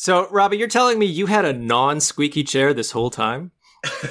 [0.00, 3.50] So, Robbie, you're telling me you had a non squeaky chair this whole time?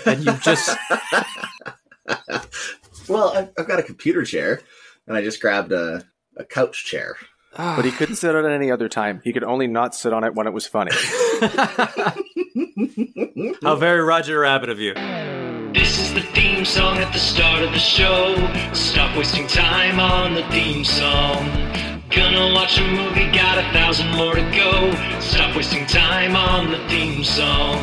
[0.06, 0.78] And you just.
[3.08, 4.60] well, I've, I've got a computer chair,
[5.08, 6.04] and I just grabbed a,
[6.36, 7.16] a couch chair.
[7.58, 7.78] Ah.
[7.78, 9.22] But he couldn't sit on it any other time.
[9.24, 10.92] He could only not sit on it when it was funny.
[13.64, 14.94] How very Roger Rabbit of you.
[15.74, 18.36] This is the theme song at the start of the show.
[18.74, 21.97] Stop wasting time on the theme song.
[22.18, 24.92] Gonna watch a movie, got a thousand more to go.
[25.20, 27.78] Stop wasting time on the theme song.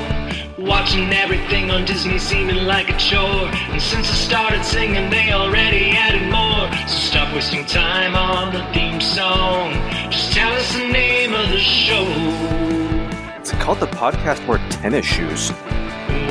[0.59, 3.47] Watching everything on Disney seeming like a chore.
[3.71, 6.67] And since I started singing, they already added more.
[6.89, 9.73] So stop wasting time on the theme song.
[10.11, 12.05] Just tell us the name of the show.
[13.39, 15.51] It's called the podcast wore tennis shoes.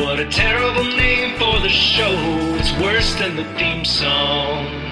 [0.02, 2.12] What a terrible name for the show.
[2.60, 4.83] It's worse than the theme song.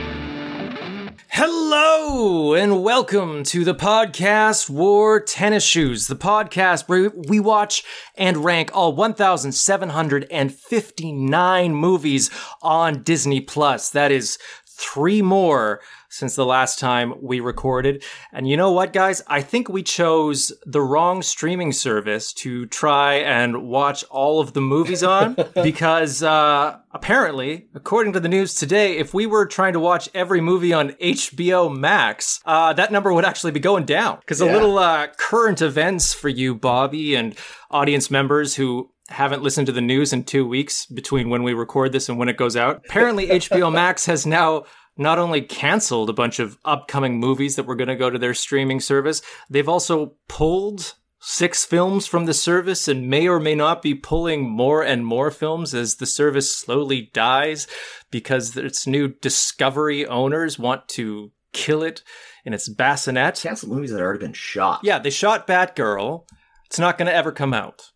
[1.33, 7.85] Hello and welcome to the podcast Wore Tennis Shoes, the podcast where we watch
[8.15, 12.29] and rank all 1,759 movies
[12.61, 13.91] on Disney Plus.
[13.91, 15.79] That is three more
[16.11, 18.03] since the last time we recorded.
[18.31, 19.21] And you know what, guys?
[19.27, 24.61] I think we chose the wrong streaming service to try and watch all of the
[24.61, 29.79] movies on because uh, apparently, according to the news today, if we were trying to
[29.79, 34.19] watch every movie on HBO Max, uh, that number would actually be going down.
[34.19, 37.35] Because a little uh, current events for you, Bobby, and
[37.71, 41.91] audience members who haven't listened to the news in two weeks between when we record
[41.91, 42.81] this and when it goes out.
[42.85, 44.63] Apparently, HBO Max has now
[45.01, 48.33] not only canceled a bunch of upcoming movies that were going to go to their
[48.33, 53.81] streaming service, they've also pulled six films from the service and may or may not
[53.81, 57.67] be pulling more and more films as the service slowly dies
[58.09, 62.03] because its new Discovery owners want to kill it
[62.43, 63.35] in its bassinet.
[63.35, 64.81] Cancel movies that have already been shot.
[64.83, 66.25] Yeah, they shot Batgirl.
[66.65, 67.91] It's not going to ever come out.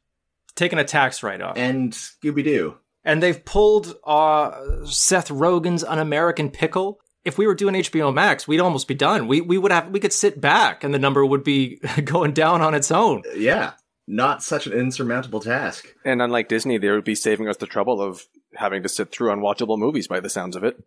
[0.56, 1.58] Taking a tax write off.
[1.58, 2.78] And Scooby Doo.
[3.06, 7.00] And they've pulled uh, Seth Rogen's An American Pickle.
[7.24, 9.28] If we were doing HBO Max, we'd almost be done.
[9.28, 12.62] We we would have we could sit back and the number would be going down
[12.62, 13.24] on its own.
[13.36, 13.74] Yeah.
[14.08, 15.88] Not such an insurmountable task.
[16.04, 19.32] And unlike Disney, they would be saving us the trouble of having to sit through
[19.32, 20.78] unwatchable movies by the sounds of it.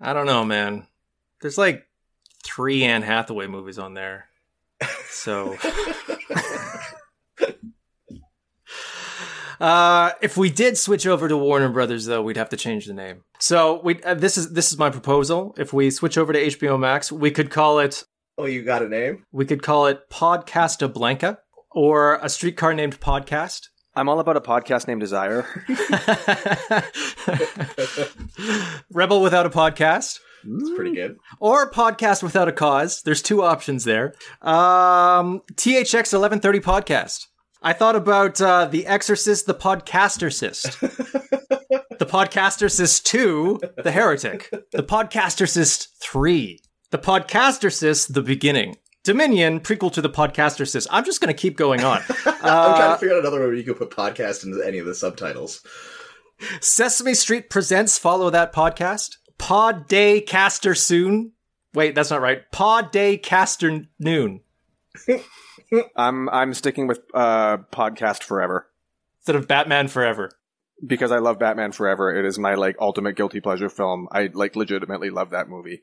[0.00, 0.86] I don't know, man.
[1.40, 1.86] There's like
[2.42, 4.26] three Anne Hathaway movies on there.
[5.08, 5.56] So
[9.60, 12.94] Uh, if we did switch over to Warner Brothers, though, we'd have to change the
[12.94, 13.22] name.
[13.40, 15.54] So we uh, this is this is my proposal.
[15.58, 18.04] If we switch over to HBO Max, we could call it
[18.36, 19.24] Oh, you got a name?
[19.32, 21.38] we could call it Podcasta Blanca
[21.72, 23.68] or a streetcar named Podcast.
[23.96, 25.44] I'm all about a podcast named Desire.
[28.92, 30.20] Rebel without a podcast.
[30.44, 31.16] It's pretty good.
[31.40, 33.02] or podcast without a cause.
[33.02, 34.14] There's two options there.
[34.40, 37.26] Um, THX 1130 podcast.
[37.62, 40.78] I thought about uh, The Exorcist, The Podcastercist.
[41.98, 44.48] the Podcastercist 2, The Heretic.
[44.72, 46.60] The Podcastercist 3.
[46.90, 48.76] The Podcastercist, The Beginning.
[49.02, 50.86] Dominion, prequel to The Podcastercist.
[50.90, 52.02] I'm just going to keep going on.
[52.26, 54.86] I'm trying to figure out another way where you could put podcast into any of
[54.86, 55.64] the subtitles.
[56.60, 59.16] Sesame Street Presents Follow That Podcast.
[59.38, 61.32] Pod Day Caster Soon.
[61.74, 62.42] Wait, that's not right.
[62.52, 64.42] Pod Day Caster Noon.
[65.96, 68.68] I'm I'm sticking with uh, podcast forever
[69.20, 70.30] Instead of Batman Forever.
[70.86, 72.14] because I love Batman Forever.
[72.14, 74.08] It is my like ultimate guilty pleasure film.
[74.12, 75.82] I like legitimately love that movie.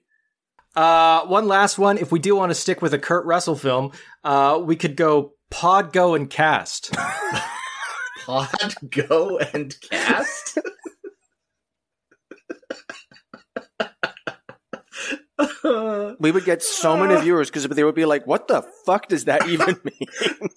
[0.76, 1.98] Uh, one last one.
[1.98, 3.92] If we do want to stick with a Kurt Russell film,
[4.24, 6.94] uh, we could go Pod Go and Cast.
[8.26, 10.58] Pod, go, and cast?
[16.20, 17.22] We would get so many uh.
[17.22, 20.08] viewers because they would be like, "What the fuck does that even mean?"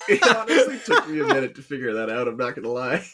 [0.08, 2.28] it honestly took me a minute to figure that out.
[2.28, 3.04] I'm not going to lie.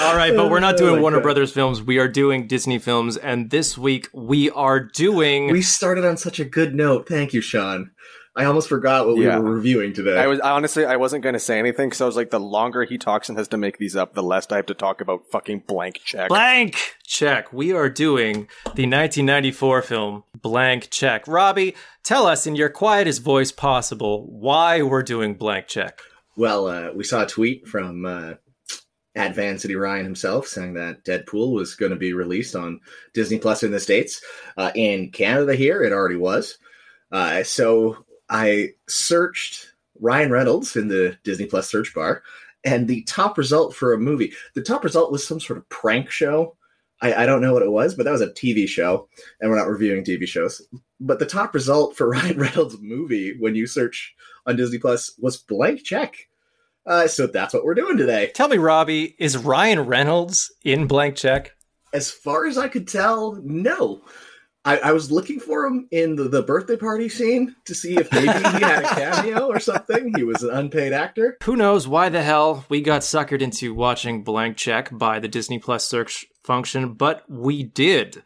[0.00, 1.24] All right, but we're not Oh doing my Warner God.
[1.24, 1.82] Brothers films.
[1.82, 5.50] We are doing Disney films, and this week we are doing.
[5.50, 7.08] We started on such a good note.
[7.08, 7.90] Thank you, Sean.
[8.36, 9.38] I almost forgot what Yeah.
[9.38, 10.16] we were reviewing today.
[10.16, 12.84] I was honestly I wasn't going to say anything because I was like, the longer
[12.84, 15.22] he talks and has to make these up, the less I have to talk about
[15.32, 16.28] fucking blank check.
[16.28, 17.52] Blank check.
[17.52, 21.26] We are doing the 1994 film Blank Check.
[21.26, 21.74] Robbie,
[22.04, 26.00] tell us in your quietest voice possible why we're doing Blank Check.
[26.36, 28.34] Well, uh, we saw a tweet from uh,
[29.16, 32.80] at Van City Ryan himself saying that Deadpool was going to be released on
[33.12, 34.22] Disney Plus in the States.
[34.56, 36.56] Uh, in Canada, here, it already was.
[37.10, 42.22] Uh, so I searched Ryan Reynolds in the Disney Plus search bar,
[42.64, 46.10] and the top result for a movie, the top result was some sort of prank
[46.10, 46.56] show
[47.02, 49.08] I, I don't know what it was, but that was a TV show,
[49.40, 50.62] and we're not reviewing TV shows.
[51.00, 54.14] But the top result for Ryan Reynolds' movie when you search
[54.46, 56.28] on Disney Plus was blank check.
[56.86, 58.30] Uh, so that's what we're doing today.
[58.34, 61.54] Tell me, Robbie, is Ryan Reynolds in Blank Check?
[61.92, 64.00] As far as I could tell, no.
[64.64, 68.12] I, I was looking for him in the, the birthday party scene to see if
[68.12, 70.12] maybe he had a cameo or something.
[70.16, 71.38] He was an unpaid actor.
[71.44, 75.58] Who knows why the hell we got suckered into watching Blank Check by the Disney
[75.58, 78.22] Plus search function, but we did.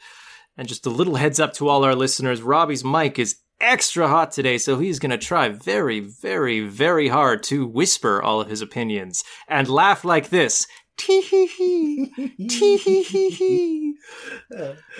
[0.56, 4.32] And just a little heads up to all our listeners Robbie's mic is extra hot
[4.32, 8.60] today, so he's going to try very, very, very hard to whisper all of his
[8.60, 10.66] opinions and laugh like this.
[10.96, 13.94] Tee hee hee, tee hee hee hee.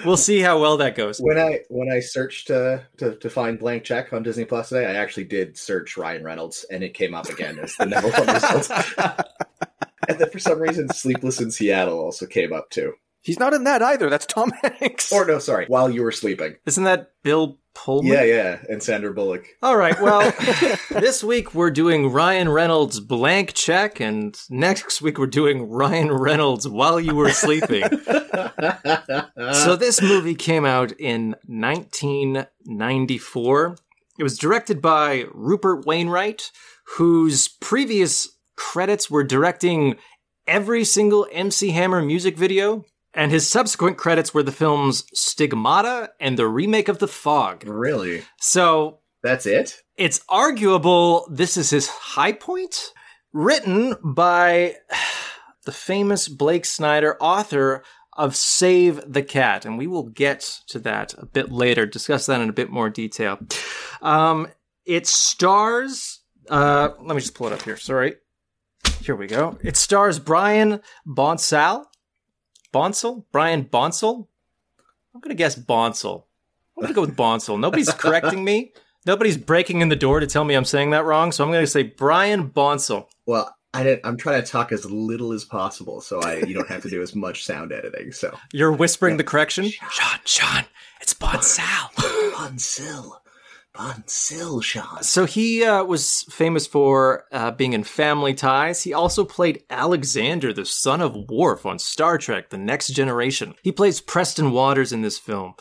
[0.04, 1.18] We'll see how well that goes.
[1.18, 4.86] When I when I searched uh, to to find blank check on Disney Plus today,
[4.86, 8.26] I actually did search Ryan Reynolds, and it came up again as the number one
[8.26, 8.70] result.
[10.08, 12.94] and then for some reason, Sleepless in Seattle also came up too.
[13.22, 14.10] He's not in that either.
[14.10, 15.12] That's Tom Hanks.
[15.12, 16.56] Or no, sorry, while you were sleeping.
[16.66, 18.12] Isn't that Bill Pullman?
[18.12, 19.44] Yeah, yeah, and Sandra Bullock.
[19.62, 20.00] All right.
[20.00, 20.32] Well,
[20.90, 26.66] this week we're doing Ryan Reynolds blank check, and next week we're doing Ryan Reynolds
[26.68, 27.82] while you were sleeping.
[29.52, 33.76] so this movie came out in 1994.
[34.18, 36.50] It was directed by Rupert Wainwright,
[36.96, 39.96] whose previous credits were directing
[40.46, 42.84] every single MC Hammer music video.
[43.14, 47.64] And his subsequent credits were the films Stigmata and the remake of The Fog.
[47.66, 48.22] really?
[48.40, 49.82] So That's it?
[49.96, 52.92] it's arguable this is his high point.
[53.32, 54.76] Written by
[55.64, 57.82] the famous Blake Snyder, author
[58.16, 59.64] of Save the Cat.
[59.64, 62.88] And we will get to that a bit later, discuss that in a bit more
[62.90, 63.40] detail.
[64.02, 64.46] Um,
[64.84, 67.76] it stars, uh, let me just pull it up here.
[67.76, 68.14] Sorry.
[69.00, 69.58] Here we go.
[69.64, 71.86] It stars Brian Bonsall.
[72.74, 73.24] Bonsall?
[73.30, 74.28] Brian Bonsall?
[75.14, 76.26] I'm going to guess Bonsall.
[76.76, 77.56] I'm going to go with Bonsall.
[77.56, 78.72] Nobody's correcting me.
[79.06, 81.62] Nobody's breaking in the door to tell me I'm saying that wrong, so I'm going
[81.62, 83.08] to say Brian Bonsall.
[83.26, 86.68] Well, I didn't, I'm trying to talk as little as possible, so I you don't
[86.68, 88.10] have to do as much sound editing.
[88.10, 89.70] So You're whispering the correction?
[89.70, 90.64] Sean, Sean,
[91.00, 91.90] it's Bonsall.
[92.34, 93.12] Bonsil,
[93.74, 95.02] Bonsil, Sean.
[95.02, 98.82] So he uh, was famous for uh, being in Family Ties.
[98.82, 103.54] He also played Alexander, the son of Worf on Star Trek: The Next Generation.
[103.62, 105.54] He plays Preston Waters in this film.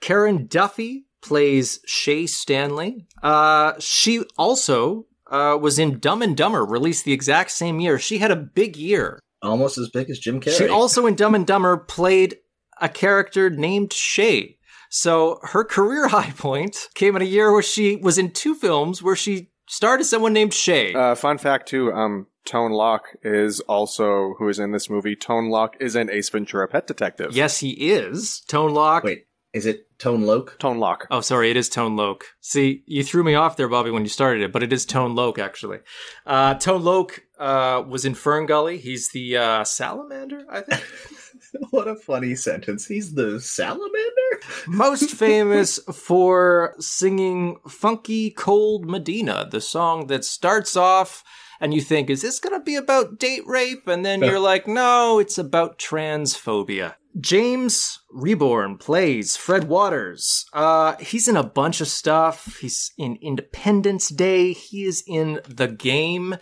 [0.00, 3.06] Karen Duffy plays Shay Stanley.
[3.22, 7.98] Uh, she also uh, was in Dumb and Dumber, released the exact same year.
[7.98, 9.18] She had a big year.
[9.42, 10.56] Almost as big as Jim Carrey.
[10.56, 12.36] She also in Dumb and Dumber played
[12.80, 14.58] a character named Shay.
[14.90, 19.02] So her career high point came in a year where she was in two films
[19.02, 20.94] where she starred as someone named Shay.
[20.94, 21.92] Uh, fun fact too.
[21.92, 25.16] Um, Tone Lock is also who is in this movie.
[25.16, 27.34] Tone Lock is an Ace Ventura Pet Detective.
[27.34, 28.40] yes, he is.
[28.48, 29.02] Tone Lock.
[29.04, 30.58] Wait, is it Tone Loke?
[30.58, 31.06] Tone Lock.
[31.10, 32.24] Oh, sorry, it is Tone Loke.
[32.40, 35.14] See, you threw me off there, Bobby, when you started it, but it is Tone
[35.14, 35.78] Loke, actually.
[36.26, 38.76] Uh, Tone Loke uh, was in Fern Gully.
[38.78, 40.82] He's the uh, salamander, I think.
[41.70, 42.86] what a funny sentence.
[42.86, 43.90] He's the salamander?
[44.66, 51.24] Most famous for singing Funky Cold Medina, the song that starts off
[51.60, 53.86] and you think, is this going to be about date rape?
[53.86, 56.94] And then you're like, no, it's about transphobia.
[57.20, 60.46] James Rebhorn plays Fred Waters.
[60.52, 62.58] Uh, he's in a bunch of stuff.
[62.60, 64.52] He's in Independence Day.
[64.52, 66.36] He is in The Game.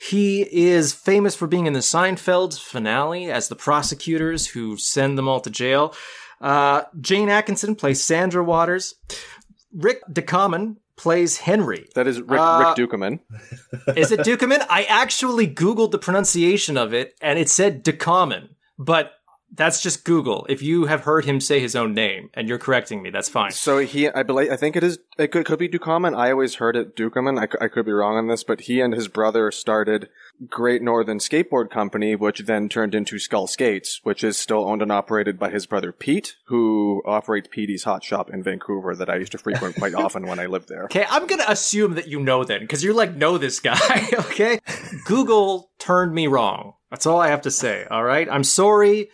[0.00, 5.28] He is famous for being in the Seinfeld finale as the prosecutors who send them
[5.28, 5.94] all to jail.
[6.40, 8.94] Uh, Jayne Atkinson plays Sandra Waters.
[9.72, 11.88] Rick Ducommun plays Henry.
[11.94, 13.20] That is Rick, Uh, Rick Dukeman.
[13.96, 14.64] Is it Dukeman?
[14.68, 19.12] I actually Googled the pronunciation of it and it said Ducommun, but
[19.50, 20.46] that's just Google.
[20.48, 23.50] If you have heard him say his own name and you're correcting me, that's fine.
[23.50, 24.98] So he, I believe, I think it is.
[25.18, 26.16] It could, could be Dukeman.
[26.16, 27.38] I always heard it Dukeman.
[27.40, 30.08] I, I could be wrong on this, but he and his brother started
[30.48, 34.92] Great Northern Skateboard Company, which then turned into Skull Skates, which is still owned and
[34.92, 39.32] operated by his brother Pete, who operates Petey's Hot Shop in Vancouver that I used
[39.32, 40.84] to frequent quite often when I lived there.
[40.84, 44.60] Okay, I'm gonna assume that you know then, because you're like, know this guy, okay?
[45.06, 46.74] Google turned me wrong.
[46.90, 48.28] That's all I have to say, alright?
[48.30, 49.08] I'm sorry,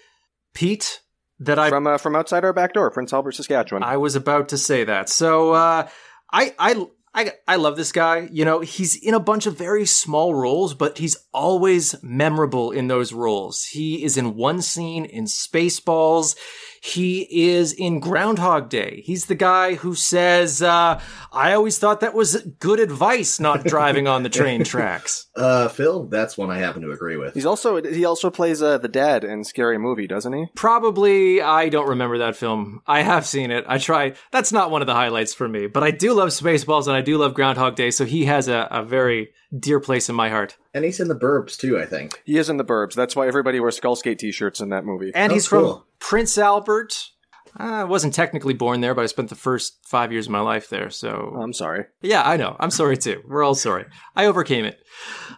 [0.54, 1.00] Pete,
[1.40, 3.82] that I From uh, from outside our back door, Prince Albert, Saskatchewan.
[3.82, 5.08] I was about to say that.
[5.08, 5.88] So uh,
[6.32, 8.28] I I I I love this guy.
[8.32, 12.88] You know, he's in a bunch of very small roles, but he's always memorable in
[12.88, 13.64] those roles.
[13.64, 16.36] He is in one scene in Spaceballs.
[16.84, 19.02] He is in Groundhog Day.
[19.06, 21.00] He's the guy who says, uh,
[21.32, 25.26] I always thought that was good advice not driving on the train tracks.
[25.34, 27.32] Uh, Phil, that's one I happen to agree with.
[27.32, 30.46] He's also he also plays uh, the dad in Scary Movie, doesn't he?
[30.54, 32.82] Probably, I don't remember that film.
[32.86, 33.64] I have seen it.
[33.66, 34.12] I try.
[34.30, 37.00] That's not one of the highlights for me, but I do love Spaceballs and I
[37.04, 40.56] do love Groundhog Day, so he has a, a very dear place in my heart.
[40.74, 42.20] And he's in the Burbs too, I think.
[42.24, 42.94] He is in the Burbs.
[42.94, 45.12] That's why everybody wears Skullskate t-shirts in that movie.
[45.14, 45.74] And Oh, he's cool.
[45.74, 47.10] from Prince Albert.
[47.56, 50.68] I wasn't technically born there, but I spent the first five years of my life
[50.70, 50.90] there.
[50.90, 51.84] So, I'm sorry.
[52.02, 52.56] yeah, I know.
[52.58, 53.22] I'm sorry too.
[53.28, 53.84] We're all sorry.
[54.16, 54.80] I overcame it.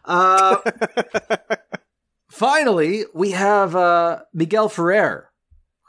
[0.07, 0.57] Uh,
[2.31, 5.31] finally, we have uh, Miguel Ferrer,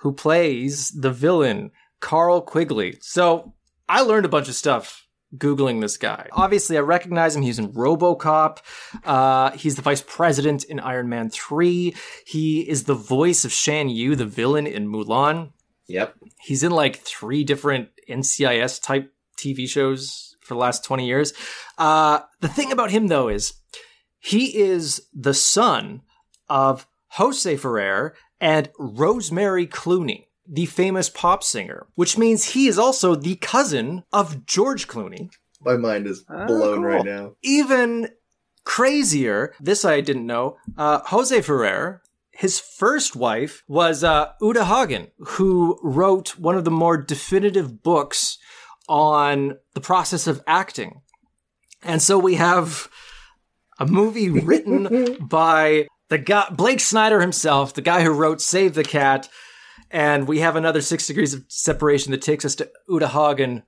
[0.01, 2.97] who plays the villain, Carl Quigley.
[3.01, 3.53] So,
[3.89, 6.29] I learned a bunch of stuff Googling this guy.
[6.31, 7.41] Obviously, I recognize him.
[7.41, 8.59] He's in Robocop.
[9.03, 11.93] Uh, he's the vice president in Iron Man 3.
[12.25, 15.51] He is the voice of Shan Yu, the villain in Mulan.
[15.87, 16.15] Yep.
[16.41, 21.33] He's in like three different NCIS type TV shows for the last 20 years.
[21.77, 23.53] Uh, the thing about him, though, is
[24.19, 26.01] he is the son
[26.49, 33.15] of Jose Ferrer and Rosemary Clooney, the famous pop singer, which means he is also
[33.15, 35.29] the cousin of George Clooney.
[35.61, 36.83] My mind is Oh, blown cool.
[36.85, 37.31] right now.
[37.41, 38.09] Even
[38.63, 42.01] crazier, this I didn't know, uh, Jose Ferrer,
[42.31, 48.37] his first wife was uh, Uta Hagen, who wrote one of the more definitive books
[48.87, 51.01] on the process of acting.
[51.83, 52.87] And so we have
[53.79, 58.83] a movie written by the guy, Blake Snyder himself, the guy who wrote Save the
[58.83, 59.27] Cat.
[59.91, 63.63] And we have another six degrees of separation that takes us to Uta Hagen,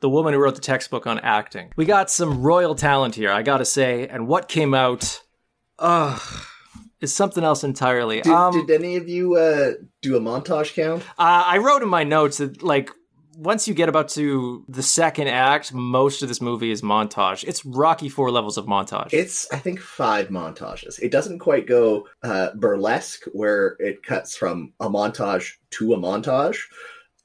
[0.00, 1.72] the woman who wrote the textbook on acting.
[1.76, 4.06] We got some royal talent here, I gotta say.
[4.06, 5.22] And what came out,
[5.78, 6.20] ugh,
[7.00, 8.20] is something else entirely.
[8.20, 11.02] Did, um, did any of you uh, do a montage count?
[11.18, 12.90] uh, I wrote in my notes that, like,
[13.36, 17.44] once you get about to the second act, most of this movie is montage.
[17.44, 19.12] It's Rocky Four levels of montage.
[19.12, 20.98] It's, I think, five montages.
[21.00, 26.58] It doesn't quite go uh, burlesque, where it cuts from a montage to a montage.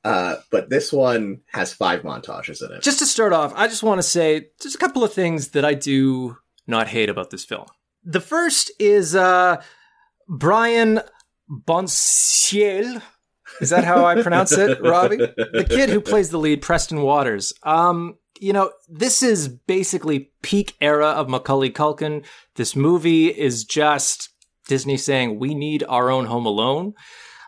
[0.04, 2.82] Uh, but this one has five montages in it.
[2.82, 5.66] Just to start off, I just want to say just a couple of things that
[5.66, 6.38] I do
[6.68, 7.66] not hate about this film.
[8.04, 9.62] The first is uh,
[10.28, 11.01] Brian
[11.50, 13.01] Bonsiel.
[13.62, 15.18] Is that how I pronounce it, Robbie?
[15.18, 17.54] The kid who plays the lead, Preston Waters.
[17.63, 22.25] Um, you know, this is basically peak era of Macaulay Culkin.
[22.56, 24.30] This movie is just
[24.68, 26.94] Disney saying we need our own Home Alone.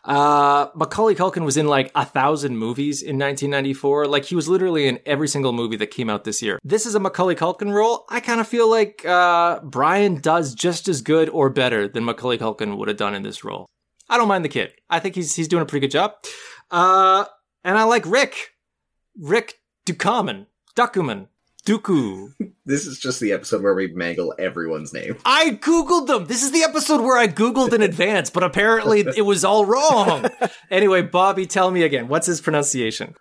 [0.04, 4.08] Uh, Macaulay Culkin was in like a thousand movies in 1994.
[4.08, 6.60] Like he was literally in every single movie that came out this year.
[6.64, 8.06] This is a Macaulay Culkin role.
[8.10, 12.40] I kind of feel like uh, Brian does just as good or better than Macaulay
[12.40, 13.68] Culkin would have done in this role.
[14.12, 14.74] I don't mind the kid.
[14.90, 16.16] I think he's he's doing a pretty good job.
[16.70, 17.24] Uh,
[17.64, 18.52] and I like Rick,
[19.18, 21.28] Rick Dukaman, Dukuman,
[21.66, 22.34] Duku.
[22.64, 25.18] This is just the episode where we mangle everyone's name.
[25.26, 26.26] I googled them.
[26.28, 30.28] This is the episode where I googled in advance, but apparently it was all wrong.
[30.70, 32.08] anyway, Bobby, tell me again.
[32.08, 33.16] What's his pronunciation?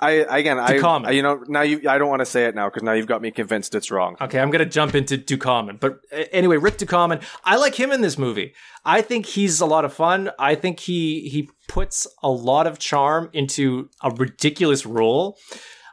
[0.00, 1.06] I again, I, Dukaman.
[1.06, 3.06] I- you know, now you, I don't want to say it now because now you've
[3.06, 4.16] got me convinced it's wrong.
[4.20, 7.22] Okay, I'm gonna jump into Dukaman, but uh, anyway, Rick Dukaman.
[7.44, 8.54] I like him in this movie.
[8.84, 10.30] I think he's a lot of fun.
[10.38, 15.38] I think he he puts a lot of charm into a ridiculous role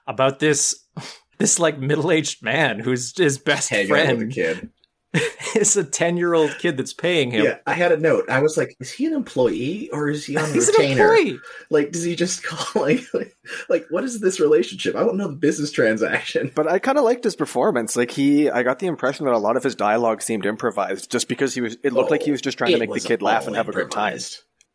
[0.07, 0.75] about this
[1.37, 4.69] this like middle aged man who's his best Hang out with a friend kid.
[5.55, 7.43] is a ten year old kid that's paying him.
[7.43, 8.29] Yeah, I had a note.
[8.29, 11.15] I was like, is he an employee or is he on He's an retainer?
[11.15, 11.39] employee.
[11.69, 13.35] Like, does he just call like, like,
[13.69, 14.95] like, what is this relationship?
[14.95, 16.51] I don't know the business transaction.
[16.55, 17.95] But I kind of liked his performance.
[17.95, 21.27] Like he, I got the impression that a lot of his dialogue seemed improvised, just
[21.27, 21.77] because he was.
[21.83, 23.67] It looked like he oh, was just trying to make the kid laugh and have
[23.69, 24.17] a good time.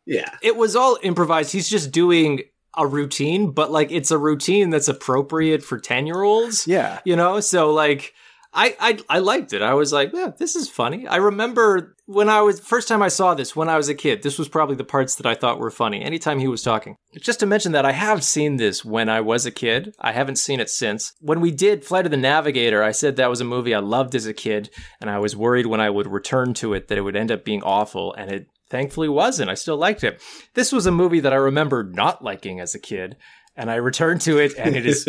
[0.05, 1.51] Yeah, It was all improvised.
[1.51, 2.43] He's just doing
[2.77, 6.65] a routine, but like it's a routine that's appropriate for 10 year olds.
[6.65, 6.99] Yeah.
[7.03, 8.13] You know, so like
[8.53, 9.61] I, I I liked it.
[9.61, 11.07] I was like, yeah, this is funny.
[11.07, 14.23] I remember when I was first time I saw this when I was a kid.
[14.23, 16.01] This was probably the parts that I thought were funny.
[16.01, 16.95] Anytime he was talking.
[17.19, 19.95] Just to mention that I have seen this when I was a kid.
[19.99, 21.13] I haven't seen it since.
[21.19, 24.15] When we did Flight of the Navigator, I said that was a movie I loved
[24.15, 24.69] as a kid,
[25.01, 27.43] and I was worried when I would return to it that it would end up
[27.43, 29.49] being awful, and it thankfully wasn't.
[29.49, 30.21] I still liked it.
[30.53, 33.15] This was a movie that I remember not liking as a kid.
[33.57, 35.07] And I returned to it, and it is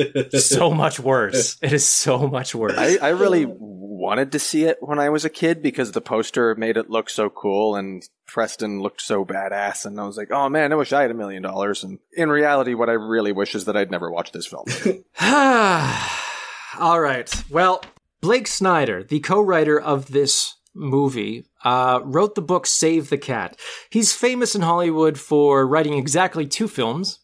[0.48, 1.58] so much worse.
[1.60, 2.78] It is so much worse.
[2.78, 3.46] I, I really
[3.98, 7.10] wanted to see it when I was a kid because the poster made it look
[7.10, 9.84] so cool and Preston looked so badass.
[9.84, 11.84] And I was like, oh man, I wish I had a million dollars.
[11.84, 14.64] And in reality, what I really wish is that I'd never watched this film.
[16.78, 17.30] All right.
[17.50, 17.82] Well,
[18.20, 23.58] Blake Snyder, the co writer of this movie, uh, wrote the book Save the Cat.
[23.90, 27.18] He's famous in Hollywood for writing exactly two films.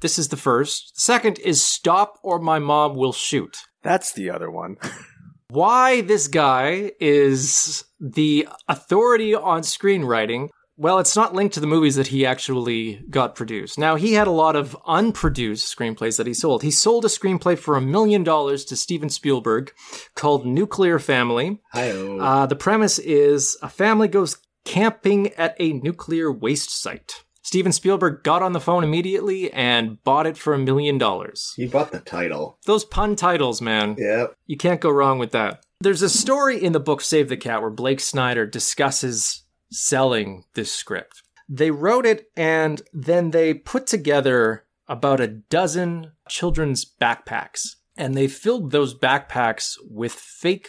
[0.00, 0.94] This is the first.
[0.96, 3.56] The second is Stop or My Mom Will Shoot.
[3.82, 4.76] That's the other one.
[5.48, 11.94] Why this guy is the authority on screenwriting well, it's not linked to the movies
[11.94, 13.78] that he actually got produced.
[13.78, 16.64] Now, he had a lot of unproduced screenplays that he sold.
[16.64, 19.72] He sold a screenplay for a million dollars to Steven Spielberg
[20.16, 21.60] called Nuclear Family.
[21.72, 22.18] Hi-oh.
[22.18, 27.23] Uh, the premise is a family goes camping at a nuclear waste site.
[27.44, 31.52] Steven Spielberg got on the phone immediately and bought it for a million dollars.
[31.56, 32.58] he bought the title.
[32.66, 33.96] Those pun titles, man.
[33.98, 34.34] Yep.
[34.46, 35.64] You can't go wrong with that.
[35.80, 40.72] There's a story in the book Save the Cat where Blake Snyder discusses selling this
[40.72, 41.22] script.
[41.46, 48.26] They wrote it and then they put together about a dozen children's backpacks and they
[48.26, 50.68] filled those backpacks with fake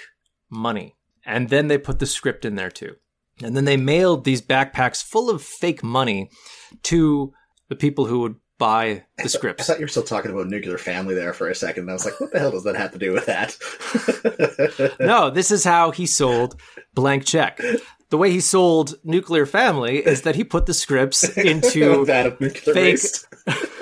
[0.50, 0.96] money.
[1.25, 2.98] And then they put the script in there too.
[3.43, 6.29] And then they mailed these backpacks full of fake money
[6.83, 7.33] to
[7.69, 9.63] the people who would buy the scripts.
[9.63, 11.83] I thought you were still talking about nuclear family there for a second.
[11.83, 13.57] And I was like, what the hell does that have to do with that?
[14.99, 16.59] no, this is how he sold
[16.93, 17.59] Blank Check.
[18.09, 22.39] The way he sold Nuclear Family is that he put the scripts into that of
[22.39, 23.27] nuclear fake- waste.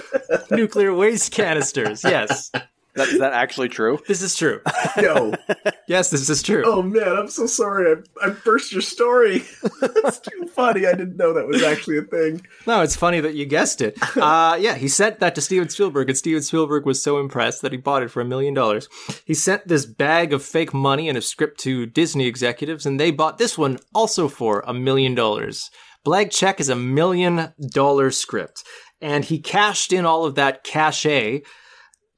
[0.52, 2.04] nuclear waste canisters.
[2.04, 2.52] Yes,
[2.96, 4.00] That, is that actually true?
[4.08, 4.62] this is true.
[5.02, 5.34] Yo,
[5.88, 6.64] Yes, this is true.
[6.66, 7.96] oh man, I'm so sorry.
[8.22, 9.44] I, I burst your story.
[9.82, 10.86] That's too funny.
[10.86, 12.46] I didn't know that was actually a thing.
[12.68, 13.98] No, it's funny that you guessed it.
[14.16, 17.72] Uh, yeah, he sent that to Steven Spielberg, and Steven Spielberg was so impressed that
[17.72, 18.88] he bought it for a million dollars.
[19.26, 23.12] He sent this bag of fake money and a script to Disney executives, and they
[23.12, 25.70] bought this one also for a million dollars.
[26.06, 28.64] Blank Check is a million dollar script,
[29.02, 31.42] and he cashed in all of that cachet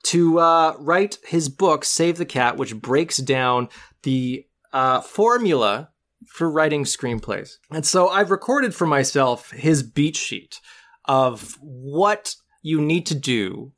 [0.05, 3.69] to uh, write his book, Save the Cat, which breaks down
[4.03, 5.89] the uh, formula
[6.27, 7.57] for writing screenplays.
[7.71, 10.59] And so I've recorded for myself his beat sheet
[11.05, 13.71] of what you need to do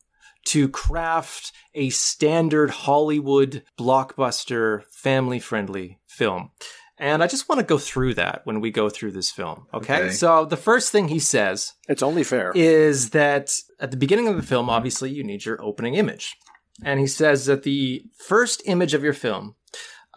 [0.48, 6.52] to craft a standard Hollywood blockbuster family friendly film.
[7.00, 9.68] And I just want to go through that when we go through this film.
[9.74, 10.06] Okay?
[10.06, 10.12] Okay.
[10.12, 12.52] So the first thing he says It's only fair.
[12.56, 16.36] is that at the beginning of the film, obviously, you need your opening image.
[16.84, 19.56] And he says that the first image of your film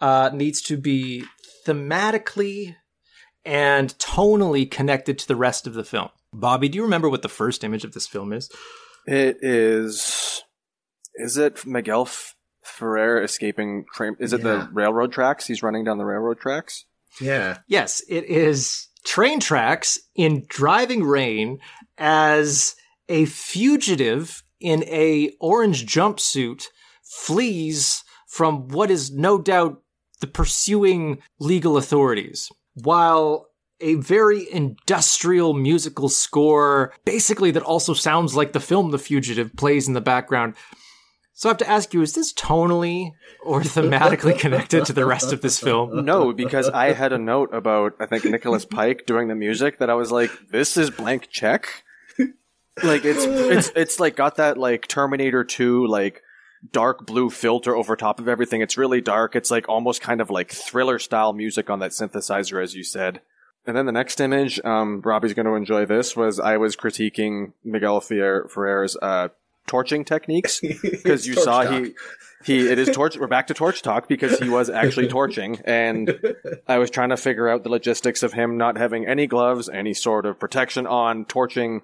[0.01, 1.25] uh, needs to be
[1.67, 2.75] thematically
[3.45, 6.09] and tonally connected to the rest of the film.
[6.33, 8.49] Bobby, do you remember what the first image of this film is?
[9.05, 10.43] It is.
[11.15, 12.07] Is it Miguel
[12.63, 13.85] Ferrer escaping?
[13.93, 14.43] Train, is it Yeah.
[14.43, 15.47] the railroad tracks?
[15.47, 16.85] He's running down the railroad tracks.
[17.19, 17.57] Yeah.
[17.67, 21.59] Yes, it is train tracks in driving rain
[21.97, 22.75] as
[23.09, 26.65] a fugitive in a orange jumpsuit
[27.03, 29.81] flees from what is no doubt
[30.21, 33.47] the pursuing legal authorities while
[33.79, 39.87] a very industrial musical score basically that also sounds like the film the fugitive plays
[39.87, 40.53] in the background
[41.41, 45.33] so i have to ask you is this tonally or thematically connected to the rest
[45.33, 49.27] of this film No, because I had a note about I think Nicholas Pike doing
[49.27, 51.83] the music that I was like, this is blank check.
[52.83, 56.21] Like it's it's it's like got that like Terminator Two like
[56.71, 58.61] dark blue filter over top of everything.
[58.61, 59.35] It's really dark.
[59.35, 63.21] It's like almost kind of like thriller style music on that synthesizer, as you said.
[63.65, 67.53] And then the next image, um, Robbie's going to enjoy this, was I was critiquing
[67.63, 69.27] Miguel Ferrer, Ferrer's uh,
[69.67, 71.73] torching techniques because you saw talk.
[71.73, 71.93] he
[72.43, 75.59] he it is torch we're back to torch talk because he was actually torching.
[75.65, 76.19] And
[76.67, 79.93] i was trying to figure out the logistics of him not having any gloves any
[79.93, 81.81] sort of protection on torching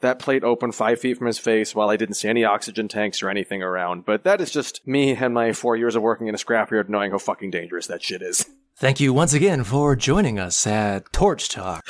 [0.00, 3.22] that plate open five feet from his face while i didn't see any oxygen tanks
[3.22, 4.04] or anything around.
[4.04, 7.10] But that is just me and my four years of working in a scrapyard knowing
[7.10, 11.48] how fucking dangerous that shit is Thank you once again for joining us at Torch
[11.48, 11.86] Talk.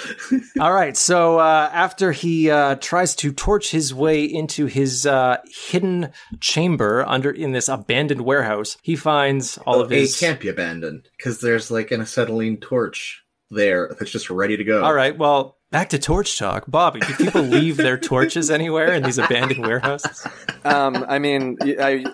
[0.61, 5.39] All right, so uh, after he uh, tries to torch his way into his uh,
[5.47, 10.15] hidden chamber under in this abandoned warehouse, he finds all of his.
[10.15, 14.65] It can't be abandoned because there's like an acetylene torch there that's just ready to
[14.65, 14.85] go.
[14.85, 16.67] All right, well, back to Torch Talk.
[16.69, 20.25] Bobby, do people leave their torches anywhere in these abandoned warehouses?
[20.65, 22.05] um i mean i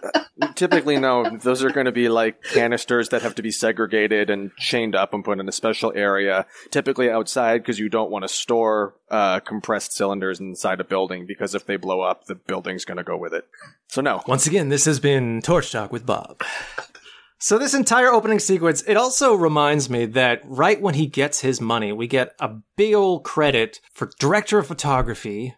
[0.57, 4.51] typically no those are going to be like canisters that have to be segregated and
[4.57, 8.29] chained up and put in a special area typically outside because you don't want to
[8.29, 12.99] store uh, compressed cylinders inside a building because if they blow up the building's going
[12.99, 13.46] to go with it
[13.88, 16.42] so no Once again, this has been Torch Talk with Bob.
[17.42, 21.59] So this entire opening sequence, it also reminds me that right when he gets his
[21.59, 25.55] money, we get a big old credit for director of photography,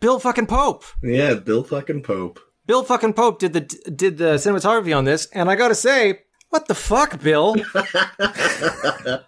[0.00, 0.84] Bill fucking Pope.
[1.02, 2.38] Yeah, Bill fucking Pope.
[2.66, 6.20] Bill fucking Pope did the did the cinematography on this, and I gotta say,
[6.50, 7.56] what the fuck, Bill?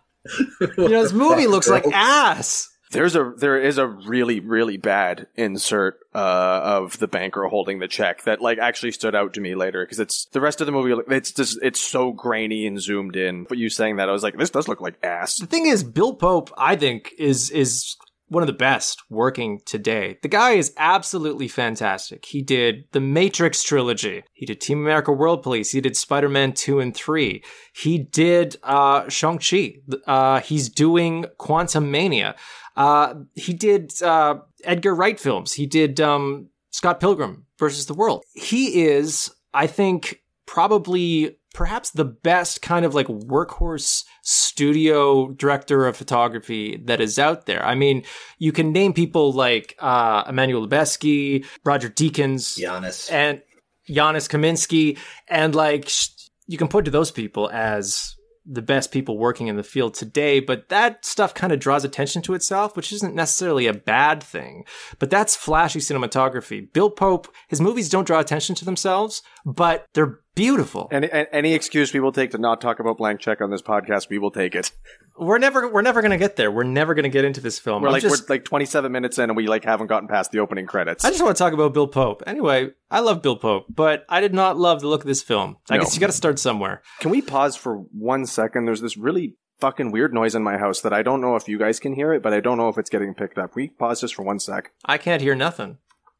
[0.76, 2.68] You know, this movie looks like ass.
[2.92, 7.88] There's a there is a really really bad insert uh, of the banker holding the
[7.88, 10.72] check that like actually stood out to me later because it's the rest of the
[10.72, 13.44] movie it's just it's so grainy and zoomed in.
[13.44, 15.38] But you saying that I was like this does look like ass.
[15.38, 17.96] The thing is, Bill Pope, I think, is is
[18.28, 20.18] one of the best working today.
[20.22, 22.24] The guy is absolutely fantastic.
[22.24, 24.24] He did the Matrix trilogy.
[24.32, 25.70] He did Team America World Police.
[25.70, 27.42] He did Spider-Man 2 and 3.
[27.72, 29.76] He did uh, Shang-Chi.
[30.06, 32.34] Uh, he's doing Quantumania.
[32.76, 35.52] Uh, he did uh, Edgar Wright films.
[35.52, 38.24] He did um, Scott Pilgrim versus the World.
[38.34, 45.96] He is, I think, probably perhaps the best kind of like workhorse studio director of
[45.96, 47.64] photography that is out there.
[47.64, 48.04] I mean,
[48.38, 53.08] you can name people like uh, Emmanuel Lubezki, Roger Deakins, Janusz.
[53.08, 53.40] and
[53.88, 56.10] Janusz Kaminski, and like sh-
[56.46, 58.15] you can point to those people as
[58.46, 62.22] the best people working in the field today, but that stuff kind of draws attention
[62.22, 64.64] to itself, which isn't necessarily a bad thing.
[64.98, 66.72] But that's flashy cinematography.
[66.72, 70.88] Bill Pope, his movies don't draw attention to themselves, but they're beautiful.
[70.92, 74.08] Any any excuse we will take to not talk about blank check on this podcast,
[74.08, 74.70] we will take it.
[75.18, 76.52] We're never we're never gonna get there.
[76.52, 77.82] We're never gonna get into this film.
[77.82, 80.30] We're I'm like just- we're like 27 minutes in and we like haven't gotten past
[80.30, 81.04] the opening credits.
[81.04, 82.22] I just want to talk about Bill Pope.
[82.26, 85.56] Anyway, I love Bill Pope, but I did not love the look of this film.
[85.68, 85.82] I No.
[85.82, 86.82] guess you got to start somewhere.
[87.00, 88.66] Can we pause for one second?
[88.66, 91.58] There's this really fucking weird noise in my house that I don't know if you
[91.58, 93.56] guys can hear it, but I don't know if it's getting picked up.
[93.56, 94.70] We pause just for one sec.
[94.84, 95.78] I can't hear nothing.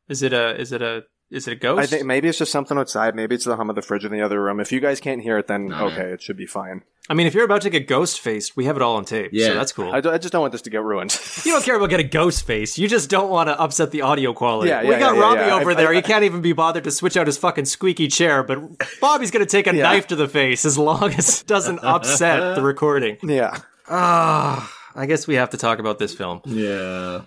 [0.08, 1.82] Is it a is it a is it a ghost?
[1.82, 3.14] I think maybe it's just something outside.
[3.16, 4.60] Maybe it's the hum of the fridge in the other room.
[4.60, 5.86] If you guys can't hear it, then No.
[5.86, 6.82] okay, it should be fine.
[7.08, 9.30] I mean, if you're about to get ghost faced, we have it all on tape.
[9.32, 9.48] Yeah.
[9.48, 9.92] so that's cool.
[9.92, 11.16] I, do- I just don't want this to get ruined.
[11.44, 12.78] you don't care about getting ghost face.
[12.78, 14.70] You just don't want to upset the audio quality.
[14.70, 15.54] Yeah, we yeah, got yeah, Robbie yeah, yeah.
[15.60, 15.88] over I- there.
[15.90, 18.58] I- he can't even be bothered to switch out his fucking squeaky chair, but
[19.00, 19.84] Bobby's gonna take a Yeah.
[19.84, 23.18] knife to the face as long as it doesn't upset the recording.
[23.22, 23.58] yeah.
[23.88, 26.40] Ah, I guess we have to talk about this film.
[26.44, 27.22] Yeah.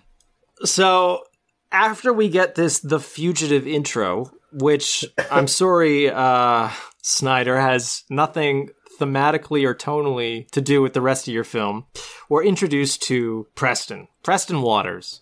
[0.66, 1.24] So
[1.72, 6.70] after we get this the fugitive intro, which I'm sorry, uh,
[7.02, 11.86] Snyder has nothing thematically or tonally to do with the rest of your film,
[12.28, 15.22] we're introduced to Preston, Preston Waters.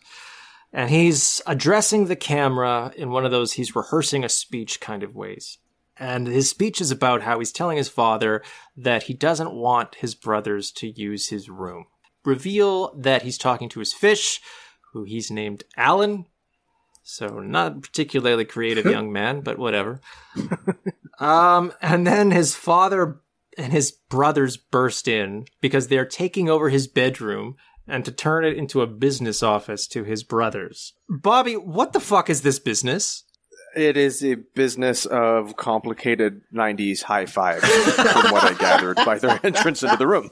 [0.73, 5.15] And he's addressing the camera in one of those he's rehearsing a speech kind of
[5.15, 5.60] ways.
[5.99, 8.43] And his speech is about how he's telling his father
[8.75, 11.86] that he doesn't want his brothers to use his room.
[12.25, 14.41] Reveal that he's talking to his fish,
[14.93, 16.25] who he's named Alan.
[17.08, 20.02] So not a particularly creative young man, but whatever.
[21.20, 23.22] um, and then his father
[23.58, 27.56] and his brothers burst in because they're taking over his bedroom
[27.88, 30.93] and to turn it into a business office to his brothers.
[31.08, 33.24] Bobby, what the fuck is this business?
[33.74, 39.39] It is a business of complicated 90s high fives, from what I gathered by their
[39.46, 40.30] entrance into the room.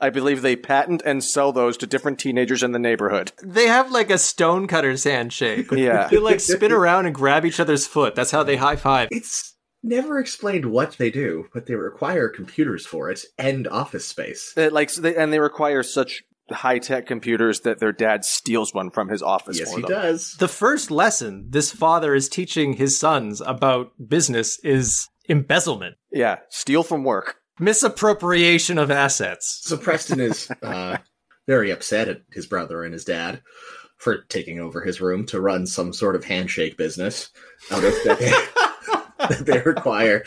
[0.00, 3.32] I believe they patent and sell those to different teenagers in the neighborhood.
[3.42, 5.70] They have like a stonecutter's handshake.
[5.70, 6.08] Yeah.
[6.10, 8.14] They like spin around and grab each other's foot.
[8.14, 9.08] That's how they high five.
[9.10, 14.52] It's never explained what they do, but they require computers for it and office space.
[14.56, 18.74] It, like, so they, and they require such high tech computers that their dad steals
[18.74, 19.90] one from his office Yes, for he them.
[19.90, 20.34] does.
[20.38, 26.82] The first lesson this father is teaching his sons about business is embezzlement, Yeah, steal
[26.82, 27.36] from work.
[27.58, 29.60] Misappropriation of assets.
[29.62, 30.98] So Preston is uh,
[31.46, 33.42] very upset at his brother and his dad
[33.96, 37.30] for taking over his room to run some sort of handshake business
[37.70, 40.24] out of that they, that they require,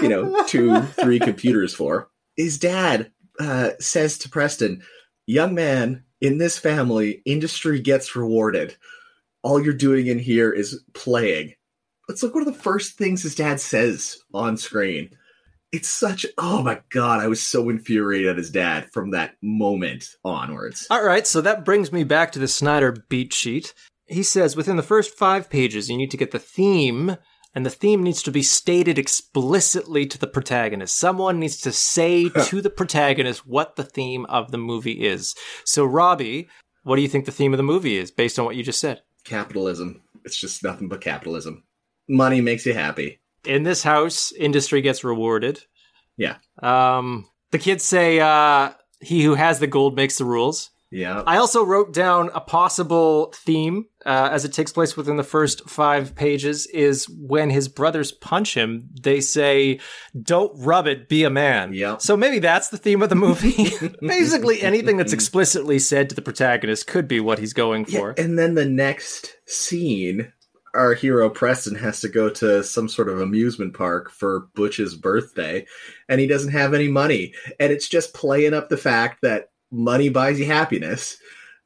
[0.00, 2.08] you know, two, three computers for.
[2.36, 4.82] His dad uh, says to Preston,
[5.26, 8.76] "Young man, in this family, industry gets rewarded.
[9.42, 11.54] All you're doing in here is playing."
[12.08, 15.10] It's like one of the first things his dad says on screen
[15.72, 20.04] it's such oh my god i was so infuriated at his dad from that moment
[20.24, 23.74] onwards All right, so that brings me back to the Snyder beat sheet.
[24.06, 27.16] He says within the first five pages, you need to get the theme,
[27.54, 30.96] and the theme needs to be stated explicitly to the protagonist.
[30.96, 35.34] Someone needs to say to the protagonist what the theme of the movie is.
[35.64, 36.48] So, Robbie,
[36.84, 38.80] what do you think the theme of the movie is based on what you just
[38.80, 39.02] said?
[39.26, 41.64] capitalism it's just nothing but capitalism
[42.08, 45.62] money makes you happy in this house, industry gets rewarded.
[46.16, 46.36] Yeah.
[46.62, 50.70] Um, the kids say, uh, he who has the gold makes the rules.
[50.90, 55.24] yeah I also wrote down a possible theme uh, as it takes place within the
[55.24, 59.80] first five pages is when his brothers punch him, they say,
[60.22, 61.74] Don't rub it, be a man.
[61.74, 62.00] Yep.
[62.02, 63.68] So maybe that's the theme of the movie.
[64.00, 68.14] Basically, anything that's explicitly said to the protagonist could be what he's going Yeah, for.
[68.16, 70.32] and then the next scene
[70.76, 75.66] our hero Preston has to go to some sort of amusement park for Butch's birthday,
[76.08, 77.34] and he doesn't have any money.
[77.58, 81.16] And it's just playing up the fact that money buys you happiness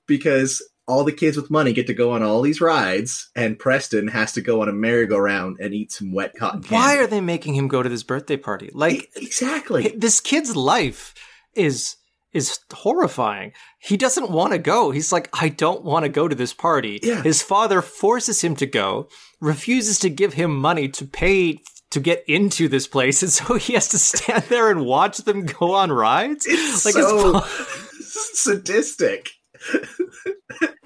[0.06, 4.08] because all the kids with money get to go on all these rides, and Preston
[4.08, 6.74] has to go on a merry-go-round and eat some wet cotton candy.
[6.74, 8.70] Why are they making him go to this birthday party?
[8.72, 9.94] Like exactly?
[9.96, 11.14] this kid's life
[11.54, 11.96] is
[12.32, 13.52] is horrifying.
[13.78, 14.90] He doesn't want to go.
[14.90, 17.00] He's like, I don't want to go to this party.
[17.02, 17.22] Yeah.
[17.22, 19.08] His father forces him to go,
[19.40, 23.72] refuses to give him money to pay to get into this place, and so he
[23.72, 26.46] has to stand there and watch them go on rides.
[26.48, 27.48] It's like his so fa-
[28.34, 29.30] sadistic.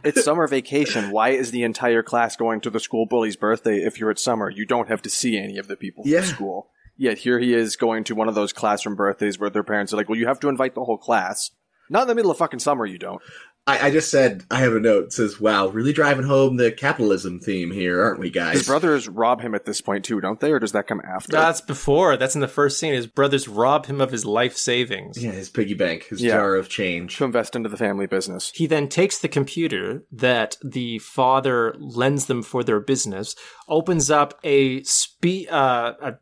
[0.02, 1.10] It's summer vacation.
[1.10, 4.50] Why is the entire class going to the school bully's birthday if you're at summer?
[4.50, 6.20] You don't have to see any of the people Yeah.
[6.20, 6.70] from school.
[6.96, 9.96] Yet here he is going to one of those classroom birthdays where their parents are
[9.96, 11.50] like, well, you have to invite the whole class.
[11.90, 13.20] Not in the middle of fucking summer, you don't.
[13.66, 16.70] I, I just said I have a note that says, "Wow, really driving home the
[16.70, 20.38] capitalism theme here, aren't we, guys?" His brothers rob him at this point too, don't
[20.38, 20.52] they?
[20.52, 21.32] Or does that come after?
[21.32, 22.18] That's before.
[22.18, 22.92] That's in the first scene.
[22.92, 25.22] His brothers rob him of his life savings.
[25.22, 26.32] Yeah, his piggy bank, his Yeah.
[26.36, 27.16] jar of change.
[27.16, 28.52] to invest into the family business.
[28.54, 33.34] He then takes the computer that the father lends them for their business,
[33.66, 36.14] opens up a spe- uh, a,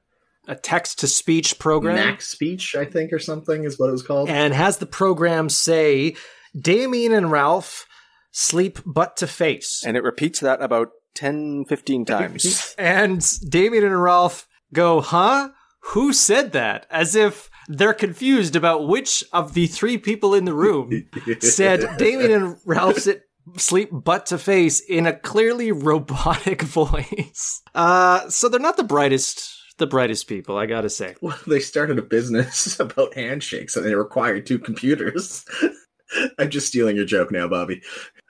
[0.48, 4.02] a text to speech program, Max speech, I think, or something is what it was
[4.02, 4.28] called.
[4.28, 6.16] and has the program say,
[6.58, 7.86] "Damien and Ralph
[8.30, 12.74] sleep butt to face," And it repeats that about 10, 15 times.
[12.78, 15.50] and Damien and Ralph go, "Huh?
[15.92, 20.54] Who said that?" As if they're confused about which of the three people in the
[20.54, 20.90] room
[21.40, 23.22] said Damien and Ralph sit,
[23.56, 27.62] sleep butt to face in a clearly robotic voice.
[27.74, 29.48] Uh, so they're not the brightest,
[29.82, 31.16] the brightest people, I gotta say.
[31.20, 35.44] Well, they started a business about handshakes, and they required two computers.
[36.38, 37.80] I'm just stealing your joke now, Bobby.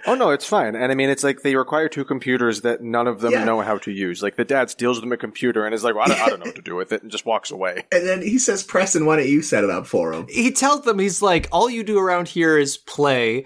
[0.07, 0.77] oh no, it's fine.
[0.77, 3.45] And I mean, it's like they require two computers that none of them Yeah.
[3.45, 4.23] know how to use.
[4.23, 6.39] Like the dad steals them a computer and is like, well, I, don't, I don't
[6.41, 7.85] know what to do with it, and just walks away.
[7.93, 10.83] And then he says, "Preston, why don't you set it up for him?" He tells
[10.85, 13.45] them, he's like, all you do around here is play.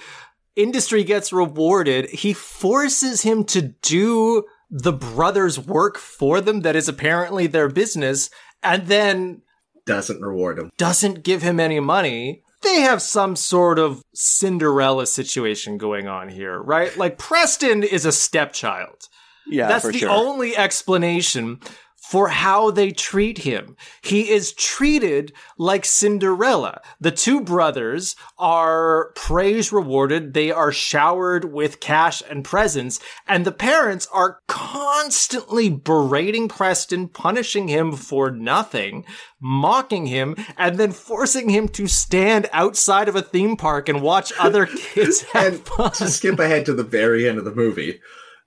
[0.54, 2.08] Industry gets rewarded.
[2.10, 8.30] He forces him to do the brothers' work for them that is apparently their business,
[8.62, 9.42] and then
[9.86, 10.70] Doesn't reward him.
[10.78, 12.42] doesn't give him any money.
[12.62, 16.96] They have some sort of Cinderella situation going on here, right?
[16.96, 19.08] Like Preston is a stepchild.
[19.48, 20.10] Yeah, That's for the sure.
[20.10, 21.60] only explanation
[22.10, 23.76] for how they treat him.
[24.02, 26.80] He is treated like Cinderella.
[27.00, 30.32] The two brothers are praise rewarded.
[30.34, 33.00] They are showered with cash and presents.
[33.26, 39.04] And the parents are constantly berating Preston, punishing him for nothing,
[39.40, 44.32] mocking him, and then forcing him to stand outside of a theme park and watch
[44.38, 45.90] other kids have And fun.
[45.92, 48.00] to skip ahead to the very end of the movie,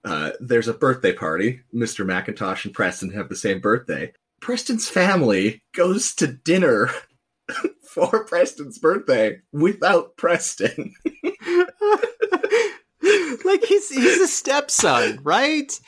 [0.06, 1.62] uh, there's a birthday party.
[1.74, 2.06] Mr.
[2.06, 4.12] McIntosh and Preston have the same birthday.
[4.42, 6.90] Preston's family goes to dinner
[7.84, 10.94] for Preston's birthday without Preston.
[13.46, 15.80] like he's he's a stepson, right?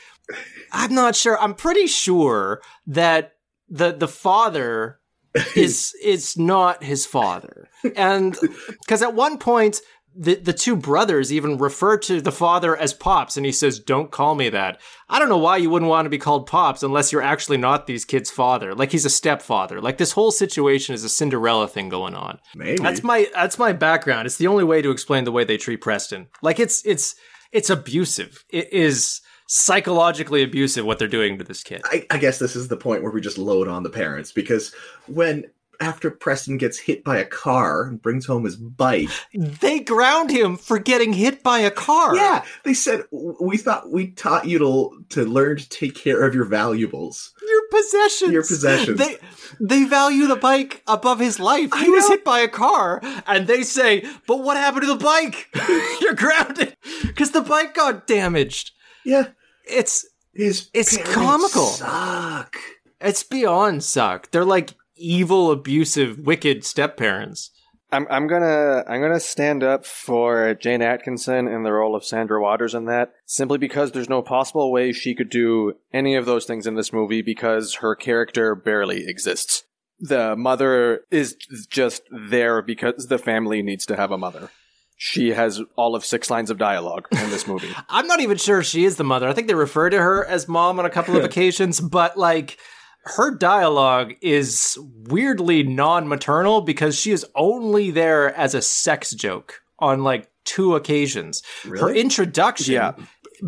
[0.72, 1.40] I'm not sure.
[1.40, 3.34] I'm pretty sure that
[3.70, 5.00] the the father
[5.56, 9.80] is is not his father, and because at one point
[10.16, 14.12] the the two brothers even refer to the father as pops, and he says, "Don't
[14.12, 17.12] call me that." I don't know why you wouldn't want to be called pops unless
[17.12, 18.76] you're actually not these kids' father.
[18.76, 19.82] Like he's a stepfather.
[19.82, 22.40] Like this whole situation is a Cinderella thing going on.
[22.56, 22.82] Maybe.
[22.82, 24.26] That's my that's my background.
[24.26, 26.28] It's the only way to explain the way they treat Preston.
[26.42, 27.16] Like it's it's
[27.52, 28.44] it's abusive.
[28.50, 31.82] It is psychologically abusive what they're doing to this kid.
[31.84, 34.74] I, I guess this is the point where we just load on the parents because
[35.08, 35.46] when
[35.82, 40.56] after Preston gets hit by a car and brings home his bike, They ground him
[40.56, 42.16] for getting hit by a car.
[42.16, 46.34] yeah, they said we thought we taught you to to learn to take care of
[46.36, 47.34] your valuables.
[47.46, 48.32] Your possessions.
[48.32, 48.98] Your possessions.
[49.00, 49.18] They
[49.60, 51.74] they value the bike above his life.
[51.74, 55.50] He was hit by a car, and they say, "But what happened to the bike?
[56.02, 58.72] You're grounded because the bike got damaged."
[59.04, 59.30] Yeah,
[59.66, 61.66] It's his It's comical.
[61.68, 62.56] Suck.
[63.02, 64.30] it's beyond suck.
[64.32, 67.52] They're like evil, abusive, wicked step parents.
[67.92, 72.42] I'm I'm gonna I'm gonna stand up for Jayne Atkinson in the role of Sandra
[72.42, 76.46] Waters in that simply because there's no possible way she could do any of those
[76.46, 79.64] things in this movie because her character barely exists.
[80.00, 81.36] The mother is
[81.70, 84.50] just there because the family needs to have a mother.
[84.98, 87.76] She has all of six lines of dialogue in this movie.
[87.90, 89.28] I'm not even sure she is the mother.
[89.28, 92.58] I think they refer to her as mom on a couple of occasions, but like
[93.04, 100.04] her dialogue is weirdly non-maternal because she is only there as a sex joke on
[100.04, 101.42] like two occasions.
[101.64, 102.94] Her introduction Yeah.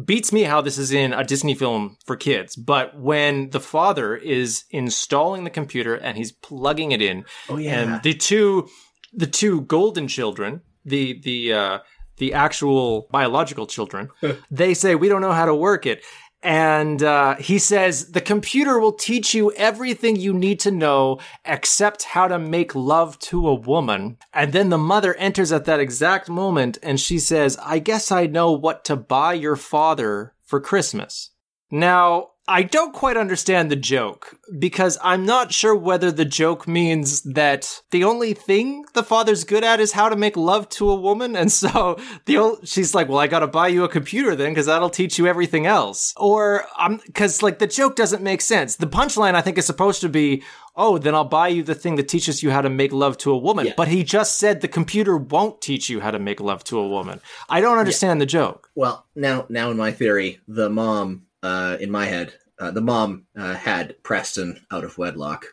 [0.05, 2.55] beats me how this is in a Disney film for kids.
[2.55, 7.79] But when the father is installing the computer and he's plugging it in, Oh yeah,
[7.79, 8.67] and the two
[9.13, 11.79] the two golden children, the the uh,
[12.17, 14.09] the actual biological children,
[14.49, 16.03] they say we don't know how to work it.
[16.43, 22.03] And uh, he says the computer will teach you everything you need to know except
[22.03, 24.17] how to make love to a woman.
[24.33, 28.27] And then the mother enters at that exact moment and she says, I guess I
[28.27, 31.29] know what to buy your father for Christmas.
[31.71, 37.21] Now, I don't quite understand the joke because I'm not sure whether the joke means
[37.21, 40.95] that the only thing the father's good at is how to make love to a
[40.95, 41.37] woman.
[41.37, 44.51] And so the old, she's like, well, I got to buy you a computer then
[44.51, 46.13] because that'll teach you everything else.
[46.17, 48.75] Or I'm because like the joke doesn't make sense.
[48.75, 50.43] The punchline I think is supposed to be,
[50.75, 53.31] oh, then I'll buy you the thing that teaches you how to make love to
[53.31, 53.67] a woman.
[53.67, 53.73] Yeah.
[53.77, 56.87] But he just said the computer won't teach you how to make love to a
[56.89, 57.21] woman.
[57.47, 58.69] I don't understand the joke.
[58.75, 63.25] Well, now, now in my theory, the mom, uh, in my head, uh, the mom
[63.37, 65.45] uh, had Preston out of wedlock.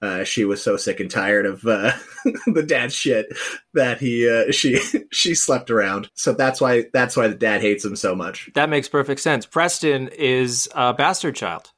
[0.00, 1.92] Uh, she was so sick and tired of uh,
[2.46, 3.26] the dad's shit
[3.74, 4.78] that he uh, she
[5.12, 6.08] she slept around.
[6.14, 8.48] So that's why that's why the dad hates him so much.
[8.54, 9.44] That makes perfect sense.
[9.44, 11.72] Preston is a bastard child.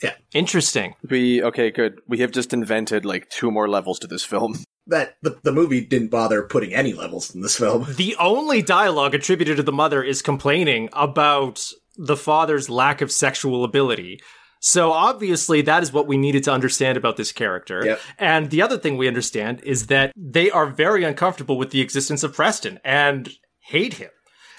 [0.00, 0.14] Yeah.
[0.32, 0.94] Interesting.
[1.08, 2.00] We okay, good.
[2.06, 4.56] We have just invented like two more levels to this film.
[4.86, 7.86] That the, the movie didn't bother putting any levels in this film.
[7.96, 13.64] The only dialogue attributed to the mother is complaining about the father's lack of sexual
[13.64, 14.20] ability.
[14.60, 17.82] So obviously that is what we needed to understand about this character.
[17.84, 18.00] Yep.
[18.18, 22.22] And the other thing we understand is that they are very uncomfortable with the existence
[22.22, 24.10] of Preston and hate him.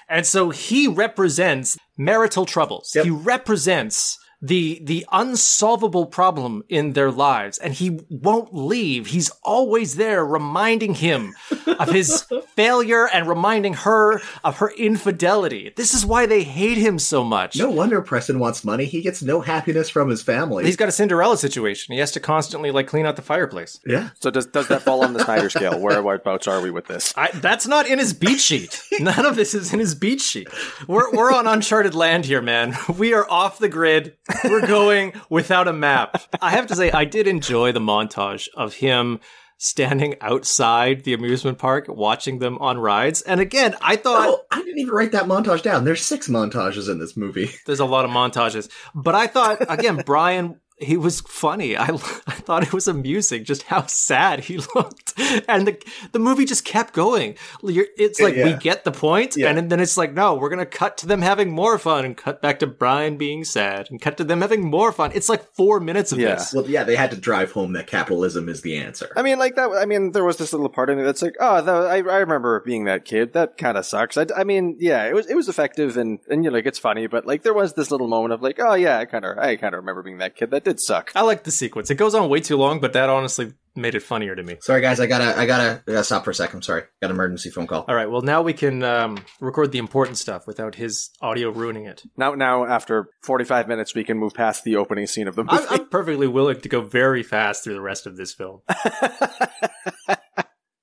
[0.08, 2.92] And so he represents marital troubles.
[2.94, 3.04] Yep.
[3.04, 9.06] He represents the the unsolvable problem in their lives and he won't leave.
[9.06, 11.34] He's always there reminding him
[11.78, 12.26] of his
[12.56, 15.72] failure and reminding her of her infidelity.
[15.76, 17.56] This is why they hate him so much.
[17.56, 18.84] No wonder Preston wants money.
[18.84, 20.64] He gets no happiness from his family.
[20.64, 21.92] He's got a Cinderella situation.
[21.92, 23.78] He has to constantly like clean out the fireplace.
[23.86, 24.10] yeah.
[24.20, 25.78] So does does that fall on the Snyder scale?
[25.78, 27.14] Where whereabouts are we with this?
[27.16, 28.82] I, that's not in his beat sheet.
[28.98, 30.48] None of this is in his beat sheet.
[30.88, 32.74] We're we're on uncharted land here, man.
[32.98, 34.16] We are off the grid.
[34.44, 36.22] We're going without a map.
[36.40, 39.20] I have to say, I did enjoy the montage of him
[39.58, 43.22] standing outside the amusement park watching them on rides.
[43.22, 45.84] And again, I thought Oh, I didn't even write that montage down.
[45.84, 47.48] There's six montages in this movie.
[47.66, 50.58] there's a lot of montages, but I thought again, Brian.
[50.82, 51.76] He was funny.
[51.76, 55.14] I, I thought it was amusing just how sad he looked,
[55.48, 57.36] and the the movie just kept going.
[57.62, 59.50] You're, it's like we get the point, Yeah.
[59.50, 62.42] and then it's like no, we're gonna cut to them having more fun, and cut
[62.42, 65.12] back to Brian being sad, and cut to them having more fun.
[65.14, 66.34] It's like four minutes of Yeah.
[66.34, 66.52] this.
[66.52, 69.08] Well, yeah, they had to drive home that capitalism is the answer.
[69.16, 69.70] I mean, like that.
[69.70, 72.18] I mean, there was this little part of me that's like, oh, that, I, I
[72.18, 73.32] remember being that kid.
[73.34, 74.16] That kind of sucks.
[74.16, 76.78] I, I mean, yeah, it was it was effective and and you know, like it's
[76.78, 79.38] funny, but like there was this little moment of like, oh yeah, I kind of
[79.38, 80.50] I kind of remember being that kid.
[80.50, 81.12] That did suck.
[81.14, 81.90] I like the sequence.
[81.90, 84.56] It goes on way too long, but that honestly made it funnier to me.
[84.60, 85.00] Sorry, guys.
[85.00, 86.58] I gotta, I gotta, I gotta stop for a second.
[86.58, 86.82] I'm sorry.
[87.00, 87.84] Got an emergency phone call.
[87.88, 91.86] All right, well now we can um, record the important stuff without his audio ruining
[91.86, 92.02] it.
[92.16, 95.44] Now, now after forty five minutes, we can move past the opening scene of the
[95.44, 95.64] movie.
[95.70, 98.60] I'm, I'm perfectly willing to go very fast through the rest of this film.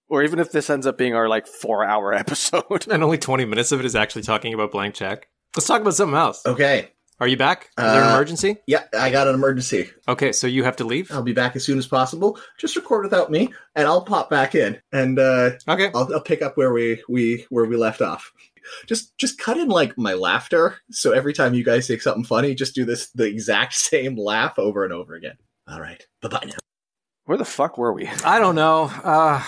[0.09, 2.87] or even if this ends up being our like four hour episode.
[2.89, 5.27] and only 20 minutes of it is actually talking about blank check.
[5.55, 6.45] Let's talk about something else.
[6.45, 6.91] Okay.
[7.19, 7.63] Are you back?
[7.63, 8.57] Is there an Uh, emergency?
[8.65, 9.89] Yeah, I got an emergency.
[10.07, 11.11] Okay, so you have to leave?
[11.11, 12.39] I'll be back as soon as possible.
[12.57, 15.91] Just record without me, and I'll pop back in, and uh, Okay.
[15.93, 18.31] I'll, I'll pick up where we we where we left off.
[18.87, 20.77] Just just cut in like my laughter.
[20.91, 24.57] So every time you guys say something funny, just do this the exact same laugh
[24.57, 25.35] over and over again.
[25.67, 26.01] All right.
[26.21, 26.53] Bye bye now.
[27.25, 28.07] Where the fuck were we?
[28.23, 28.83] I don't know.
[29.03, 29.41] Uh,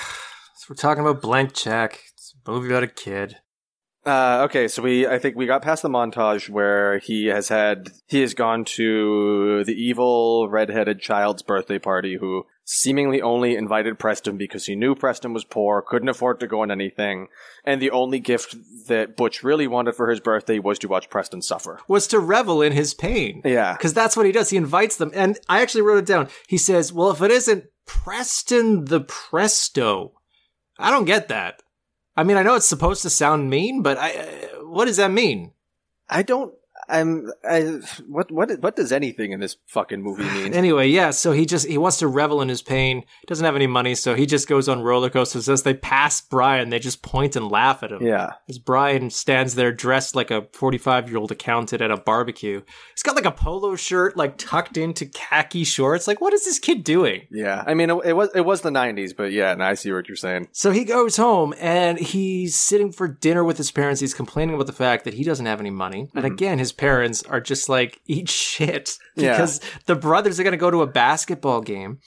[0.55, 1.99] so we're talking about blank check.
[2.13, 3.37] It's a movie about a kid.
[4.03, 7.91] Uh, okay, so we I think we got past the montage where he has had
[8.07, 14.37] he has gone to the evil redheaded child's birthday party who seemingly only invited Preston
[14.37, 17.27] because he knew Preston was poor, couldn't afford to go on anything,
[17.63, 18.55] and the only gift
[18.87, 21.79] that Butch really wanted for his birthday was to watch Preston suffer.
[21.87, 23.41] Was to revel in his pain.
[23.45, 23.73] Yeah.
[23.73, 24.49] Because that's what he does.
[24.49, 25.11] He invites them.
[25.13, 26.29] And I actually wrote it down.
[26.47, 30.13] He says, well, if it isn't Preston the Presto,
[30.79, 31.61] I don't get that.
[32.15, 35.11] I mean, I know it's supposed to sound mean, but I, uh, what does that
[35.11, 35.53] mean?
[36.09, 36.53] I don't
[36.91, 37.31] I'm.
[37.47, 40.53] I, what what what does anything in this fucking movie mean?
[40.61, 43.03] Anyway, yeah, so he just he wants to revel in his pain.
[43.25, 45.49] Doesn't have any money, so he just goes on roller coasters.
[45.49, 48.05] As they pass Brian, they just point and laugh at him.
[48.05, 52.61] yeah, As Brian stands there dressed like a 45 year old accountant at a barbecue.
[52.93, 56.07] He's got like a polo shirt, like tucked into khaki shorts.
[56.07, 57.27] Like, what is this kid doing?
[57.31, 57.63] yeah.
[57.65, 60.07] I mean, it, it was it was the '90s, but yeah, and I see what
[60.07, 60.49] you're saying.
[60.51, 64.01] So he goes home and he's sitting for dinner with his parents.
[64.01, 66.09] He's complaining about the fact that he doesn't have any money.
[66.13, 66.33] And mm-hmm.
[66.33, 68.97] again, his parents are just like, eat shit.
[69.17, 69.33] Yeah.
[69.33, 71.99] Because the brothers are going to go to a basketball game.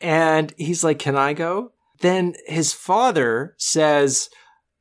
[0.00, 1.72] And he's like, can I go?
[2.00, 4.30] Then his father says,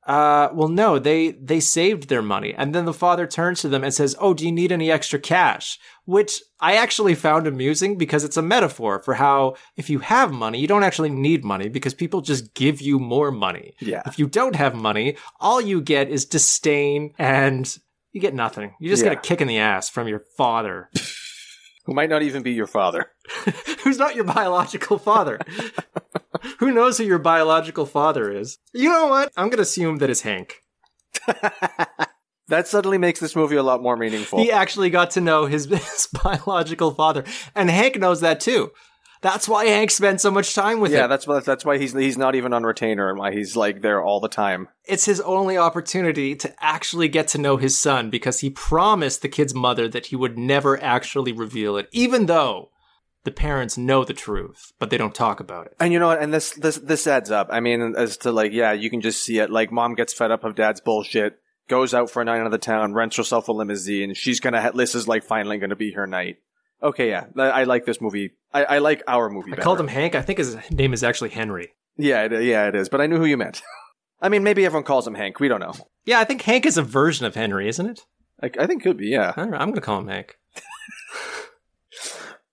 [0.07, 2.55] uh, well, no, they, they saved their money.
[2.57, 5.19] And then the father turns to them and says, Oh, do you need any extra
[5.19, 5.77] cash?
[6.05, 10.59] Which I actually found amusing because it's a metaphor for how if you have money,
[10.59, 13.73] you don't actually need money because people just give you more money.
[13.81, 14.01] Yeah.
[14.05, 17.77] If you don't have money, all you get is disdain and
[18.11, 18.73] you get nothing.
[18.79, 19.09] You just Yeah.
[19.09, 20.89] get a kick in the ass from your father,
[21.85, 23.11] Who might not even be your father.
[23.83, 25.39] who's not your biological father.
[26.59, 28.59] who knows who your biological father is?
[28.73, 29.31] You know what?
[29.35, 30.57] I'm going to assume that it's Hank.
[32.47, 34.39] That suddenly makes this movie a lot more meaningful.
[34.39, 37.23] He actually got to know his, his biological father.
[37.55, 38.71] And Hank knows that too.
[39.21, 41.09] That's why Hank spent so much time with yeah, him.
[41.09, 44.01] that's why that's why he's he's not even on retainer and why he's like there
[44.01, 44.69] all the time.
[44.85, 49.29] It's his only opportunity to actually get to know his son because he promised the
[49.29, 52.69] kid's mother that he would never actually reveal it, even though
[53.25, 55.75] the parents know the truth, but they don't talk about it.
[55.79, 56.21] And you know what?
[56.21, 57.49] And this this this adds up.
[57.51, 59.49] I mean, as to like, yeah, you can just see it.
[59.49, 62.51] Like, mom gets fed up of dad's bullshit, goes out for a night out of
[62.51, 64.13] the town, rents herself a limousine.
[64.13, 64.61] She's gonna.
[64.61, 66.37] Ha- this is like finally gonna be her night.
[66.81, 68.31] Okay, yeah, I, I like this movie.
[68.53, 69.51] I, I like our movie.
[69.51, 69.61] I better.
[69.63, 70.15] called him Hank.
[70.15, 71.73] I think his name is actually Henry.
[71.97, 72.89] Yeah, it, yeah, it is.
[72.89, 73.61] But I knew who you meant.
[74.21, 75.39] I mean, maybe everyone calls him Hank.
[75.39, 75.73] We don't know.
[76.05, 78.05] Yeah, I think Hank is a version of Henry, isn't it?
[78.41, 79.07] Like, I think could be.
[79.07, 79.33] Yeah.
[79.35, 79.41] I.
[79.41, 80.37] I'm going to call him Hank.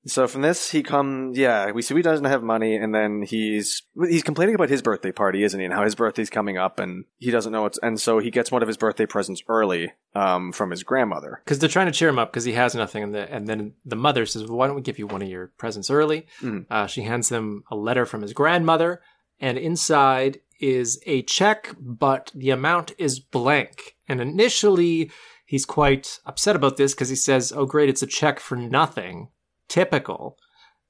[0.06, 3.82] So from this, he come, yeah, we see he doesn't have money, and then he's
[4.08, 5.66] he's complaining about his birthday party, isn't he?
[5.66, 8.52] And how his birthday's coming up, and he doesn't know what's, and so he gets
[8.52, 11.42] one of his birthday presents early, um, from his grandmother.
[11.44, 13.02] Because they're trying to cheer him up because he has nothing.
[13.02, 15.28] And, the, and then the mother says, well, Why don't we give you one of
[15.28, 16.26] your presents early?
[16.40, 16.66] Mhm.
[16.70, 19.00] Uh, she hands him a letter from his grandmother,
[19.40, 23.96] and inside is a check, but the amount is blank.
[24.08, 25.10] And initially,
[25.44, 29.28] he's quite upset about this because he says, Oh, great, it's a check for nothing.
[29.68, 30.38] Typical.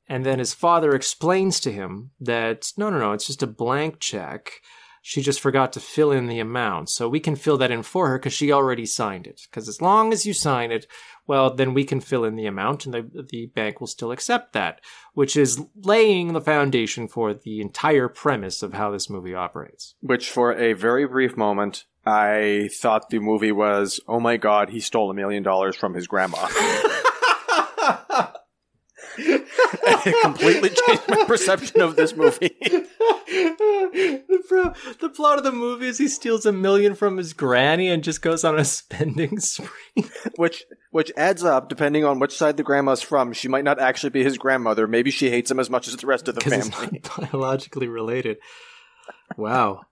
[0.09, 3.99] And then his father explains to him that no, no, no, it's just a blank
[3.99, 4.62] check.
[5.03, 6.91] She just forgot to fill in the amount.
[6.91, 9.43] So we can fill that in for her because she already signed it.
[9.49, 10.87] Because as long as you sign it,
[11.29, 14.53] well, then we can fill in the amount and the, the bank will still accept
[14.53, 14.81] that,
[15.14, 19.95] which is laying the foundation for the entire premise of how this movie operates.
[20.01, 24.81] Which, for a very brief moment, I thought the movie was, oh my god, he
[24.81, 26.49] stole a million dollars from his grandma.
[29.73, 32.57] it completely changed my perception of this movie.
[32.61, 37.89] the, pro- the plot of the movie is he steals a million from his granny
[37.89, 40.05] and just goes on a spending spree.
[40.37, 43.33] which which adds up depending on which side the grandma's from.
[43.33, 44.87] She might not actually be his grandmother.
[44.87, 47.03] Maybe she hates him as much as the rest of the because it's family.
[47.19, 48.39] biologically related.
[49.37, 49.83] Wow.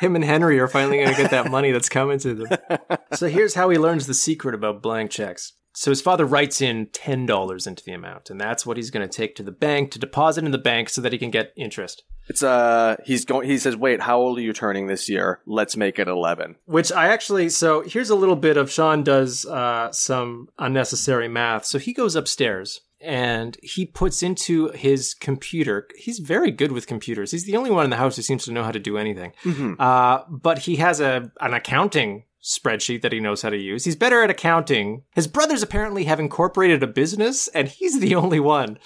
[0.00, 2.58] Him and Henry are finally going to get that money that's coming to them.
[3.14, 5.54] So here's how he learns the secret about blank checks.
[5.76, 9.14] So his father writes in $10 into the amount, and that's what he's going to
[9.14, 12.02] take to the bank to deposit in the bank so that he can get interest.
[12.28, 15.42] It's uh he's going he says, "Wait, how old are you turning this year?
[15.46, 19.46] Let's make it 11." Which I actually, so here's a little bit of Shawn does
[19.46, 21.66] uh, some unnecessary math.
[21.66, 25.86] So he goes upstairs and he puts into his computer.
[25.96, 27.30] He's very good with computers.
[27.30, 29.32] He's the only one in the house who seems to know how to do anything.
[29.78, 33.84] Uh, but he has a an accounting spreadsheet that he knows how to use.
[33.84, 35.02] He's better at accounting.
[35.14, 38.78] His brothers apparently have incorporated a business, and he's the only one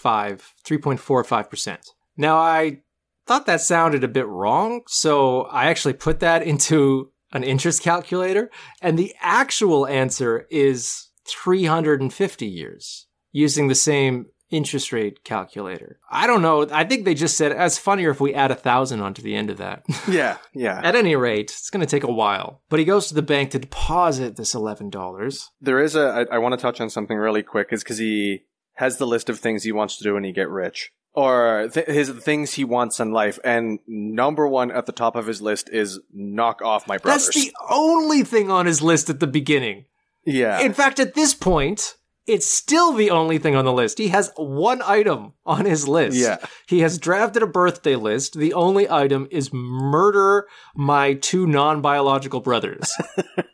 [0.65, 1.77] 3.45%.
[2.17, 2.81] Now, I
[3.29, 8.49] thought that sounded a bit wrong, so I actually put that into an interest calculator,
[8.81, 15.99] and the actual answer is 350 years using the same interest rate calculator.
[16.09, 16.67] I don't know.
[16.71, 19.51] I think they just said it's funnier if we add a thousand onto the end
[19.51, 19.85] of that.
[20.07, 20.81] Yeah, yeah.
[20.83, 22.63] At any rate, it's going to take a while.
[22.67, 25.49] But he goes to the bank to deposit this $11.
[25.61, 28.45] There is a I, I want to touch on something really quick is cuz he
[28.77, 30.91] has the list of things he wants to do when he get rich.
[31.19, 35.27] Or th- his things he wants in life, and number one at the top of
[35.27, 37.25] his list is knock off my brothers.
[37.25, 39.85] That's the only thing on his list at the beginning.
[40.25, 40.61] yeah.
[40.61, 41.95] In fact, at this point,
[42.25, 43.97] it's still the only thing on the list.
[43.97, 46.15] He has one item on his list.
[46.15, 46.37] Yeah.
[46.69, 48.37] He has drafted a birthday list.
[48.37, 52.93] The only item is murder my two non biological brothers.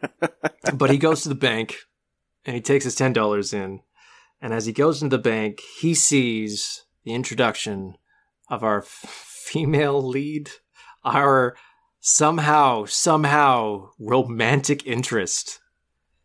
[0.73, 1.77] but he goes to the bank
[2.45, 3.79] and he takes his $10 in.
[4.39, 7.95] And as he goes into the bank, he sees the introduction
[8.49, 10.49] of our f- female lead,
[11.03, 11.55] our
[11.99, 15.59] somehow, somehow romantic interest,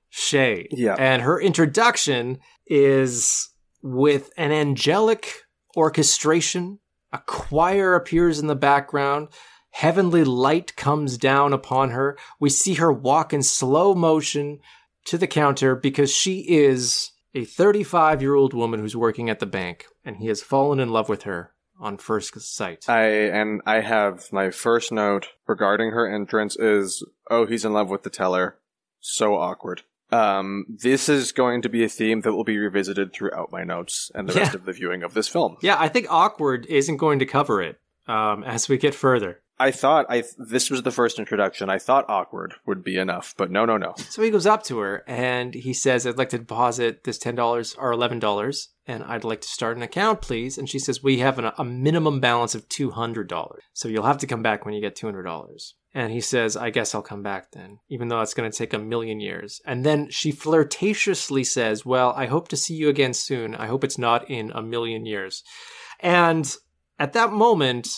[0.09, 0.67] Shay.
[0.71, 0.97] Yeah.
[0.99, 3.51] And her introduction is
[3.83, 5.45] with an angelic
[5.77, 6.81] orchestration.
[7.13, 9.29] A choir appears in the background.
[9.71, 12.19] Heavenly light comes down upon her.
[12.41, 14.59] We see her walk in slow motion
[15.07, 19.47] to the counter because she is a 35 year old woman who's working at the
[19.47, 22.85] bank and he has fallen in love with her on first sight.
[22.89, 27.89] I and I have my first note regarding her entrance is oh he's in love
[27.89, 28.59] with the teller.
[29.01, 29.83] So awkward.
[30.13, 34.11] Um, this is going to be a theme that will be revisited throughout my notes
[34.15, 35.57] and the rest of the viewing of this film.
[35.63, 37.79] yeah, I think awkward isn't going to cover it
[38.09, 39.41] um, as we get further.
[39.61, 41.69] I thought I this was the first introduction.
[41.69, 43.95] I thought awkward would be enough, but no, no, no.
[44.09, 47.77] So he goes up to her and he says, I'd like to deposit this $10
[47.79, 50.57] or $11 and I'd like to start an account, please.
[50.57, 53.59] And she says, We have an, a minimum balance of $200.
[53.75, 55.73] So you'll have to come back when you get $200.
[55.93, 58.73] And he says, I guess I'll come back then, even though it's going to take
[58.73, 59.61] a million years.
[59.67, 63.55] And then she flirtatiously says, Well, I hope to see you again soon.
[63.55, 65.45] I hope it's not in a million years.
[66.01, 66.51] And
[66.99, 67.89] at that moment,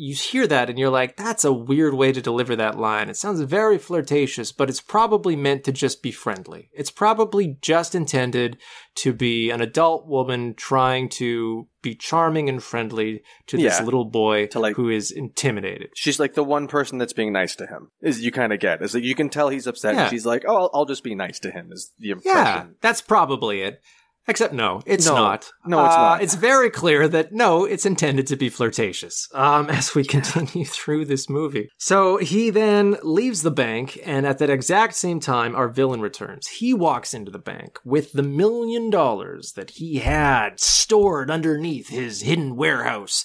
[0.00, 3.08] you hear that and you're like, that's a weird way to deliver that line.
[3.10, 6.70] It sounds very flirtatious, but it's probably meant to just be friendly.
[6.72, 8.58] It's probably just intended
[8.96, 13.84] to be an adult woman trying to be charming and friendly to this Yeah.
[13.84, 15.90] little boy To, like- who is intimidated.
[15.96, 17.90] She's like the one person that's being nice to him.
[18.00, 19.94] Is you kind of get is that you can tell he's upset.
[19.96, 20.02] Yeah.
[20.02, 21.70] And she's like, oh, I'll, I'll just be nice to him.
[21.72, 22.36] Is the impression?
[22.36, 23.80] Yeah, that's probably it.
[24.28, 25.14] Except no, it's No.
[25.14, 25.50] not.
[25.64, 26.22] No, it's Uh, not.
[26.22, 29.26] It's very clear that no, it's intended to be flirtatious.
[29.32, 34.38] Um, as we continue through this movie, so he then leaves the bank, and at
[34.38, 36.46] that exact same time, our villain returns.
[36.48, 42.20] He walks into the bank with the million dollars that he had stored underneath his
[42.20, 43.24] hidden warehouse,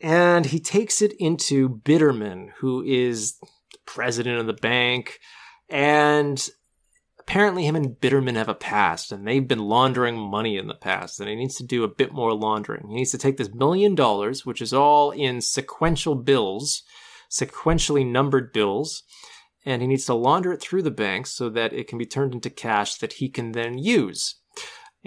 [0.00, 3.34] and he takes it into Bitterman, who is
[3.84, 5.18] president of the bank,
[5.68, 6.48] and
[7.26, 11.18] apparently him and Bitterman have a past and they've been laundering money in the past
[11.18, 12.86] and he needs to do a bit more laundering.
[12.88, 16.84] He needs to take this million dollars, which is all in sequential bills,
[17.28, 19.02] sequentially numbered bills,
[19.64, 22.32] and he needs to launder it through the bank so that it can be turned
[22.32, 24.36] into cash that he can then use.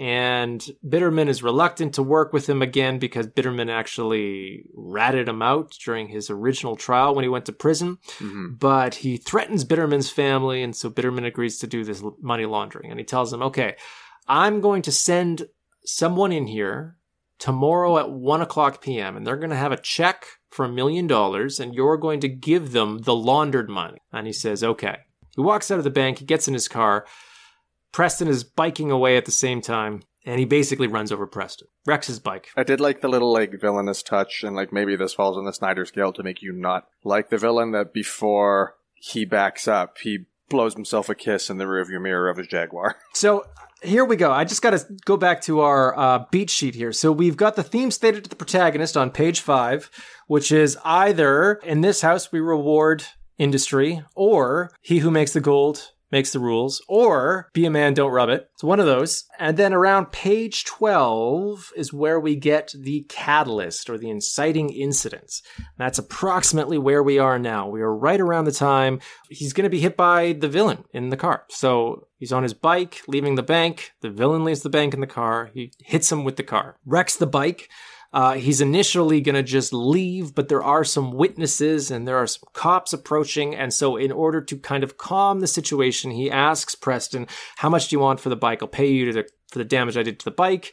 [0.00, 5.76] And Bitterman is reluctant to work with him again because Bitterman actually ratted him out
[5.84, 8.58] during his original trial when he went to prison Mhm.
[8.58, 12.90] but he threatens Bitterman's family, and so Bitterman agrees to do this money laundering.
[12.90, 13.76] And he tells him, okay,
[14.26, 15.48] I'm going to send
[15.84, 16.96] someone in here
[17.38, 21.06] tomorrow at 1 o'clock p.m., and they're going to have a check for a million
[21.06, 23.98] dollars, and you're going to give them the laundered money.
[24.12, 24.96] And he says, okay.
[25.36, 27.06] He walks out of the bank, he gets in his car.
[27.92, 32.06] Preston is biking away at the same time, and he basically runs over Preston, wrecks
[32.06, 32.48] his bike.
[32.56, 35.52] I did like the little like villainous touch, and like maybe this falls on the
[35.52, 37.72] Snyder scale to make you not like the villain.
[37.72, 42.36] That before he backs up, he blows himself a kiss in the rearview mirror of
[42.36, 42.96] his Jaguar.
[43.14, 43.46] So
[43.82, 44.30] here we go.
[44.30, 46.92] I just got to go back to our uh, beat sheet here.
[46.92, 49.90] So we've got the theme stated to the protagonist on page five,
[50.26, 53.04] which is either in this house we reward
[53.38, 58.12] industry, or he who makes the gold makes the rules, or be a man, don't
[58.12, 58.48] rub it.
[58.54, 59.24] It's one of those.
[59.38, 65.42] And then around page 12 is where we get the catalyst or the inciting incidents.
[65.78, 67.68] That's approximately where we are now.
[67.68, 71.10] We are right around the time he's going to be hit by the villain in
[71.10, 71.44] the car.
[71.50, 73.92] So he's on his bike, leaving the bank.
[74.00, 75.50] The villain leaves the bank in the car.
[75.54, 77.68] He hits him with the car, wrecks the bike.
[78.12, 82.26] Uh, he's initially going to just leave, but there are some witnesses and there are
[82.26, 83.54] some cops approaching.
[83.54, 87.88] And so, in order to kind of calm the situation, he asks Preston, How much
[87.88, 88.62] do you want for the bike?
[88.62, 90.72] I'll pay you to the, for the damage I did to the bike.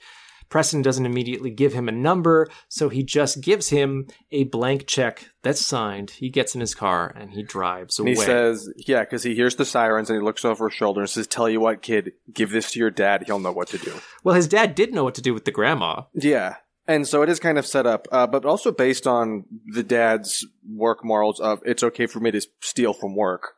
[0.50, 5.30] Preston doesn't immediately give him a number, so he just gives him a blank check
[5.44, 6.12] that's signed.
[6.12, 8.16] He gets in his car and he drives And away.
[8.16, 11.10] he says, "Yeah," because he hears the sirens and he looks over his shoulder and
[11.10, 13.24] says, "Tell you what, kid, give this to your dad.
[13.26, 15.52] He'll know what to do." well, his dad did know what to do with the
[15.52, 16.04] grandma.
[16.14, 16.56] Yeah.
[16.88, 20.46] And so it is kind of set up, uh, but also based on the dad's
[20.70, 23.54] work morals of it's okay for me to steal from work.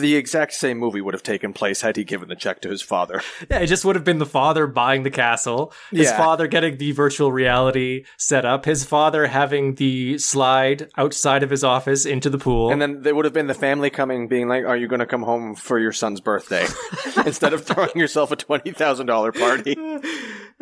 [0.00, 2.80] the exact same movie would have taken place had he given the check to his
[2.80, 3.20] father.
[3.50, 6.16] Yeah, it just would have been the father buying the castle, his Yeah.
[6.16, 11.64] father getting the virtual reality set up, his father having the slide outside of his
[11.64, 12.70] office into the pool.
[12.70, 15.06] And then there would have been the family coming, being like, "Are you going to
[15.06, 16.66] come home for your son's birthday?"
[17.26, 19.74] Instead of throwing yourself a twenty thousand dollar party.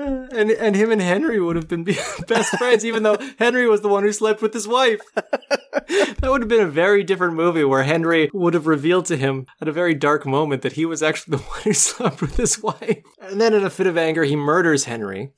[0.03, 1.85] And and him and Henry would have been
[2.29, 5.01] best friends, even though Henry was the one who slept with his wife.
[5.15, 9.47] that would have been a very different movie where Henry would have revealed to him
[9.61, 12.63] at a very dark moment that he was actually the one who slept with his
[12.63, 13.03] wife.
[13.21, 15.33] And then in a fit of anger, he murders Henry.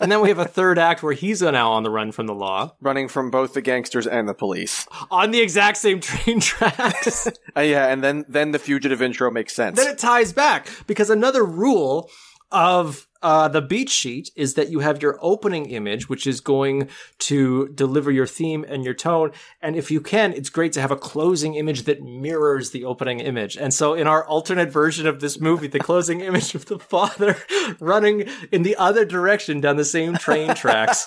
[0.00, 2.34] and then we have a third act where he's now on the run from the
[2.34, 4.86] law running from both the gangsters and the police.
[5.10, 7.26] on the exact same train tracks.
[7.56, 9.76] Uh, yeah, and then then the fugitive intro makes sense.
[9.78, 12.10] then it ties back because another rule
[12.50, 16.88] of uh, the beat sheet is that you have your opening image, which is going
[17.18, 19.32] to deliver your theme and your tone.
[19.60, 23.20] And if you can, it's great to have a closing image that mirrors the opening
[23.20, 23.56] image.
[23.56, 27.36] And so in our alternate version of this movie, the closing image of the father
[27.80, 31.06] running in the other direction down the same train tracks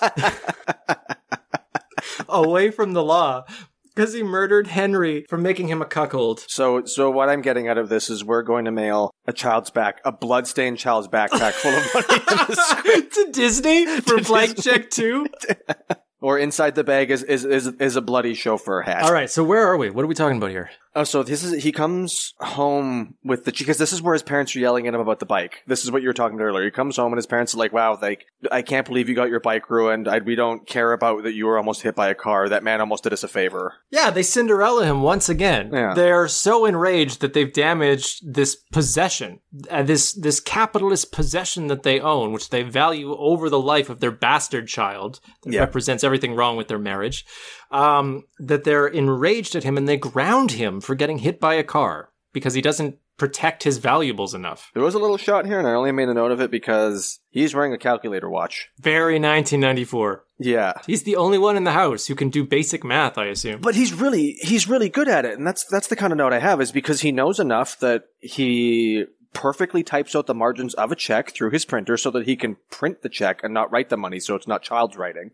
[2.28, 3.44] away from the law
[3.94, 6.44] because he murdered Henry for making him a cuckold.
[6.48, 9.70] So, so what I'm getting out of this is we're going to mail a child's
[9.70, 13.14] back, a bloodstained child's backpack full of money, in the script.
[13.14, 15.26] to Disney for blank check two.
[16.20, 19.02] or inside the bag is, is is is a bloody chauffeur hat.
[19.02, 19.90] All right, so where are we?
[19.90, 20.70] What are we talking about here?
[20.94, 24.54] Oh, so this is he comes home with the because this is where his parents
[24.54, 25.62] are yelling at him about the bike.
[25.66, 26.64] This is what you were talking about earlier.
[26.64, 29.30] He comes home and his parents are like, "Wow, like I can't believe you got
[29.30, 30.06] your bike ruined.
[30.06, 32.48] I, we don't care about that you were almost hit by a car.
[32.48, 35.70] That man almost did us a favor." Yeah, they Cinderella him once again.
[35.72, 35.94] Yeah.
[35.94, 39.40] They're so enraged that they've damaged this possession,
[39.70, 44.00] uh, this this capitalist possession that they own, which they value over the life of
[44.00, 45.60] their bastard child that Yeah.
[45.60, 47.24] represents everything wrong with their marriage.
[47.72, 51.64] Um, that they're enraged at him and they ground him for getting hit by a
[51.64, 54.70] car because he doesn't protect his valuables enough.
[54.74, 57.20] There was a little shot here, and I only made a note of it because
[57.30, 58.68] he's wearing a calculator watch.
[58.80, 60.24] Very 1994.
[60.40, 60.72] Yeah.
[60.86, 63.60] He's the only one in the house who can do basic math, I assume.
[63.60, 66.32] But he's really he's really good at it, and that's that's the kind of note
[66.32, 69.04] I have is because he knows enough that he
[69.34, 72.56] perfectly types out the margins of a check through his printer so that he can
[72.70, 75.30] print the check and not write the money, so it's not child's writing.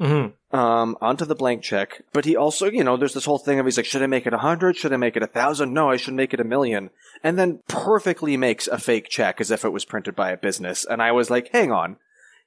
[0.00, 2.02] Hmm Um, onto the blank check.
[2.12, 4.26] But he also, you know, there's this whole thing of he's like, should I make
[4.26, 4.76] it a hundred?
[4.76, 5.74] Should I make it a thousand?
[5.74, 6.90] No, I should make it a million.
[7.22, 10.84] And then perfectly makes a fake check as if it was printed by a business.
[10.84, 11.96] And I was like, hang on.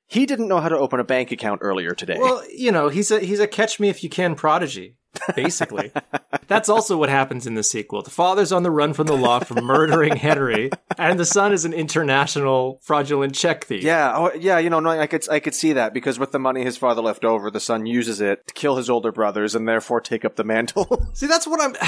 [0.07, 2.17] He didn't know how to open a bank account earlier today.
[2.19, 4.95] Well, you know, he's a he's a catch me if you can prodigy,
[5.35, 5.91] basically.
[6.47, 8.01] That's also what happens in the sequel.
[8.01, 11.65] The father's on the run from the law for murdering Henry, and the son is
[11.65, 13.83] an international fraudulent check thief.
[13.83, 16.39] Yeah, oh, yeah, you know, no, I could, I could see that because with the
[16.39, 19.67] money his father left over, the son uses it to kill his older brothers and
[19.67, 21.07] therefore take up the mantle.
[21.13, 21.75] See, that's what I'm.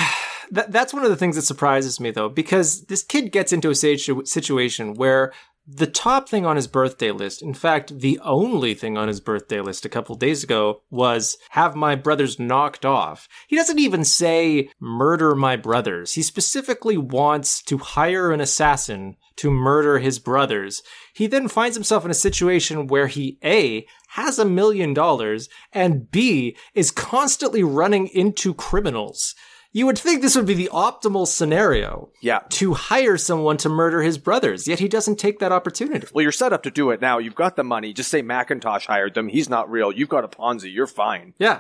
[0.51, 3.71] That, that's one of the things that surprises me, though, because this kid gets into
[3.71, 5.33] a situ- situation where
[5.67, 9.61] the top thing on his birthday list, in fact, the only thing on his birthday
[9.61, 13.27] list a couple days ago, was have my brothers knocked off.
[13.47, 16.13] He doesn't even say murder my brothers.
[16.13, 20.83] He specifically wants to hire an assassin to murder his brothers.
[21.13, 26.09] He then finds himself in a situation where he A, has a million dollars, and
[26.11, 29.35] B, is constantly running into criminals.
[29.75, 32.39] You would think this would be the optimal scenario yeah.
[32.51, 36.07] to hire someone to murder his brothers, yet he doesn't take that opportunity.
[36.13, 37.17] Well, you're set up to do it now.
[37.17, 37.91] You've got the money.
[37.91, 39.27] Just say Macintosh hired them.
[39.27, 39.91] He's not real.
[39.91, 40.73] You've got a Ponzi.
[40.73, 41.33] You're fine.
[41.39, 41.59] Yeah.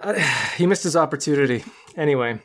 [0.00, 0.12] Uh,
[0.56, 1.64] he missed his opportunity.
[1.96, 2.40] Anyway,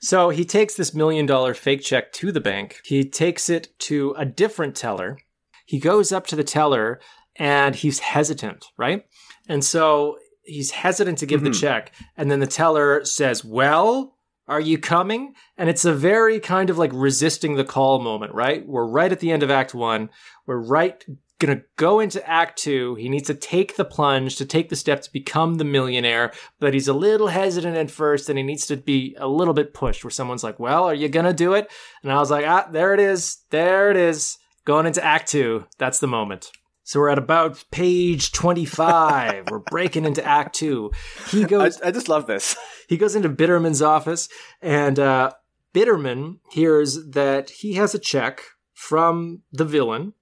[0.00, 2.80] so he takes this million dollar fake check to the bank.
[2.84, 5.18] He takes it to a different teller.
[5.66, 7.00] He goes up to the teller
[7.36, 9.04] and he's hesitant, right?
[9.46, 11.92] And so he's hesitant to give the check.
[12.16, 14.13] And then the teller says, Well,
[14.46, 15.34] are you coming?
[15.56, 18.66] And it's a very kind of like resisting the call moment, right?
[18.66, 20.10] We're right at the end of Act One.
[20.46, 21.04] We're right
[21.38, 22.94] gonna go into Act Two.
[22.94, 26.74] He needs to take the plunge, to take the step to become the millionaire, but
[26.74, 30.04] he's a little hesitant at first and he needs to be a little bit pushed
[30.04, 31.70] where someone's like, Well, are you gonna do it?
[32.02, 33.38] And I was like, Ah, there it is.
[33.50, 34.38] There it is.
[34.64, 35.66] Going into Act Two.
[35.78, 36.50] That's the moment.
[36.84, 39.50] So we're at about page 25.
[39.50, 40.92] we're breaking into Act Two.
[41.30, 42.56] He I, goes I just love this.
[42.88, 44.28] he goes into Bitterman's office,
[44.60, 45.32] and uh,
[45.74, 48.42] Bitterman hears that he has a check
[48.74, 50.12] from the villain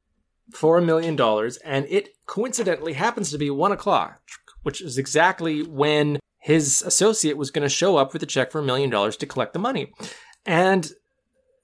[0.55, 4.21] for a million dollars, and it coincidentally happens to be one o'clock,
[4.63, 8.61] which is exactly when his associate was going to show up with a check for
[8.61, 9.93] a million dollars to collect the money.
[10.47, 10.93] And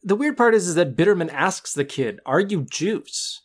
[0.03, 3.43] the weird part is, is that Bitterman asks the kid, "Are you Juice?"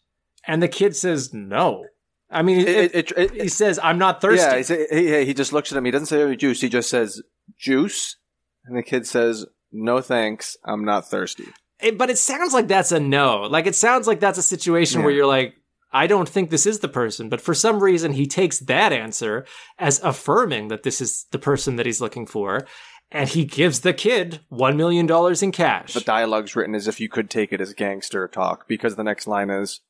[0.47, 1.85] And the kid says, "No."
[2.29, 5.25] I mean, It, it- it, it, he says, "I'm not thirsty." yeah, he, say- he,
[5.25, 5.85] he just looks at him.
[5.85, 6.61] He doesn't say "Oh, juice.
[6.61, 7.21] He just says
[7.57, 8.17] juice.
[8.65, 11.45] And the kid says, no thanks, I'm not thirsty.
[11.97, 13.41] But it sounds like that's a no.
[13.41, 15.05] Like it sounds like that's a situation Yeah.
[15.05, 15.55] where you're like,
[15.91, 17.27] I don't think this is the person.
[17.27, 19.45] But for some reason, he takes that answer
[19.77, 22.65] as affirming that this is the person that he's looking for.
[23.11, 25.07] And he gives the kid $1 million
[25.43, 25.93] in cash.
[25.93, 29.27] The dialogue's written as if you could take it as gangster talk because the next
[29.27, 29.81] line is,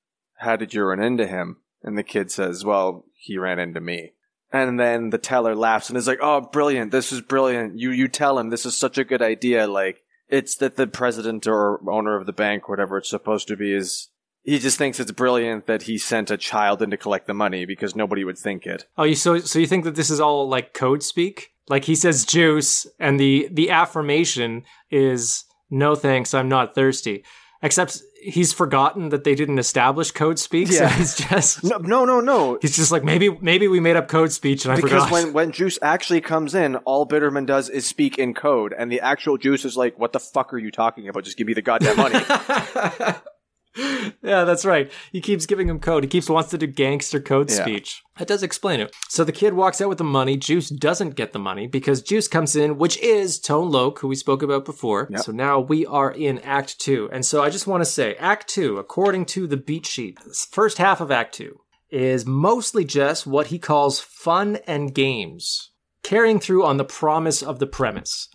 [0.43, 1.57] How did you run into him?
[1.81, 4.13] And the kid says, Well, he ran into me.
[4.51, 6.91] And then the teller laughs and is like, Oh, brilliant.
[6.91, 7.79] This is brilliant.
[7.79, 9.67] You, you tell him this is such a good idea.
[9.67, 13.73] Like, it's that the president or owner of the bank, whatever it's supposed to be,
[13.73, 14.09] is,
[14.43, 17.65] he just thinks it's brilliant that he sent a child in to collect the money
[17.65, 18.85] because nobody would think it.
[18.97, 21.51] Oh, you so so you think that this is all like code speak?
[21.69, 27.23] Like he says juice, and the the affirmation is no thanks, I'm not thirsty.
[27.61, 30.89] Except he's forgotten that they didn't establish code speak, so Yeah.
[30.89, 32.57] he's just No, no, no, no.
[32.61, 35.11] he's just like maybe maybe we made up code speech and I Because forgot.
[35.11, 39.01] when, when Juice actually comes in, all Bitterman does is speak in code, and the
[39.01, 41.23] actual Juice is like, "What the fuck are you talking about?
[41.23, 42.19] Just give me the goddamn money."
[43.75, 44.91] yeah, that's right.
[45.11, 46.03] He keeps giving him code.
[46.03, 47.61] He keeps wants to do gangster code Yeah.
[47.63, 48.03] speech.
[48.17, 48.95] That does explain it.
[49.09, 50.37] So the kid walks out with the money.
[50.37, 54.15] Juice doesn't get the money because Juice comes in, which is Tone Loc, who we
[54.15, 55.07] spoke about before.
[55.09, 55.21] Yep.
[55.21, 57.09] So now we are in Act Two.
[57.11, 60.17] And so I just want to say, Act Two, according to the beat sheet,
[60.51, 61.59] first half of Act Two
[61.89, 65.71] is mostly just what he calls fun and games,
[66.01, 68.29] carrying through on the promise of the premise.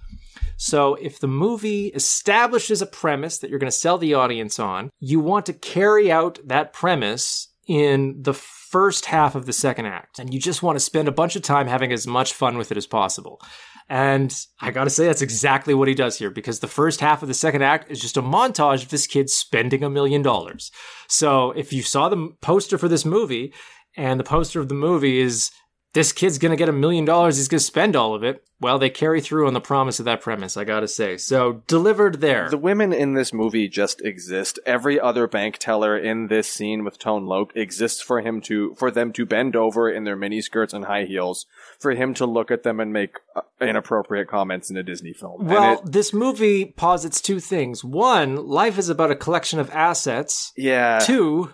[0.59, 4.91] So if the movie establishes a premise that you're going to sell the audience on,
[4.99, 10.19] you want to carry out that premise in the first half of the second act.
[10.19, 12.73] And you just want to spend a bunch of time having as much fun with
[12.73, 13.41] it as possible.
[13.89, 17.29] And I gotta say, that's exactly what he does here because the first half of
[17.29, 20.71] the second act is just a montage of this kid spending a million dollars.
[21.07, 23.55] So if you saw the poster for this movie
[23.97, 25.51] and the poster of the movie is
[25.95, 28.45] this kid's gonna get a million dollars, he's gonna spend all of it.
[28.61, 31.17] Well, they carry through on the promise of that premise, I gotta say.
[31.17, 32.49] So delivered there.
[32.51, 34.59] the women in this movie just exist.
[34.67, 38.91] Every other bank teller in this scene with Tone Loc exists for him to for
[38.91, 41.47] them to bend over in their mini skirts and high heels,
[41.79, 45.47] for him to look at them and make uh, inappropriate comments in a Disney film.
[45.47, 47.85] Well, it- this movie posits two things.
[47.85, 50.53] One, life is about a collection of assets.
[50.57, 51.53] yeah, Two,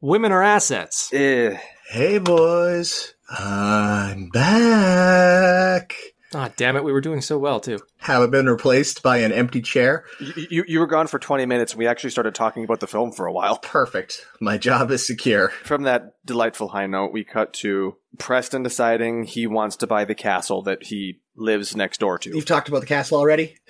[0.00, 1.12] women are assets.
[1.12, 1.58] eh.
[1.88, 3.14] Hey, boys.
[3.28, 5.94] I'm back.
[6.36, 7.78] Ah, damn it, we were doing so well too.
[7.98, 10.04] Haven't been replaced by an empty chair.
[10.18, 12.88] You, you you were gone for twenty minutes, and we actually started talking about the
[12.88, 13.58] film for a while.
[13.58, 14.26] Perfect.
[14.40, 15.50] My job is secure.
[15.62, 20.14] From that delightful high note, we cut to Preston deciding he wants to buy the
[20.16, 22.30] castle that he lives next door to.
[22.30, 23.56] You've talked about the castle already?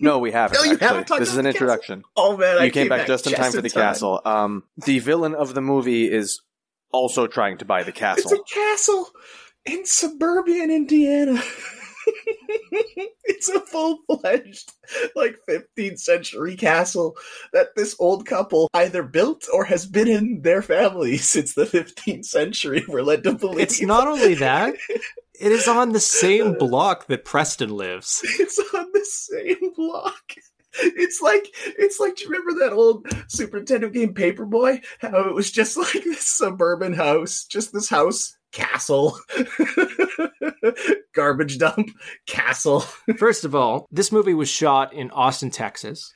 [0.00, 0.56] No, we haven't.
[0.58, 0.86] No, you actually.
[0.86, 1.66] haven't talked This is an the castle?
[1.66, 2.02] introduction.
[2.16, 2.58] Oh, man.
[2.58, 4.20] I you came back just in time for the castle.
[4.24, 6.40] Um, the villain of the movie is
[6.92, 8.32] also trying to buy the castle.
[8.32, 9.02] It's castle.
[9.02, 9.10] a castle
[9.66, 11.40] in suburban Indiana.
[13.24, 14.72] it's a full fledged,
[15.14, 17.16] like 15th century castle
[17.52, 22.24] that this old couple either built or has been in their family since the 15th
[22.24, 22.84] century.
[22.88, 24.74] We're led to believe It's not only that,
[25.38, 28.20] it is on the same block that Preston lives.
[28.38, 30.32] it's on the same block.
[30.80, 31.48] It's like
[31.78, 34.84] it's like do you remember that old Super Nintendo game Paperboy?
[35.00, 39.18] How it was just like this suburban house, just this house castle,
[41.14, 41.90] garbage dump
[42.26, 42.80] castle.
[43.18, 46.12] First of all, this movie was shot in Austin, Texas,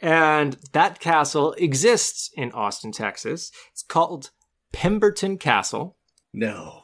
[0.00, 3.50] and that castle exists in Austin, Texas.
[3.72, 4.30] It's called
[4.72, 5.96] Pemberton Castle.
[6.32, 6.82] No,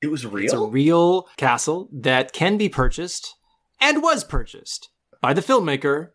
[0.00, 0.44] it was real.
[0.44, 3.34] It's a real castle that can be purchased
[3.80, 4.90] and was purchased
[5.20, 6.10] by the filmmaker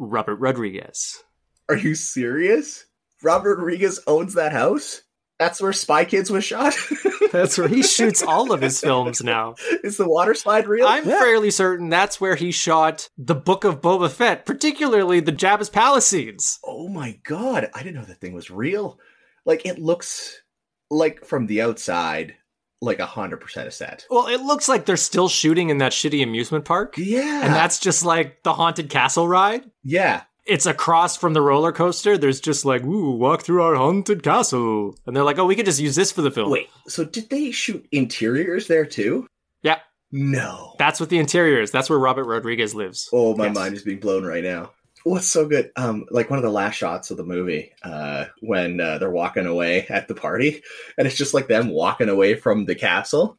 [0.00, 1.22] Robert Rodriguez.
[1.68, 2.86] Are you serious?
[3.22, 5.02] Robert Rodriguez owns that house.
[5.38, 6.74] That's where Spy Kids was shot.
[7.32, 9.54] That's where he shoots all of his films now.
[9.84, 10.86] Is the water slide real?
[10.86, 15.70] I'm fairly certain that's where he shot the Book of Boba Fett, particularly the Jabba's
[15.70, 16.58] palace scenes.
[16.64, 18.98] Oh my god, I didn't know that thing was real.
[19.46, 20.42] Like it looks
[20.90, 22.34] like from the outside,
[22.80, 24.06] like a hundred percent a set.
[24.10, 26.94] Well, it looks like they're still shooting in that shitty amusement park.
[26.96, 29.70] Yeah, And that's just like the haunted castle ride.
[29.84, 30.22] yeah.
[30.46, 32.18] It's across from the roller coaster.
[32.18, 34.96] There's just like, ooh, walk through our haunted castle.
[35.06, 36.50] And they're like, oh, we could just use this for the film.
[36.50, 39.28] Wait, so did they shoot interiors there too?
[39.62, 39.78] Yeah,
[40.10, 40.74] No.
[40.78, 41.70] that's what the interior is.
[41.70, 43.08] That's where Robert Rodriguez lives.
[43.12, 43.54] Oh, my Yes.
[43.54, 44.72] mind is being blown right now.
[45.04, 45.70] What's so good?
[45.76, 49.46] Um, like one of the last shots of the movie, uh, when uh, they're walking
[49.46, 50.62] away at the party,
[50.98, 53.38] and it's just like them walking away from the castle.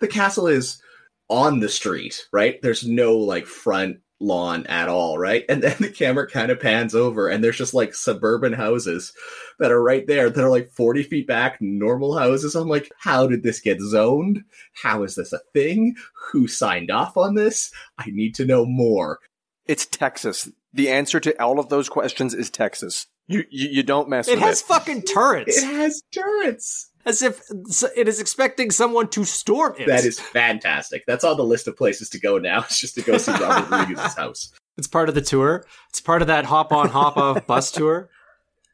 [0.00, 0.80] The castle is
[1.28, 2.60] on the street, right?
[2.62, 5.44] There's no like front lawn at all, right?
[5.48, 9.12] And then the camera kind of pans over, and there's just like suburban houses
[9.58, 12.54] that are right there that are like 40 feet back, normal houses.
[12.54, 14.44] I'm like, how did this get zoned?
[14.80, 15.96] How is this a thing?
[16.30, 17.72] Who signed off on this?
[17.98, 19.18] I need to know more
[19.66, 20.48] It's Texas.
[20.74, 23.06] The answer to all of those questions is Texas.
[23.26, 24.66] You you, you don't mess It with has it.
[24.68, 26.90] Has fucking turrets, It has turrets.
[27.04, 27.42] as if
[27.96, 29.86] it is expecting someone to storm it.
[29.86, 31.04] That is fantastic.
[31.06, 32.60] That's on the list of places to go now.
[32.64, 34.52] It's just to go see Robert Rodriguez's house.
[34.78, 35.64] It's part of the tour.
[35.90, 38.08] It's part of that hop on, hop off bus tour.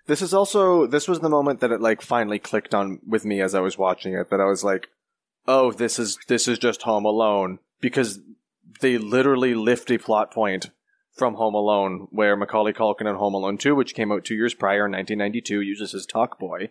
[0.06, 3.40] This is also this was the moment that it like finally clicked on with me
[3.42, 4.88] as I was watching it that I was like,
[5.46, 8.20] "Oh, this is this is just Home Alone" because
[8.80, 10.70] they literally lift a plot point
[11.18, 14.54] from Home Alone where Macaulay Culkin in Home Alone 2, which came out 2 years
[14.54, 16.70] prior in 1992, uses his talk boy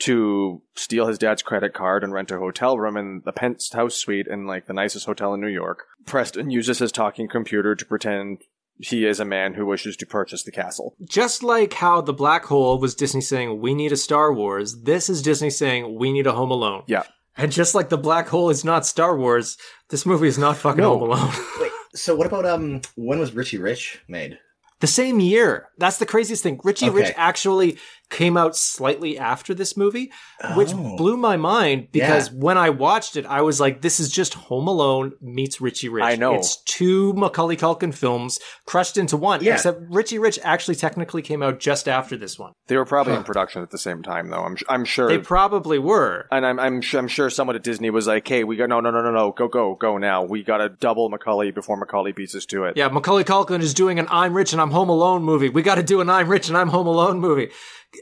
[0.00, 4.28] to steal his dad's credit card and rent a hotel room in the penthouse suite
[4.28, 5.84] in like the nicest hotel in New York.
[6.06, 8.42] Preston uses his talking computer to pretend
[8.80, 10.94] he is a man who wishes to purchase the castle.
[11.04, 15.10] Just like how the black hole was Disney saying, we need a Star Wars, this
[15.10, 16.84] is Disney saying, we need a Home Alone.
[16.86, 17.02] Yeah.
[17.36, 19.58] And just like the black hole is not Star Wars,
[19.90, 20.96] this movie is not fucking No.
[20.96, 21.32] Home Alone.
[22.00, 22.80] So what about um?
[22.96, 24.38] When was Richie Rich made?
[24.80, 25.68] the same year.
[25.78, 26.60] That's the craziest thing.
[26.62, 27.78] Richie Rich actually
[28.10, 30.10] came out slightly after this movie,
[30.56, 30.96] which Oh.
[30.96, 34.66] blew my mind because when I watched it, I was like, this is just Home
[34.66, 36.04] Alone meets Richie Rich.
[36.04, 36.34] I know.
[36.34, 39.54] It's two Macaulay Culkin films crushed into one, Yeah.
[39.54, 42.52] except Richie Rich actually technically came out just after this one.
[42.68, 43.18] They were probably Huh.
[43.18, 44.42] in production at the same time, though.
[44.42, 45.08] I'm I'm sure.
[45.08, 46.26] They probably were.
[46.32, 48.80] and I'm I'm sure, I'm sure someone at Disney was like, "Hey, we got no
[48.80, 50.22] no no no no go go go now.
[50.24, 53.74] We got to double Macaulay before Macaulay beats us to it." Yeah, Macaulay Culkin is
[53.74, 55.48] doing an I'm Rich and I'm Home Alone movie.
[55.50, 57.50] We got to do an I'm Rich and I'm Home Alone movie.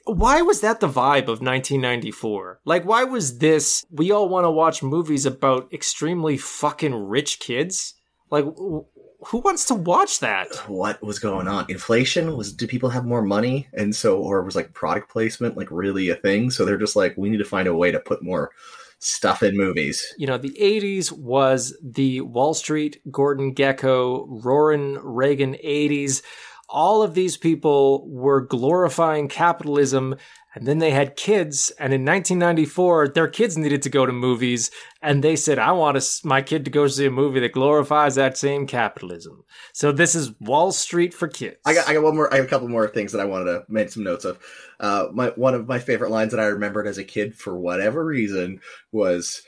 [0.04, 2.60] Why was that the vibe of 1994?
[2.64, 3.84] Like, why was this?
[3.90, 7.94] We all want to watch movies about extremely fucking rich kids.
[8.30, 10.54] Like, who wants to watch that?
[10.68, 11.66] What was going on?
[11.68, 12.52] Inflation was?
[12.52, 16.16] Did people have more money, and so, or was like product placement like really a
[16.16, 16.50] thing?
[16.50, 18.50] So they're just like, we need to find a way to put more
[18.98, 20.14] stuff in movies.
[20.18, 26.22] You know, the 80s was the Wall Street, Gordon Gekko, Roaring Reagan 80s.
[26.68, 30.16] All of these people were glorifying capitalism,
[30.54, 31.70] and then they had kids.
[31.78, 35.96] And in 1994, their kids needed to go to movies, and they said, I want
[35.96, 39.44] us- my kid to go see a movie that glorifies that same capitalism.
[39.72, 41.56] So this is Wall Street for kids.
[41.64, 42.32] I got, I got one more.
[42.32, 44.38] I have a couple more things that I wanted to make some notes of.
[44.80, 48.04] Uh, my one of my favorite lines that I remembered as a kid for whatever
[48.04, 48.60] reason
[48.92, 49.42] was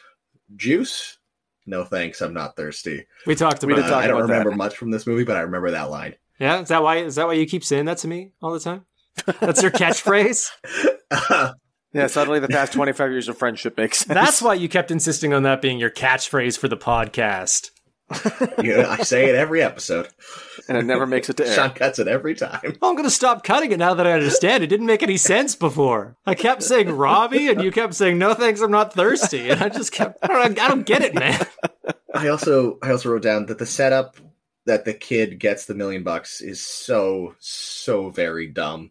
[0.57, 1.16] "Juice."
[1.66, 3.05] No thanks, I'm not thirsty.
[3.27, 4.39] we talked We about talk I don't about that.
[4.39, 6.14] remember much from this movie, but I remember that line.
[6.39, 6.97] Yeah, is that why?
[6.99, 8.84] Is that why you keep saying that to me all the time?
[9.41, 10.51] That's your catchphrase.
[11.95, 14.12] Yeah, suddenly the past 25 years of friendship makes sense.
[14.12, 17.70] That's why you kept insisting on that being your catchphrase for the podcast.
[18.62, 20.09] you know, I say it every episode.
[20.68, 21.55] and it never makes it to air.
[21.55, 22.61] Shawn cuts it every time.
[22.62, 24.62] Well, I'm going to stop cutting it now that I understand.
[24.62, 26.16] It didn't make any sense before.
[26.26, 29.70] I kept saying Robbie, and you kept saying no thanks, I'm not thirsty, and I
[29.70, 30.18] just kept.
[30.22, 31.47] I don't, I don't get it, man.
[32.14, 34.16] I also I also wrote down that the setup
[34.69, 38.91] that the kid gets the million bucks is so so very dumb,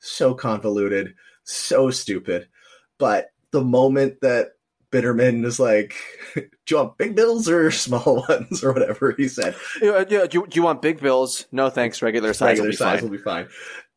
[0.00, 1.14] so convoluted,
[1.44, 2.48] so stupid.
[2.96, 4.52] But the moment that
[4.90, 5.94] Bitterman is like,
[6.34, 10.26] "Do you want big bills or small ones or whatever he said, Yeah, uh, yeah,
[10.26, 11.46] do, you, do you want big bills?
[11.52, 12.00] No, thanks.
[12.00, 13.10] Regular size regular will be size fine.
[13.10, 13.48] will be fine.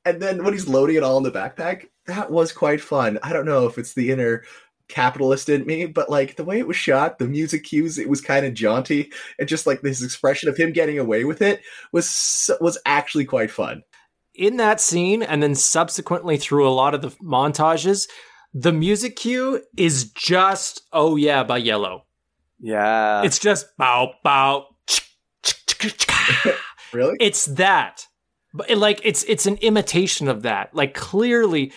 [0.03, 3.19] And then when he's loading it all in the backpack, that was quite fun.
[3.23, 4.43] I don't know if it's the inner
[4.91, 8.21] capitalist in me, but like the way it was shot, the music cues, it was
[8.21, 11.61] kind of jaunty, and just like this expression of him getting away with it
[11.91, 13.83] was was actually quite fun.
[14.33, 18.07] In that scene, and then subsequently through a lot of the montages,
[18.53, 22.01] the music cue is just "Oh Yeah" by Yello.
[22.59, 23.23] Yeah.
[23.23, 24.67] It's just bow bow.
[26.93, 27.15] Really?
[27.19, 28.05] It's that.
[28.53, 30.75] But it, like it's it's an imitation of that.
[30.75, 31.71] Like clearly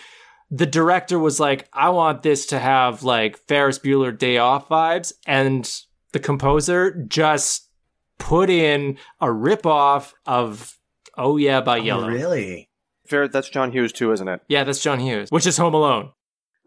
[0.51, 5.13] the director was like, I want this to have like Ferris Bueller Day Off vibes,
[5.25, 5.69] and
[6.11, 7.69] the composer just
[8.17, 10.77] put in a ripoff of
[11.17, 12.05] Oh Yeah by oh, Yello.
[12.05, 12.69] Oh, really?
[13.07, 14.41] Fair, that's John Hughes too, isn't it?
[14.47, 16.11] Yeah, that's John Hughes, which is Home Alone.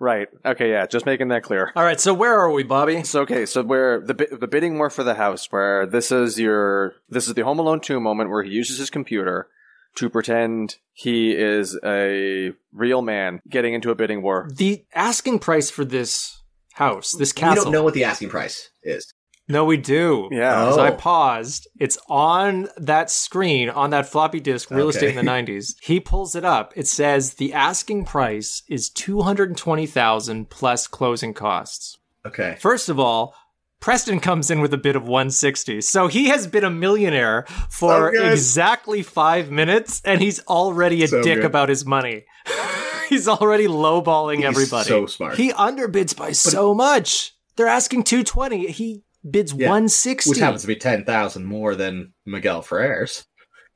[0.01, 0.29] Right.
[0.45, 1.73] Okay, yeah, just making that clear.
[1.75, 3.03] All right, so where are we, Bobby?
[3.03, 6.39] So okay, so where the bi- the bidding war for the house, where this is
[6.39, 9.49] your this is the Home Alone two moment where he uses his computer
[9.97, 14.49] to pretend he is a real man getting into a bidding war.
[14.55, 16.41] The asking price for this
[16.75, 17.49] house, this castle.
[17.51, 17.65] We castle.
[17.65, 19.13] don't know what the asking price is.
[19.51, 20.29] No, we do.
[20.31, 20.61] Yeah.
[20.61, 20.65] Oh.
[20.67, 21.69] Because I paused.
[21.81, 24.97] It's on that screen, on that floppy disk, real Okay.
[24.97, 25.75] estate in the 90s.
[25.81, 26.73] He pulls it up.
[26.77, 31.99] It says the asking price is 220000 plus closing costs.
[32.27, 32.57] Okay.
[32.61, 33.35] First of all,
[33.81, 35.81] Preston comes in with a bid of 160.
[35.83, 41.09] So he has been a millionaire for So exactly five minutes, and he's already a
[41.09, 41.45] So dick good.
[41.45, 42.25] about his money.
[43.09, 44.89] he's already lowballing He's everybody.
[44.89, 45.37] so smart.
[45.37, 47.35] He underbids by so much.
[47.57, 48.67] They're asking 220.
[48.73, 50.31] He bids Yeah, 160.
[50.31, 53.25] Which happens to be ten thousand more than Miguel Ferrer's.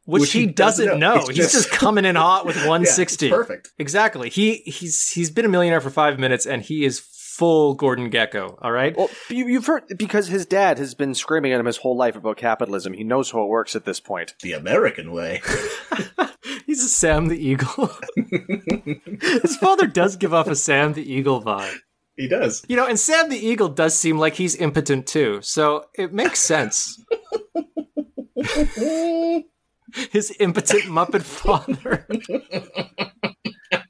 [0.05, 1.15] which, Which he, he doesn't, doesn't know.
[1.17, 1.27] know.
[1.27, 3.27] He's, just, just- coming in hot with 160.
[3.27, 3.71] it's perfect.
[3.79, 4.31] Exactly.
[4.31, 6.99] He he's he's been a millionaire for five minutes, and he is
[7.33, 8.59] full Gordon Gekko.
[8.61, 8.97] All right.
[8.97, 12.15] Well, you, you've heard because his dad has been screaming at him his whole life
[12.15, 12.93] about capitalism.
[12.93, 14.35] He knows how it works at this point.
[14.43, 15.41] The American way.
[16.67, 17.91] He's a Sam the Eagle.
[19.43, 21.77] His father does give off a Sam the Eagle vibe.
[22.17, 22.65] he does.
[22.69, 26.41] You know, and Sam the Eagle does seem like he's impotent too, so it makes
[26.41, 27.03] sense.
[30.11, 32.07] His impotent Muppet father.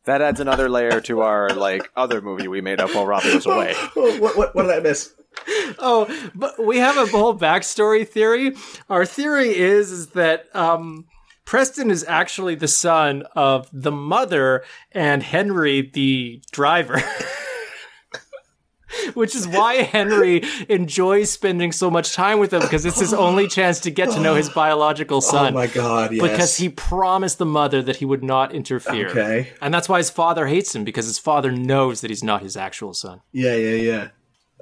[0.04, 3.46] That adds another layer to our like other movie we made up while Robbie was
[3.46, 3.74] away.
[3.96, 5.14] Oh, what, what, what did I miss?
[5.78, 8.54] Oh, but we have a whole backstory theory.
[8.88, 11.06] Our theory is, is that um,
[11.44, 17.02] Preston is actually the son of the mother and Henry, the driver.
[19.14, 23.48] Which is why Henry enjoys spending so much time with him because it's his only
[23.58, 25.52] chance to get to know his biological oh son.
[25.52, 26.22] Oh my god, yes.
[26.22, 29.08] Because he promised the mother that he would not interfere.
[29.08, 29.52] Okay.
[29.60, 32.56] And that's why his father hates him because his father knows that he's not his
[32.56, 33.20] actual son.
[33.32, 34.08] Yeah, yeah, yeah.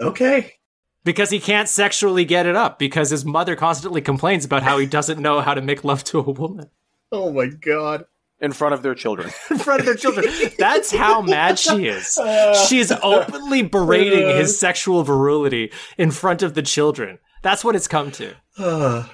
[0.00, 0.54] Okay.
[1.02, 4.86] Because he can't sexually get it up because his mother constantly complains about how he
[4.86, 6.70] doesn't know how to make love to a woman
[7.12, 8.04] Oh my god.
[8.40, 9.30] In front of their children.
[9.50, 10.26] in front of their children.
[10.58, 12.18] That's how mad she is.
[12.68, 17.18] She is openly berating his sexual virility in front of the children.
[17.42, 18.34] That's what it's come to.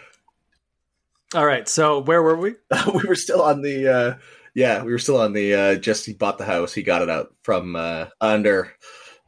[1.34, 2.54] All right, so where were we?
[2.94, 4.14] we were still on the uh
[4.54, 7.10] yeah, we were still on the uh just he bought the house, he got it
[7.10, 8.72] out from uh under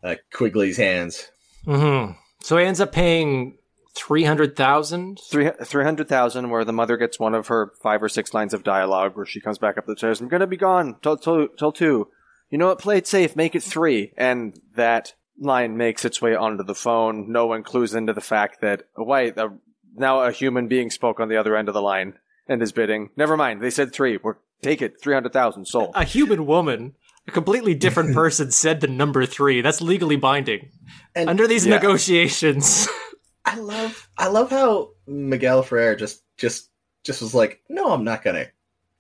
[0.05, 1.29] uh, Quigley's hands.
[1.65, 3.58] hmm So he ends up paying
[3.99, 5.19] three hundred thousand.
[5.31, 8.55] Three three hundred thousand, where the mother gets one of her five or six lines
[8.55, 10.21] of dialogue, where she comes back up the stairs.
[10.21, 12.09] I'm gonna be gone till till, till two.
[12.51, 12.79] You know what?
[12.79, 13.37] Play it safe.
[13.37, 14.13] Make it three.
[14.17, 17.31] And that line makes its way onto the phone.
[17.31, 19.51] No one clues into the fact that oh, wait, uh,
[19.95, 22.15] now a human being spoke on the other end of the line
[22.49, 23.11] and is bidding.
[23.17, 23.61] Never mind.
[23.61, 24.17] They said three.
[24.23, 25.01] We're take it.
[25.03, 25.93] Three hundred thousand sold.
[25.95, 26.95] A human woman,
[27.27, 29.61] a completely different person, said the number three.
[29.61, 30.71] That's legally binding.
[31.15, 31.75] And Under these Yeah.
[31.77, 32.89] negotiations.
[33.53, 36.71] I love I love how Miguel Ferrer just just
[37.05, 38.47] just was like, no, I'm not gonna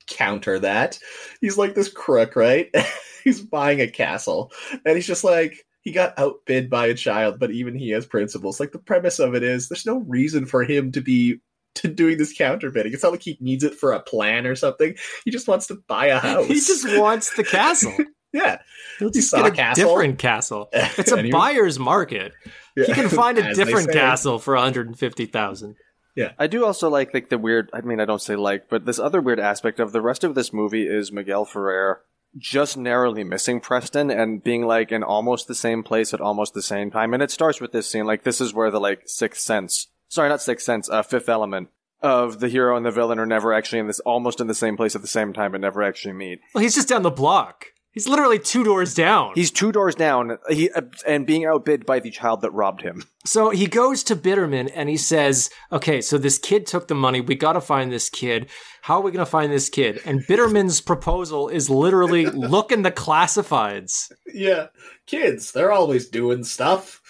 [0.06, 0.98] counter that.
[1.40, 2.74] He's like this crook, right?
[3.24, 4.50] he's buying a castle,
[4.84, 8.60] and he's just like he got outbid by a child, but even he has principles.
[8.60, 11.40] Like the premise of it is, there's no reason for him to be
[11.76, 12.92] to doing this counterbidding.
[12.92, 14.94] It's not like he needs it for a plan or something.
[15.24, 16.46] He just wants to buy a house.
[16.48, 17.94] he just wants the castle.
[18.32, 18.58] yeah,
[18.98, 20.68] He'll just get a a different castle.
[20.72, 22.32] It's a buyer's market.
[22.78, 22.86] Yeah.
[22.86, 25.76] He can find a different castle for 150,000.
[26.14, 26.32] Yeah.
[26.38, 27.70] I do also like like the weird.
[27.72, 30.34] I mean, I don't say like, but this other weird aspect of the rest of
[30.34, 32.02] this movie is Miguel Ferrer
[32.36, 36.62] just narrowly missing Preston and being like in almost the same place at almost the
[36.62, 37.14] same time.
[37.14, 38.04] And it starts with this scene.
[38.06, 39.88] Like this is where the like sixth sense.
[40.08, 40.88] Sorry, not sixth sense.
[40.88, 41.68] Uh, fifth element
[42.02, 44.76] of the hero and the villain are never actually in this almost in the same
[44.76, 46.40] place at the same time and never actually meet.
[46.54, 47.66] Well, he's just down the block.
[47.98, 49.32] He's literally two doors down.
[49.34, 50.38] He's two doors down.
[50.48, 53.02] He uh, and being outbid by the child that robbed him.
[53.26, 57.20] So he goes to Biderman and he says, okay, so this kid took the money.
[57.20, 58.50] We got to find this kid.
[58.82, 60.00] How are we going to find this kid?
[60.04, 64.12] And Biderman's proposal is literally look in the classifieds.
[64.32, 64.68] Yeah,
[65.08, 67.02] kids, they're always doing stuff.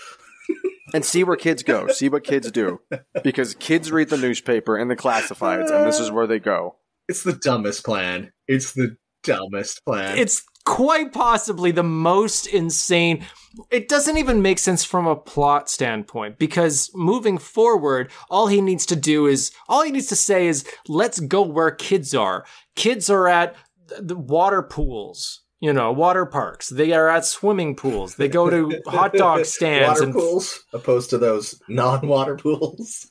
[0.95, 1.89] and see where kids go.
[1.89, 2.80] See what kids do.
[3.22, 6.76] Because kids read the newspaper and the classifieds, and this is where they go.
[7.09, 8.32] It's the dumbest plan.
[8.47, 10.16] It's the dumbest plan.
[10.16, 13.25] It's quite possibly the most insane.
[13.71, 18.85] It doesn't even make sense from a plot standpoint because moving forward, all he needs
[18.87, 22.45] to do is, all he needs to say is, let's go where kids are.
[22.77, 23.57] Kids are at
[23.99, 25.41] the water pools.
[25.61, 26.69] You know, water parks.
[26.69, 28.14] They are at swimming pools.
[28.14, 33.11] They go to hot dog stands water and pools opposed to those non-water pools.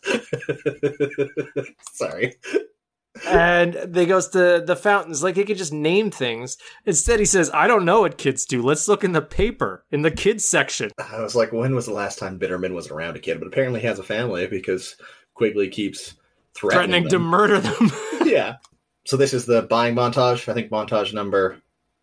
[1.91, 2.35] Sorry.
[3.27, 7.49] And they goes to the fountains like he could just name things instead he says
[7.53, 10.89] i don't know what kids do let's look in the paper in the kids section
[10.99, 13.39] I was like, when was the last time Biderman was around a kid?
[13.39, 14.95] But apparently he has a family because
[15.33, 16.15] Quigley keeps
[16.53, 17.91] threatening, threatening to murder them
[18.25, 18.55] yeah.
[19.05, 20.47] So this is the buying montage.
[20.49, 21.57] I think montage number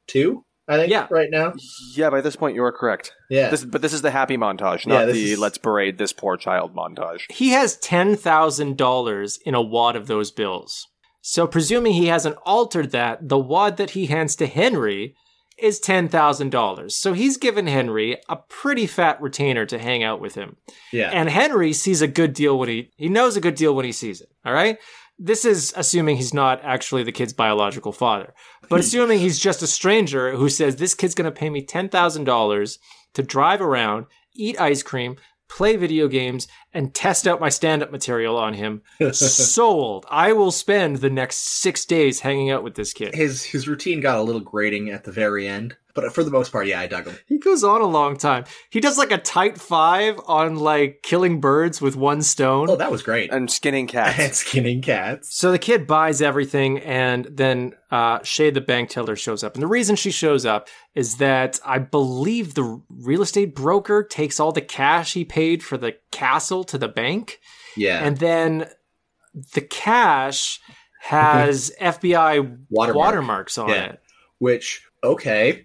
[0.06, 0.44] two.
[0.66, 0.90] I think.
[0.90, 1.06] Yeah.
[1.10, 1.52] Right now.
[1.94, 3.12] Yeah, by this point, you are correct.
[3.28, 3.50] Yeah.
[3.50, 6.38] This, but this is the happy montage, not Yeah, the is- let's berate this poor
[6.38, 7.30] child montage.
[7.30, 10.88] he has $10000 in a wad of those bills
[11.26, 15.14] so presuming he hasn't altered that the wad that he hands to henry
[15.56, 20.56] is $10000 so he's given henry a pretty fat retainer to hang out with him
[20.94, 21.10] yeah.
[21.12, 23.92] And Henry sees a good deal when he he knows a good deal when he
[23.92, 24.30] sees it.
[24.44, 24.78] All right.
[25.18, 28.32] This is assuming he's not actually the kid's biological father,
[28.68, 31.88] but assuming he's just a stranger who says this kid's going to pay me ten
[31.88, 32.78] thousand dollars
[33.14, 35.16] to drive around, eat ice cream,
[35.48, 38.82] play video games, and test out my stand up material on him.
[39.12, 40.06] Sold.
[40.08, 43.14] I will spend the next six days hanging out with this kid.
[43.14, 46.50] His his routine got a little grating at the very end, but for the most
[46.52, 47.16] part, yeah, I dug him.
[47.26, 48.44] He goes on a long time.
[48.70, 52.68] He does like a tight five on like killing birds with one stone.
[52.68, 53.32] Oh, that was great.
[53.32, 54.18] And skinning cats.
[54.18, 55.34] and skinning cats.
[55.36, 59.54] So the kid buys everything, and then uh, Shay, the bank teller, shows up.
[59.54, 64.40] And the reason she shows up is that I believe the real estate broker takes
[64.40, 67.38] all the cash he paid for the castle to the bank,
[67.76, 68.68] Yeah, and then
[69.54, 70.60] the cash
[71.00, 72.96] has FBI Watermark.
[72.96, 73.84] watermarks on Yeah.
[73.84, 74.00] it.
[74.38, 75.64] which okay,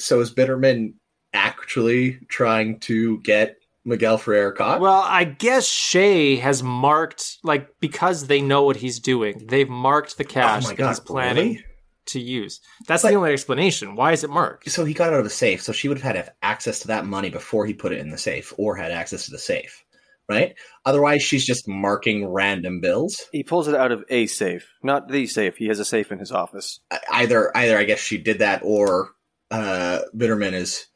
[0.00, 0.94] so is Biderman
[1.32, 4.80] actually trying to get Miguel Ferrer caught?
[4.80, 9.46] Well, I guess Shay has marked like because they know what he's doing.
[9.46, 11.64] They've marked the oh cash oh my that he's planning really?
[12.06, 12.60] to use.
[12.86, 13.96] That's But- the only explanation.
[13.96, 14.70] Why is it marked?
[14.70, 17.06] So he got out of the safe, so she would have had access to that
[17.06, 19.82] money before he put it in the safe, or had access to the safe,
[20.28, 20.54] right?
[20.84, 23.20] Otherwise, she's just marking random bills.
[23.32, 25.56] He pulls it out of a safe, not the safe.
[25.56, 26.80] He has a safe in his office.
[27.10, 29.10] Either, either I guess she did that, or
[29.50, 30.86] uh, Biderman is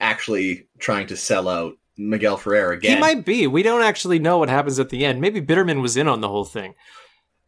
[0.00, 2.94] actually trying to sell out Miguel Ferrer again.
[2.96, 3.46] He might be.
[3.46, 5.20] We don't actually know what happens at the end.
[5.20, 6.74] Maybe Biderman was in on the whole thing.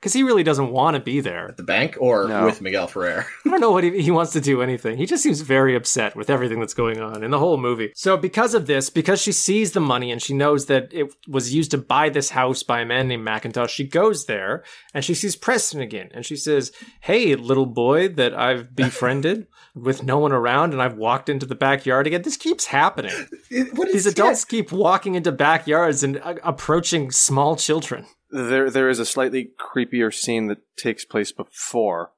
[0.01, 1.49] Because he really doesn't want to be there.
[1.49, 2.47] at the bank or No.
[2.47, 3.27] with Miguel Ferrer.
[3.45, 4.97] I don't know what he, he wants to do anything.
[4.97, 7.93] He just seems very upset with everything that's going on in the whole movie.
[7.95, 11.53] So because of this, because she sees the money and she knows that it was
[11.55, 15.13] used to buy this house by a man named McIntosh, she goes there and she
[15.13, 16.09] sees Preston again.
[16.15, 20.97] And she says, Hey, little boy that I've befriended with no one around and I've
[20.97, 22.23] walked into the backyard again.
[22.23, 23.13] This keeps happening.
[23.75, 28.07] What is These adults keep walking into backyards and uh, approaching small children.
[28.31, 32.13] There, there is a slightly creepier scene that takes place before,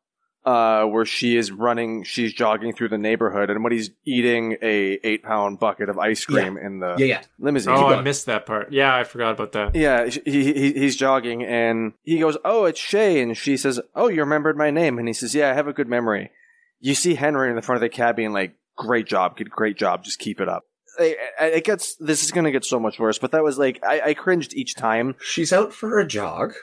[0.45, 4.99] uh, where she is running, she's jogging through the neighborhood, and when he's eating a
[5.05, 7.23] eight pound bucket of ice cream in the Yeah, yeah.
[7.39, 7.73] limousine.
[7.73, 8.73] Oh, I missed that part.
[8.73, 9.75] Yeah, I forgot about that.
[9.75, 14.09] Yeah, he, he he's jogging and he goes, "Oh, it's Shay," and she says, "Oh,
[14.09, 16.31] you remembered my name?" And he says, "Yeah, I have a good memory."
[16.83, 20.05] You see Henry in the front of the cab being like, "Great job, great job,
[20.05, 20.65] just keep it up."
[20.99, 24.01] It gets this is going to get so much worse, but that was like I,
[24.01, 25.15] I cringed each time.
[25.23, 26.55] She's out for a jog,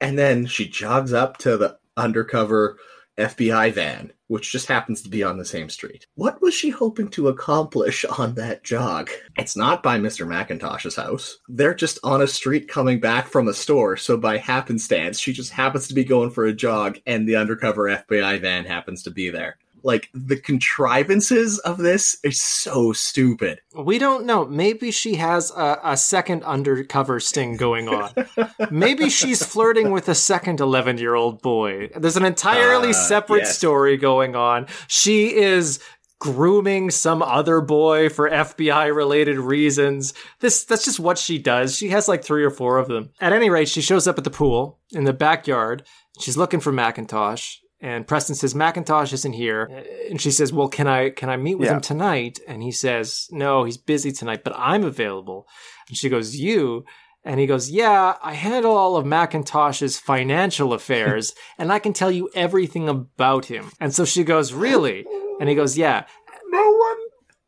[0.00, 2.76] and then she jogs up to the undercover
[3.18, 6.06] FBI van, which just happens to be on the same street.
[6.14, 9.10] What was she hoping to accomplish on that jog?
[9.36, 10.26] It's not by Mr.
[10.26, 11.38] McIntosh's house.
[11.48, 15.52] They're just on a street coming back from a store, so by happenstance, she just
[15.52, 19.30] happens to be going for a jog, and the undercover FBI van happens to be
[19.30, 19.58] there.
[19.84, 23.60] Like, the contrivances of this are so stupid.
[23.76, 24.46] We don't know.
[24.46, 28.12] Maybe she has a, a second undercover sting going on.
[28.70, 31.90] Maybe she's flirting with a second 11 year old boy.
[31.96, 33.56] There's an entirely Ah, separate yes.
[33.58, 34.66] story going on.
[34.88, 35.78] She is
[36.20, 40.14] grooming some other boy for FBI related reasons.
[40.40, 41.76] This that's just what she does.
[41.76, 43.10] She has like three or four of them.
[43.20, 45.82] At any rate, she shows up at the pool in the backyard.
[46.20, 47.56] She's looking for Macintosh.
[47.84, 49.64] And Preston says Macintosh isn't here,
[50.08, 51.74] and she says, "Well, can I can I meet with Yeah.
[51.74, 55.46] him tonight?" And he says, "No, he's busy tonight, but I'm available."
[55.88, 56.86] And she goes, "You?"
[57.26, 62.10] And he goes, "Yeah, I handle all of Macintosh's financial affairs, and I can tell
[62.10, 65.04] you everything about him." And so she goes, "Really?"
[65.38, 66.06] And he goes, "Yeah."
[66.48, 66.96] No one,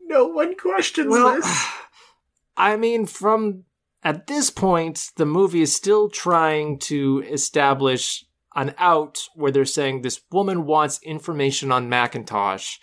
[0.02, 1.64] no one questions Well, this.
[2.58, 3.64] I mean, from
[4.02, 8.25] at this point, the movie is still trying to establish
[8.56, 12.78] an out where they're saying this woman wants information on Macintosh,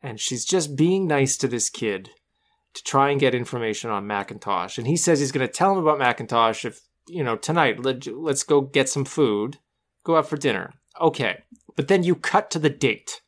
[0.00, 2.10] and she's just being nice to this kid
[2.74, 4.78] to try and get information on Macintosh.
[4.78, 8.06] And he says he's going to tell him about Macintosh if, you know, tonight, let,
[8.06, 9.58] let's go get some food,
[10.04, 10.72] go out for dinner.
[11.00, 11.42] Okay.
[11.74, 13.20] But then you cut to the date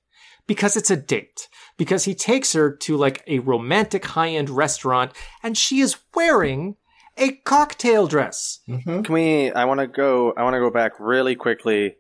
[0.47, 1.49] because it's a date.
[1.77, 5.13] Because he takes her to like a romantic high end restaurant
[5.43, 6.77] and she is wearing
[7.21, 8.61] a cocktail dress.
[8.69, 9.03] Mm-hmm.
[9.03, 9.53] Can we?
[9.53, 10.33] I want to go.
[10.37, 11.97] I want to go back really quickly,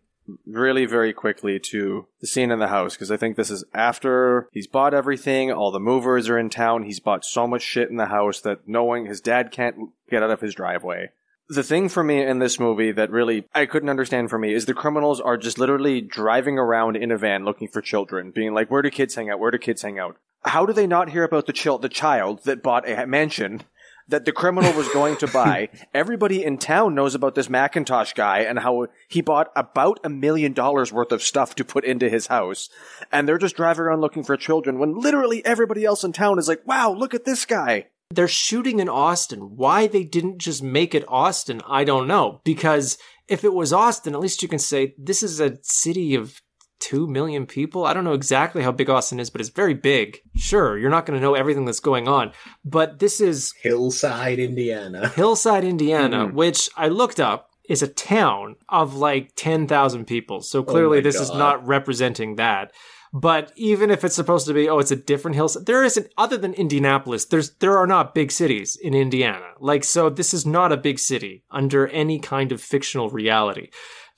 [0.46, 4.48] really very quickly to the scene in the house because I think this is after
[4.52, 5.52] he's bought everything.
[5.52, 6.84] All the movers are in town.
[6.84, 10.30] He's bought so much shit in the house that knowing his dad can't get out
[10.30, 11.10] of his driveway.
[11.48, 14.66] The thing for me in this movie that really I couldn't understand for me is
[14.66, 18.70] the criminals are just literally driving around in a van looking for children, being like,
[18.70, 19.40] "Where do kids hang out?
[19.40, 22.44] Where do kids hang out?" How do they not hear about the child, the child
[22.44, 23.62] that bought a mansion
[24.10, 25.68] that the criminal was going to buy.
[25.94, 30.52] Everybody in town knows about this Macintosh guy and how he bought about a million
[30.52, 32.68] dollars worth of stuff to put into his house.
[33.10, 36.48] And they're just driving around looking for children when literally everybody else in town is
[36.48, 37.86] like, wow, look at this guy.
[38.12, 39.56] They're shooting in Austin.
[39.56, 42.40] Why they didn't just make it Austin, I don't know.
[42.44, 42.98] Because
[43.28, 46.42] if it was Austin, at least you can say this is a city of
[46.80, 47.84] 2 million people.
[47.86, 50.18] I don't know exactly how big Austin is, but it's very big.
[50.36, 52.32] Sure, you're not going to know everything that's going on,
[52.64, 55.08] but this is Hillside, Indiana.
[55.14, 56.32] Hillside, Indiana, Mhm.
[56.34, 60.40] which I looked up is a town of like 10,000 people.
[60.40, 62.72] So clearly my this is not representing that.
[63.12, 66.36] But even if it's supposed to be, oh, it's a different hillside, there isn't, other
[66.36, 69.50] than Indianapolis, there's, there are not big cities in Indiana.
[69.58, 73.70] Like, so this is not a big city under any kind of fictional reality.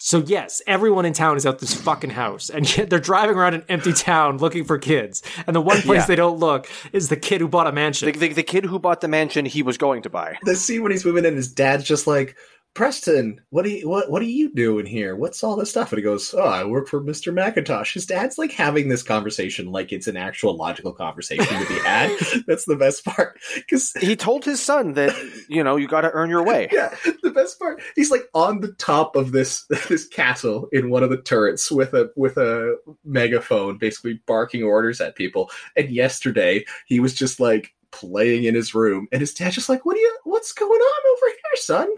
[0.04, 3.54] So yes, everyone in town is at this fucking house, and yet they're driving around
[3.54, 5.22] an empty town looking for kids.
[5.46, 6.06] And the one place Yeah.
[6.06, 8.10] they don't look is the kid who bought a mansion.
[8.10, 10.38] The, the, the kid who bought the mansion he was going to buy.
[10.42, 12.36] The scene when he's moving in, his dad's just like,
[12.74, 15.14] Preston, what do you what what are you doing here?
[15.14, 15.92] What's all this stuff?
[15.92, 17.30] And he goes, Oh, I work for Mr.
[17.30, 17.92] McIntosh.
[17.92, 22.10] His dad's like having this conversation like it's an actual logical conversation to be had.
[22.46, 23.38] That's the best part.
[23.56, 25.14] Because He told his son that,
[25.48, 26.68] you know, you got to earn your way.
[26.72, 31.02] yeah, the best part, he's like on the top of this this castle in one
[31.02, 35.50] of the turrets with a with a megaphone, basically barking orders at people.
[35.76, 39.84] And yesterday he was just like playing in his room, and his dad's just like,
[39.84, 40.18] "What are you?
[40.24, 41.88] What's going on over here, son?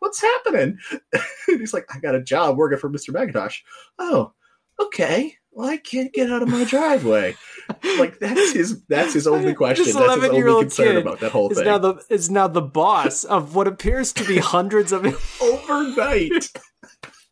[0.00, 0.78] What's happening?"
[1.12, 3.60] and he's like, "I got a job working for Mister Macintosh."
[3.98, 4.32] Oh,
[4.80, 5.34] okay.
[5.52, 7.34] Well, I can't get out of my driveway.
[7.98, 9.84] like that's his that's his only question.
[9.86, 11.66] This That's his only 11-year-old concern kid about that whole is thing.
[11.66, 15.04] now the is now the boss of what appears to be hundreds of.
[15.42, 16.50] Overnight.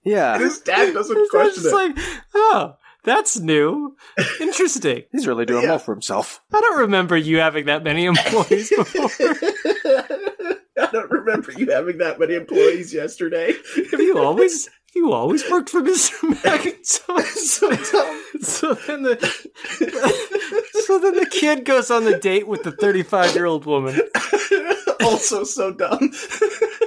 [0.04, 0.38] Yeah.
[0.38, 1.74] his dad doesn't It's question just it.
[1.74, 1.96] like,
[2.34, 2.74] oh,
[3.04, 3.96] that's new,
[4.40, 5.04] interesting.
[5.12, 5.70] He's really doing Yeah.
[5.70, 6.40] well for himself.
[6.52, 9.08] I don't remember you having that many employees before.
[10.96, 13.52] I don't remember you having that many employees yesterday.
[13.90, 17.24] have you always have you always worked for Mister McIntosh?
[17.34, 18.20] so.
[18.40, 19.16] So then the
[20.86, 24.00] so then the kid goes on the date with the thirty-five year old woman.
[25.04, 25.98] also so dumb.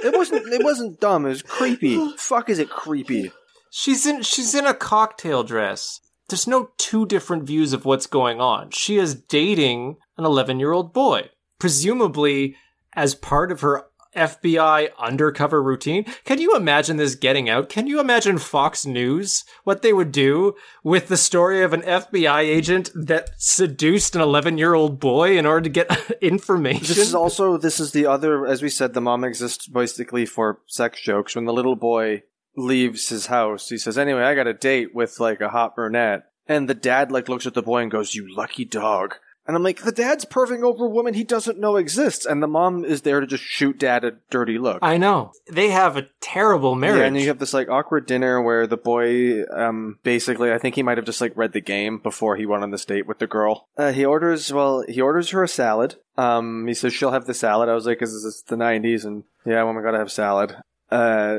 [0.02, 0.52] It wasn't.
[0.52, 1.26] It wasn't dumb.
[1.26, 2.16] It was creepy.
[2.16, 3.32] Fuck, is it creepy?
[3.70, 6.00] She's in she's in a cocktail dress.
[6.28, 8.70] There's no two different views of what's going on.
[8.70, 12.54] She is dating an 11-year-old boy, presumably
[12.94, 16.04] as part of her FBI undercover routine.
[16.24, 17.68] Can you imagine this getting out?
[17.68, 22.40] Can you imagine Fox News what they would do with the story of an FBI
[22.40, 26.86] agent that seduced an 11-year-old boy in order to get information?
[26.86, 27.56] This is also.
[27.56, 28.46] This is the other.
[28.46, 31.36] As we said, the mom exists basically for sex jokes.
[31.36, 32.22] When the little boy
[32.56, 36.24] leaves his house, he says, "Anyway, I got a date with like a hot brunette,"
[36.46, 39.16] and the dad like looks at the boy and goes, "You lucky dog."
[39.50, 42.46] And I'm like, the dad's perving over a woman he doesn't know exists, and the
[42.46, 44.78] mom is there to just shoot dad a dirty look.
[44.80, 45.32] I know.
[45.50, 47.00] They have a terrible marriage.
[47.00, 50.76] Yeah, and you have this like awkward dinner where the boy, um, basically, I think
[50.76, 53.18] he might have just like read the game before he went on this date with
[53.18, 53.66] the girl.
[53.76, 55.96] Uh, he orders, well, he orders her a salad.
[56.16, 57.68] Um, he says she'll have the salad.
[57.68, 60.54] I was like, "Is this the '90s?" And yeah, woman gotta have salad.
[60.92, 61.38] Uh,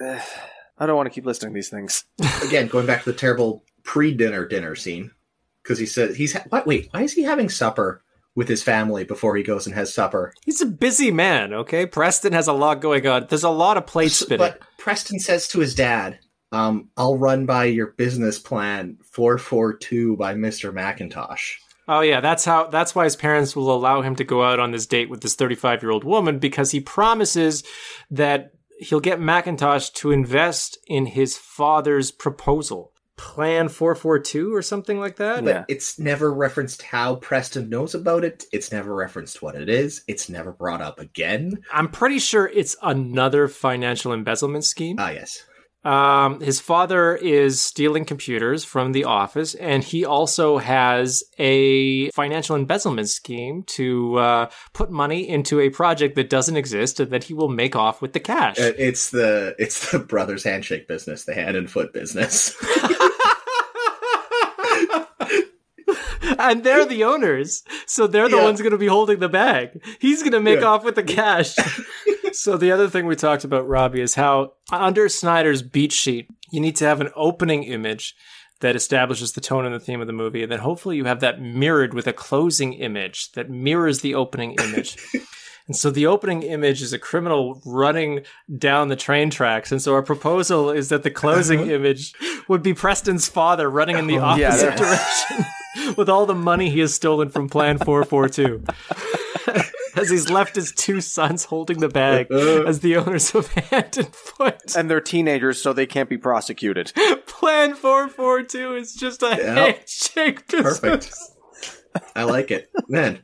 [0.00, 2.06] I don't want to keep listing these things.
[2.44, 5.12] Again, going back to the terrible pre-dinner dinner scene,
[5.62, 8.02] because he said he's ha- what, wait, why is he having supper
[8.34, 10.32] with his family before he goes and has supper?
[10.44, 11.86] He's a busy man, okay?
[11.86, 13.26] Preston has a lot going on.
[13.28, 14.38] There's a lot of plate spinning.
[14.38, 16.18] But Preston says to his dad,
[16.50, 21.56] um, "I'll run by your business plan 442 by Mister McIntosh."
[21.88, 24.70] oh yeah, that's how that's why his parents will allow him to go out on
[24.70, 27.64] this date with this 35-year-old woman because he promises
[28.10, 32.91] that he'll get McIntosh to invest in his father's proposal.
[33.16, 35.44] Plan 442 or something like that?
[35.44, 35.64] But Yeah.
[35.68, 38.44] it's never referenced how Preston knows about it.
[38.52, 40.02] It's never referenced what it is.
[40.08, 41.58] It's never brought up again.
[41.72, 44.96] I'm pretty sure it's another financial embezzlement scheme.
[44.98, 45.44] Ah, yes.
[45.84, 52.54] Um, his father is stealing computers from the office, and he also has a financial
[52.54, 57.34] embezzlement scheme to uh, put money into a project that doesn't exist and that he
[57.34, 58.60] will make off with the cash.
[58.60, 62.54] Uh, It's the it's the brothers handshake business, the hand and foot business.
[66.42, 68.44] and they're the owners, so they're the Yeah.
[68.44, 69.82] ones going to be holding the bag.
[70.00, 70.66] He's going to make Yeah.
[70.66, 71.54] off with the cash.
[72.32, 76.60] so the other thing we talked about, Robbie, is how under Snyder's beat sheet, you
[76.60, 78.14] need to have an opening image
[78.60, 81.20] that establishes the tone and the theme of the movie, and then hopefully you have
[81.20, 84.96] that mirrored with a closing image that mirrors the opening image.
[85.66, 88.22] And so the opening image is a criminal running
[88.58, 89.70] down the train tracks.
[89.72, 91.72] And so our proposal is that the closing uh-huh.
[91.72, 92.14] image
[92.48, 96.70] would be Preston's father running in the Oh, opposite that- direction with all the money
[96.70, 98.64] he has stolen from Plan 442.
[99.96, 102.64] as he's left his two sons holding the bag uh-huh.
[102.66, 104.76] as the owners of Hand and Foot.
[104.76, 106.92] And they're teenagers, so they can't be prosecuted.
[107.26, 109.54] Plan 442 is just a Yeah.
[109.54, 110.80] handshake business.
[110.80, 111.14] Perfect.
[112.16, 113.22] I like it, man.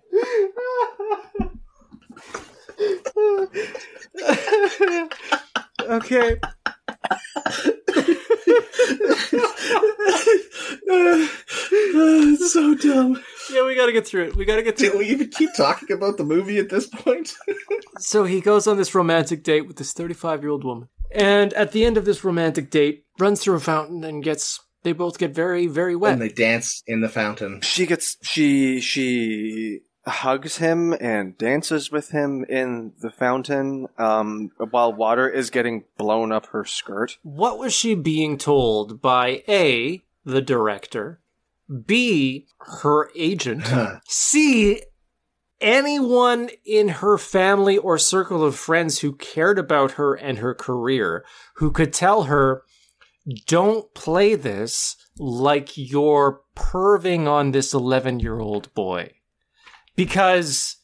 [5.88, 6.36] Okay.
[11.60, 13.22] it's so dumb.
[13.50, 14.36] Yeah, we gotta get through it.
[14.36, 17.34] We gotta get through Did we even keep talking about the movie at this point?
[18.00, 20.88] So he goes on this romantic date with this 35 year old woman.
[21.10, 24.92] And at the end of this romantic date, runs through a fountain and gets, they
[24.92, 26.12] both get very, very wet.
[26.12, 27.60] and they dance in the fountain.
[27.62, 34.92] She gets she she hugs him and dances with him in the fountain um, while
[34.92, 37.18] water is getting blown up her skirt.
[37.22, 41.20] what was she being told by A, the director,
[41.86, 43.64] B, her agent,
[44.08, 44.82] C,
[45.60, 51.24] anyone in her family or circle of friends who cared about her and her career,
[51.56, 52.62] who could tell her,
[53.46, 59.12] don't play this like you're perving on this 11 year old boy.
[59.98, 60.76] Because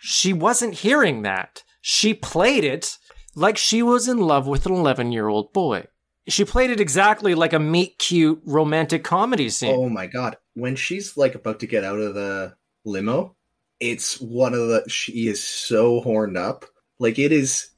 [0.00, 1.62] she wasn't hearing that.
[1.82, 2.96] She played it
[3.34, 5.84] like she was in love with an 11 year old boy.
[6.26, 9.74] She played it exactly like a meet cute romantic comedy scene.
[9.76, 10.36] Oh my god.
[10.54, 12.54] When she's like about to get out of the
[12.84, 13.36] limo,
[13.78, 16.64] it's one of the she is so horned up.
[16.98, 17.72] Like it is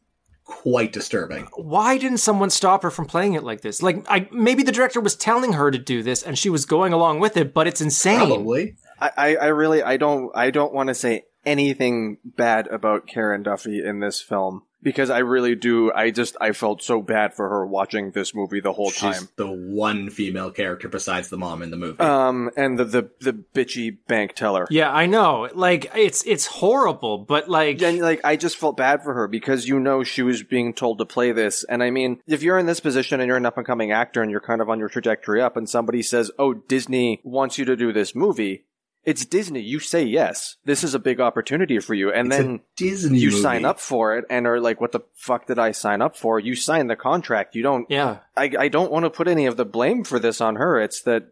[0.44, 1.46] quite disturbing.
[1.56, 3.82] Why didn't someone stop her from playing it like this?
[3.82, 6.92] Like, I, maybe the director was telling her to do this and she was going
[6.92, 8.18] along with it, but it's insane.
[8.18, 8.76] Probably.
[9.04, 13.42] I, I, I really I don't I don't want to say anything bad about Karen
[13.42, 17.48] Duffy in this film because I really do I just I felt so bad for
[17.48, 19.28] her watching this movie the whole She's time.
[19.36, 22.00] the one female character besides the mom in the movie.
[22.00, 24.66] Um and the the, the bitchy bank teller.
[24.70, 25.48] Yeah, I know.
[25.54, 29.68] Like, it's it's horrible, but like, And like I just felt bad for her because
[29.68, 31.64] you know she was being told to play this.
[31.64, 34.22] And I mean, if you're in this position and you're an up and coming actor
[34.22, 37.64] and you're kind of on your trajectory up and somebody says, Oh, Disney wants you
[37.66, 38.64] to do this movie,
[39.04, 39.60] it's Disney.
[39.60, 40.56] You say yes.
[40.64, 42.12] This is a big opportunity for you.
[42.12, 43.42] And It's then Disney you movie.
[43.42, 46.38] sign up for it and are like, what the fuck did I sign up for?
[46.40, 47.54] You sign the contract.
[47.54, 48.18] You don't, yeah.
[48.36, 50.80] I, I don't want to put any of the blame for this on her.
[50.80, 51.24] It's that,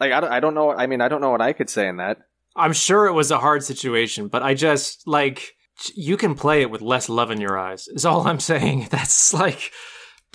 [0.00, 0.72] like, I don't, I don't know.
[0.72, 2.18] I mean, I don't know what I could say in that.
[2.56, 5.54] I'm sure it was a hard situation, but I just, like,
[5.94, 8.88] you can play it with less love in your eyes, is all I'm saying.
[8.90, 9.70] That's like,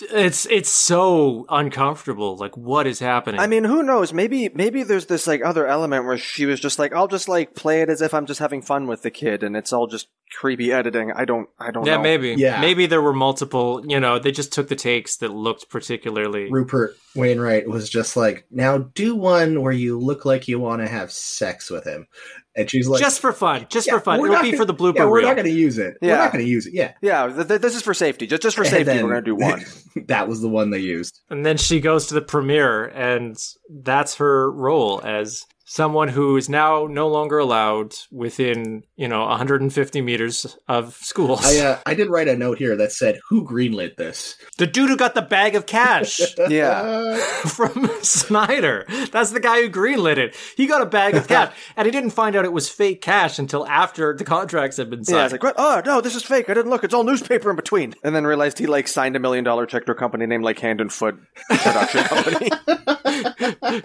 [0.02, 2.36] it's it's so uncomfortable.
[2.38, 3.40] Like, what is happening?
[3.40, 4.14] I mean, who knows?
[4.14, 7.56] Maybe, maybe there's this like other element where she was just like, I'll just like
[7.56, 10.08] play it as if I'm just having fun with the kid and it's all just
[10.38, 11.12] creepy editing.
[11.12, 12.02] I don't, I don't yeah, know.
[12.04, 12.36] maybe.
[12.38, 12.62] Yeah.
[12.62, 16.52] Maybe there were multiple, you know, they just took the takes that looked particularly.
[16.52, 20.88] Rupert Wainwright was just like, now do one where you look like you want to
[20.88, 22.08] have sex with him.
[22.56, 23.68] And she's like, just for fun.
[23.70, 24.16] Just "Yeah, for fun.
[24.20, 25.28] It'll be gonna- for the blooper Yeah, we're reel.
[25.30, 25.98] not going to use it.
[26.02, 26.74] We're not going to use it.
[26.74, 26.92] Yeah.
[27.02, 28.28] Yeah, th- th- this is for safety.
[28.28, 29.64] Just, just for And safety, then- we're gonna do one.
[30.08, 31.22] that was the one they used.
[31.30, 33.38] And then she goes to the premiere, and
[33.70, 40.02] that's her role as someone who is now no longer allowed within, you know, 150
[40.02, 41.46] meters of schools.
[41.46, 44.90] I uh, I did write a note here that said, "Who greenlit this?" the dude
[44.90, 46.20] who got the bag of cash
[46.50, 47.18] Yeah.
[47.48, 48.86] From Snyder.
[49.12, 50.36] That's the guy who greenlit it.
[50.58, 53.38] He got a bag of cash, and he didn't find out it was fake cash
[53.38, 55.34] until after the contracts had been Yeah, signed.
[55.34, 55.54] it's like.
[55.58, 56.50] Oh, no, this is fake.
[56.50, 56.84] I didn't look.
[56.84, 57.94] It's all newspaper in between.
[58.04, 60.58] And then realized he, like, signed a million dollar check to a company named, like,
[60.60, 61.18] Hand and Foot
[61.50, 62.50] Production Company.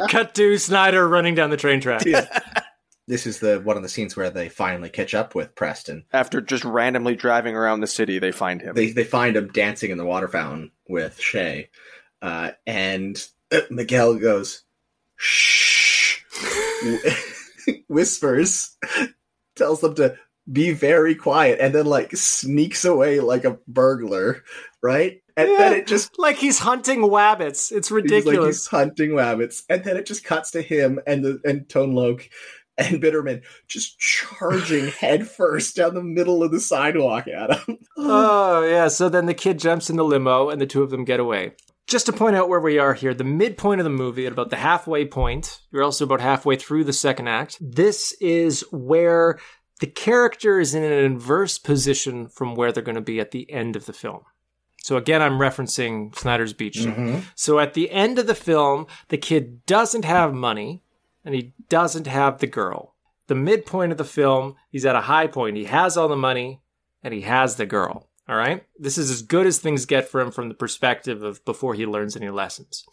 [0.08, 2.02] Cut to Snyder running down the train track.
[3.06, 6.04] this is the one of the scenes where they finally catch up with Preston.
[6.12, 8.74] After just randomly driving around the city, they find him.
[8.74, 11.70] They they find him dancing in the water fountain with Shay,
[12.22, 13.22] uh, and
[13.52, 14.62] uh, Miguel goes,
[15.16, 16.20] "Shh,"
[17.88, 18.76] whispers,
[19.56, 20.16] tells them to
[20.50, 24.42] be very quiet, and then like sneaks away like a burglar,
[24.84, 25.22] right?
[25.36, 27.72] And then it just Like he's hunting wabbits.
[27.72, 28.24] It's ridiculous.
[28.24, 31.68] He's like he's hunting rabbits, and then it just cuts to him and the and
[31.68, 32.28] Tone Loc
[32.76, 37.78] and Biderman just charging headfirst down the middle of the sidewalk at him.
[37.96, 38.88] Oh, yeah.
[38.88, 41.52] So then the kid jumps in the limo and the two of them get away.
[41.86, 44.50] Just to point out where we are here, the midpoint of the movie, at about
[44.50, 47.58] the halfway point, you're also about halfway through the second act.
[47.60, 49.38] This is where
[49.80, 53.50] the character is in an inverse position from where they're going to be at the
[53.52, 54.22] end of the film.
[54.84, 56.76] So again, I'm referencing Snyder's Beach.
[56.76, 56.92] Scene.
[56.92, 57.20] Mm-hmm.
[57.34, 60.82] So at the end of the film, the kid doesn't have money
[61.24, 62.94] and he doesn't have the girl.
[63.26, 65.56] The midpoint of the film, he's at a high point.
[65.56, 66.60] He has all the money
[67.02, 68.10] and he has the girl.
[68.28, 68.62] All right.
[68.78, 71.86] This is as good as things get for him from the perspective of before he
[71.86, 72.84] learns any lessons.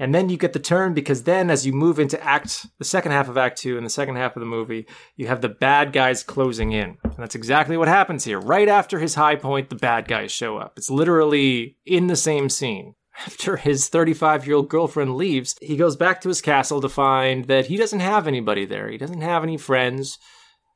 [0.00, 3.12] And then you get the turn because then as you move into act, the second
[3.12, 5.92] half of act two and the second half of the movie, you have the bad
[5.92, 6.96] guys closing in.
[7.04, 8.40] And that's exactly what happens here.
[8.40, 10.72] Right after his high point, the bad guys show up.
[10.78, 12.94] It's literally in the same scene.
[13.26, 17.44] After his 35 year old girlfriend leaves, he goes back to his castle to find
[17.46, 18.88] that he doesn't have anybody there.
[18.88, 20.18] He doesn't have any friends.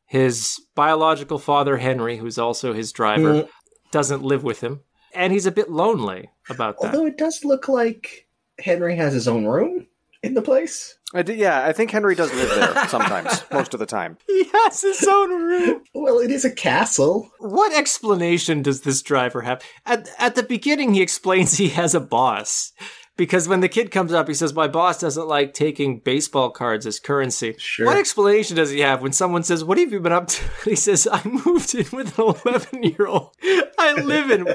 [0.06, 3.48] His biological father, Henry, who's also his driver, Mm.
[3.90, 4.80] doesn't live with him.
[5.14, 6.88] And he's a bit lonely about that.
[6.88, 8.23] Although it does look like
[8.60, 9.86] Henry has his own room
[10.22, 10.96] in the place?
[11.12, 14.18] I d- yeah, I think Henry does live there sometimes, most of the time.
[14.26, 15.82] He has his own room.
[15.94, 17.30] Well, it is a castle.
[17.38, 19.62] What explanation does this driver have?
[19.86, 22.72] At at the beginning, he explains he has a boss.
[23.16, 26.84] Because when the kid comes up, he says, My boss doesn't like taking baseball cards
[26.86, 27.54] as currency.
[27.58, 27.86] Sure.
[27.86, 30.42] What explanation does he have when someone says, What have you been up to?
[30.64, 33.30] He says, I moved in with an 11 year old.
[33.78, 34.46] I live in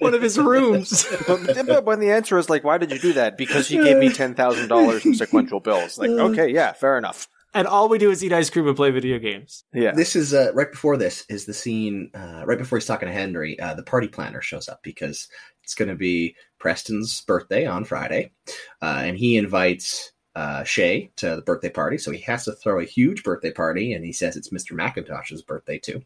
[0.00, 1.06] one of his rooms.
[1.26, 3.36] But, but when the answer is like, why did you do that?
[3.36, 5.98] Because he gave me ten thousand dollars in sequential bills.
[5.98, 7.28] Like, okay, yeah, fair enough.
[7.54, 9.64] And all we do is eat ice cream and play video games.
[9.72, 13.08] Yeah, This is uh, right before this is the scene uh, right before he's talking
[13.08, 13.58] to Henry.
[13.58, 15.28] Uh, the party planner shows up because
[15.68, 18.32] it's going to be Preston's birthday on Friday,
[18.80, 21.98] uh, and he invites uh, Shay to the birthday party.
[21.98, 24.72] So he has to throw a huge birthday party, and he says it's Mr.
[24.72, 26.02] McIntosh's birthday too.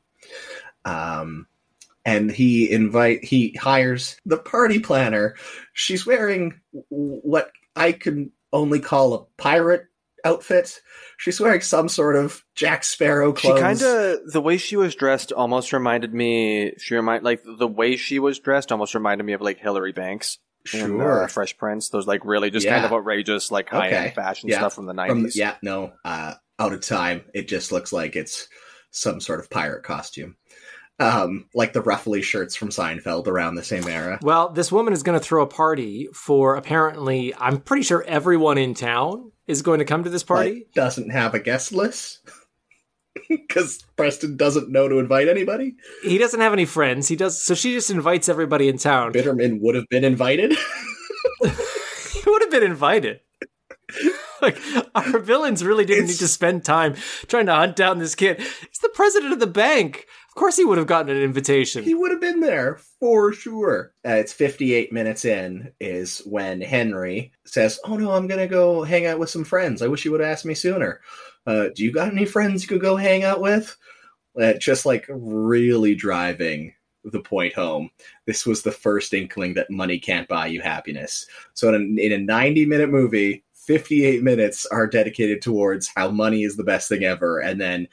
[0.85, 1.47] Um,
[2.05, 5.37] and he invite he hires the party planner.
[5.75, 9.87] She's wearing what I can only call a pirate
[10.25, 10.81] outfit.
[11.19, 15.33] She's wearing some sort of Jack Sparrow she kind of the way she was dressed
[15.33, 16.73] almost reminded me.
[16.79, 20.39] She remind like the way she was dressed almost reminded me of like Hilary Banks.
[20.73, 21.89] in, sure uh, Fresh Prince.
[21.91, 24.15] Those like really just kind of outrageous like high end Okay.
[24.15, 24.59] fashion Yeah.
[24.59, 25.37] stuff from the nineties.
[25.37, 27.23] yeah, no, uh, out of time.
[27.35, 28.49] It just looks like it's
[28.93, 30.37] some sort of pirate costume,
[31.01, 34.19] um, like the ruffly shirts from Seinfeld around the same era.
[34.23, 38.59] Well, this woman is going to throw a party for apparently, I'm pretty sure everyone
[38.59, 40.51] in town is going to come to this party.
[40.55, 42.21] Like, doesn't have a guest list
[43.29, 45.75] because Preston doesn't know to invite anybody.
[46.03, 47.09] he doesn't have any friends.
[47.09, 49.13] He does, so she just invites everybody in town.
[49.13, 50.53] Biderman would have been invited.
[51.43, 51.47] he
[52.27, 53.21] would have been invited.
[54.41, 54.59] like
[54.95, 56.95] our villains really didn't It's- need to spend time
[57.27, 58.39] trying to hunt down this kid.
[58.41, 60.07] He's the president of the bank.
[60.33, 61.85] Of course, he would have gotten an invitation.
[61.85, 63.93] he would have been there for sure.
[64.03, 69.05] Uh, it's 58 minutes in is when Henry says, "Oh no, I'm gonna go hang
[69.05, 69.83] out with some friends.
[69.83, 71.03] I wish you would have asked me sooner.
[71.47, 73.77] Uh, do you got any friends you could go hang out with?"
[74.41, 76.73] Uh, just like really driving
[77.05, 77.91] the point home.
[78.27, 81.27] This was the first inkling that money can't buy you happiness.
[81.53, 83.45] So in a, in a 90 minute movie.
[83.55, 87.87] 58 minutes are dedicated towards how money is the best thing ever, and then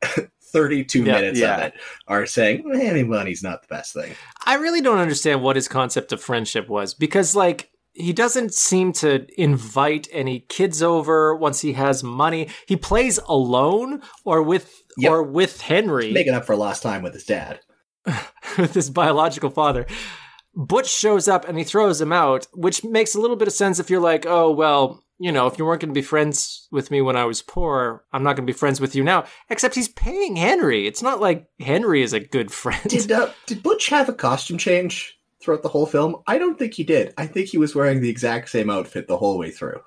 [0.52, 1.56] 32 Yeah, minutes yeah.
[1.56, 1.74] of it
[2.08, 4.14] are saying eh, maybe money's not the best thing.
[4.46, 8.92] I really don't understand what his concept of friendship was because, like, he doesn't seem
[8.94, 12.48] to invite any kids over once he has money.
[12.66, 15.10] He plays alone or with Yep.
[15.10, 16.12] or with Henry.
[16.12, 17.60] Making up for lost time with his dad.
[18.58, 19.86] with his biological father.
[20.54, 23.78] Butch shows up and he throws him out, which makes a little bit of sense
[23.78, 26.90] if you're like, oh, well, you know, if you weren't going to be friends with
[26.90, 29.24] me when I was poor, I'm not going to be friends with you now.
[29.48, 30.88] Except he's paying Henry.
[30.88, 32.82] It's not like Henry is a good friend.
[32.88, 36.16] Did uh, did Butch have a costume change throughout the whole film?
[36.26, 37.14] I don't think he did.
[37.16, 39.80] I think he was wearing the exact same outfit the whole way through.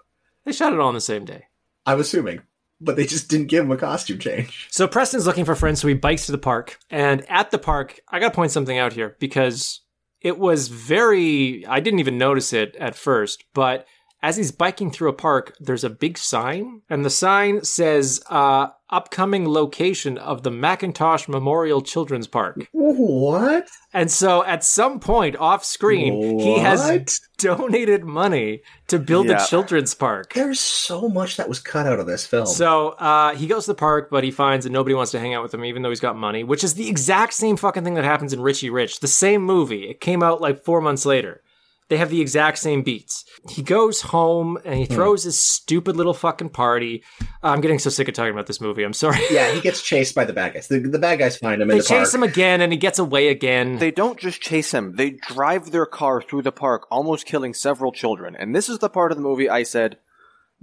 [0.45, 1.43] they shot it all on the same day.
[1.85, 2.41] I'm assuming,
[2.79, 4.69] but they just didn't give him a costume change.
[4.71, 6.79] So Preston's looking for friends, so he bikes to the park.
[6.89, 9.81] And at the park, I got to point something out here because
[10.21, 13.85] it was very, I didn't even notice it at first, but
[14.25, 18.67] as he's biking through a park, there's a big sign, and the sign says, uh,
[18.89, 22.67] upcoming location of the Macintosh Memorial Children's Park.
[22.71, 23.67] What?
[23.93, 29.43] And so at some point off screen, he has donated money to build Yeah.
[29.43, 30.33] a children's park.
[30.33, 32.45] There's so much that was cut out of this film.
[32.47, 35.33] So uh, he goes to the park, but he finds that nobody wants to hang
[35.35, 37.93] out with him, even though he's got money, which is the exact same fucking thing
[37.95, 39.01] that happens in Richie Rich.
[39.01, 39.89] The same movie.
[39.89, 41.41] It came out like four months later.
[41.87, 43.23] They have the exact same beats.
[43.49, 44.79] He goes home and Hmm.
[44.79, 47.03] he throws his stupid little fucking party.
[47.43, 48.83] I'm getting so sick of talking about this movie.
[48.83, 49.19] I'm sorry.
[49.31, 50.67] yeah, he gets chased by the bad guys.
[50.67, 52.15] The, the bad guys find him in They the chase park.
[52.15, 53.77] him again and he gets away again.
[53.77, 57.91] They don't just chase him; they drive their car through the park, almost killing several
[57.91, 58.35] children.
[58.35, 59.97] And this is the part of the movie I said,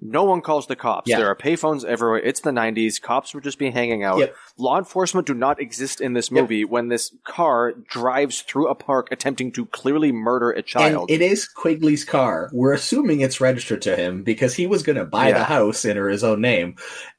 [0.01, 1.09] no one calls the cops.
[1.09, 1.19] Yeah.
[1.19, 2.19] There are payphones everywhere.
[2.19, 3.01] It's the '90s.
[3.01, 4.19] Cops would just be hanging out.
[4.19, 4.35] Yep.
[4.59, 9.09] Law enforcement do not exist in this movie when this car drives through a park
[9.11, 11.11] attempting to clearly murder a and child.
[11.11, 12.51] it is Quigley's car.
[12.53, 15.97] We're assuming it's registered to him because he was going to buy the house in
[15.97, 16.77] his own name,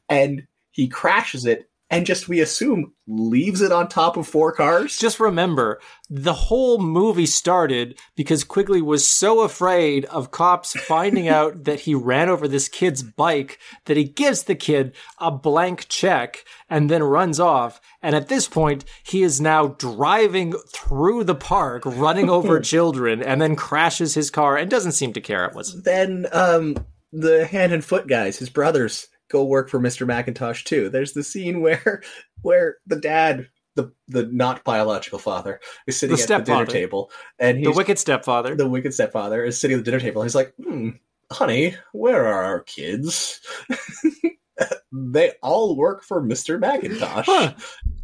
[0.09, 4.97] and he crashes it and just we assume leaves it on top of four cars.
[4.97, 5.79] Just remember,
[6.09, 11.93] the whole movie started because Quigley was so afraid of cops finding out that he
[11.93, 17.03] ran over this kid's bike that he gives the kid a blank check and then
[17.03, 17.79] runs off.
[18.01, 23.39] And at this point, he is now driving through the park, running over children, and
[23.39, 25.83] then crashes his car and doesn't seem to care it was.
[25.83, 26.75] then um,
[27.11, 30.87] the hand and foot guys, his brothers, go work for Mister Macintosh too.
[30.87, 32.01] There's the scene where
[32.41, 33.49] where the dad.
[33.75, 37.71] The, the not biological father is sitting The at the dinner table, and he's The
[37.71, 38.55] wicked stepfather.
[38.55, 40.89] the wicked stepfather is sitting at the dinner table and he's like, hmm,
[41.31, 43.41] honey, where are our kids?
[44.91, 46.59] they all work for Mr.
[46.59, 47.25] Macintosh.
[47.27, 47.53] Huh.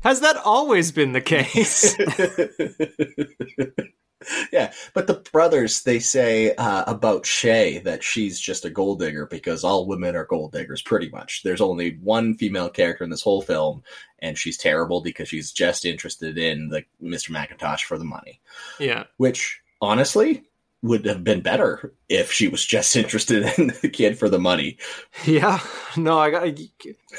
[0.02, 1.96] Has that always been the case?
[4.52, 9.26] yeah, but the brothers they say uh, about Shay that she's just a gold digger
[9.26, 11.44] because all women are gold diggers, pretty much.
[11.44, 13.84] There's only one female character in this whole film,
[14.20, 17.32] and she's terrible because she's just interested in the Mr.
[17.32, 18.42] McIntosh for the money.
[18.80, 19.06] yeah.
[19.18, 20.44] Which honestly
[20.82, 24.78] would have been better if she was just interested in the kid for the money.
[25.26, 25.60] Yeah.
[25.98, 26.48] No, I got.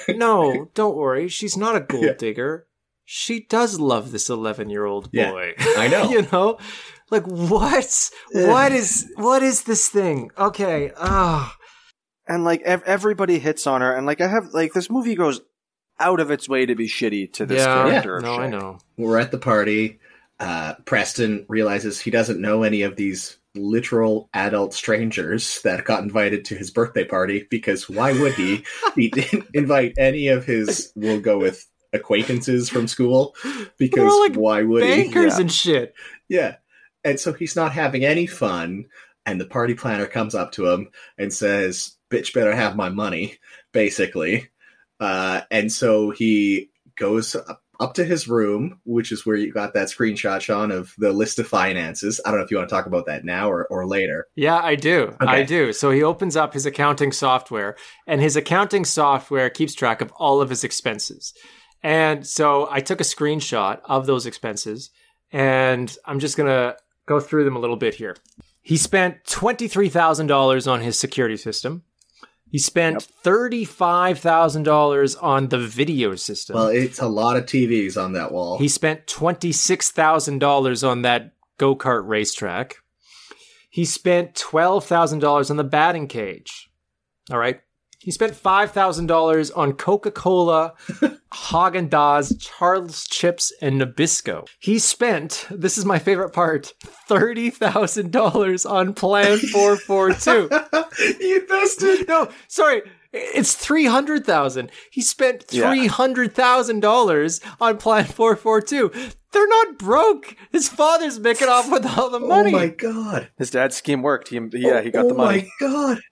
[0.08, 1.26] No, don't worry.
[1.28, 2.12] She's not a gold Yeah.
[2.12, 2.66] digger.
[3.12, 5.54] She does love this 11 year old Yeah, boy.
[5.58, 6.08] I know.
[6.10, 6.58] you know?
[7.10, 8.10] Like, what?
[8.30, 10.30] what is what is this thing?
[10.38, 10.92] Okay.
[10.96, 11.56] Ah.
[12.28, 15.40] and like ev- everybody hits on her, and like I have like this movie goes
[15.98, 17.82] out of its way to be shitty to this yeah.
[17.90, 18.18] character.
[18.18, 18.78] of No, I know.
[18.96, 19.98] We're at the party.
[20.38, 26.44] Uh, Preston realizes he doesn't know any of these literal adult strangers that got invited
[26.44, 28.64] to his birthday party because why would he?
[28.94, 33.34] he didn't invite any of his, we'll go with acquaintances from school
[33.78, 35.04] because like, why would he?
[35.04, 35.40] Bankers Yeah.
[35.40, 35.94] and shit.
[36.28, 36.56] Yeah.
[37.04, 38.86] And so he's not having any fun.
[39.26, 40.88] And the party planner comes up to him
[41.18, 43.36] and says, Bitch, better have my money,
[43.72, 44.48] basically.
[44.98, 49.72] Uh, and so he goes up, up to his room, which is where you got
[49.74, 52.20] that screenshot, Shawn, of the list of finances.
[52.24, 54.26] I don't know if you want to talk about that now or, or later.
[54.36, 55.16] Yeah, I do.
[55.20, 55.72] I do.
[55.72, 57.76] So he opens up his accounting software,
[58.06, 61.32] and his accounting software keeps track of all of his expenses.
[61.82, 64.90] And so I took a screenshot of those expenses,
[65.32, 66.76] and I'm just going to
[67.06, 68.16] go through them a little bit here.
[68.62, 71.84] He spent $23,000 on his security system.
[72.50, 76.56] He spent $35,000 on the video system.
[76.56, 78.58] Well, it's a lot of TVs on that wall.
[78.58, 82.76] He spent $26,000 on that go kart racetrack.
[83.70, 86.70] He spent $12,000 on the batting cage.
[87.30, 87.60] All right.
[88.00, 90.72] He spent $5,000 on Coca Cola,
[91.32, 94.46] Haagen Dazs, Charles Chips, and Nabisco.
[94.58, 96.74] He spent, this is my favorite part,
[97.08, 101.24] $30,000 on Plan 442.
[101.24, 102.08] you invested.
[102.08, 102.82] No, sorry.
[103.12, 104.70] It's three hundred thousand.
[104.92, 105.68] He spent Yeah.
[105.68, 108.92] three hundred thousand dollars on Plan Four Four Two.
[109.32, 110.36] They're not broke.
[110.52, 112.54] His father's making off with all the oh money.
[112.54, 113.28] Oh my god.
[113.36, 114.28] His dad's scheme worked.
[114.28, 115.48] He yeah, he got oh the money.
[115.60, 115.74] oh money.
[115.82, 116.02] my god!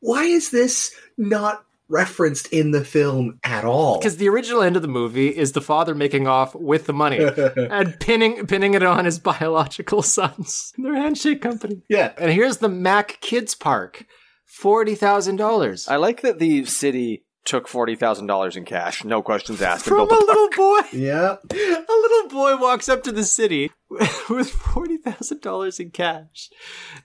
[0.00, 3.98] Why is this not referenced in the film at all?
[3.98, 7.18] Because the original end of the movie is the father making off with the money
[7.56, 10.72] and pinning pinning it on his biological sons.
[10.78, 11.82] Their handshake company.
[11.88, 14.06] yeah, And here's the Mac Kids Park,
[14.46, 19.22] forty thousand dollars I like that the city took forty thousand dollars in cash, no
[19.22, 20.80] questions asked, from a built a little boy.
[20.92, 21.36] yeah.
[21.50, 23.70] A little boy walks up to the city
[24.30, 26.50] with forty thousand dollars in cash,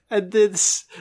[0.09, 0.55] and then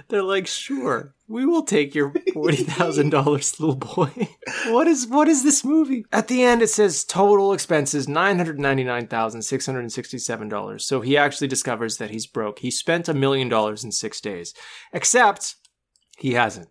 [0.09, 4.29] they're like, "Sure, we will take your forty thousand dollars, little boy."
[4.67, 6.05] what is what is this movie?
[6.13, 10.19] At the end, it says total expenses nine hundred ninety nine thousand six hundred sixty
[10.19, 10.85] seven dollars.
[10.85, 12.59] So he actually discovers that he's broke.
[12.59, 14.53] He spent a million dollars in six days,
[14.93, 15.57] except
[16.19, 16.69] he hasn't.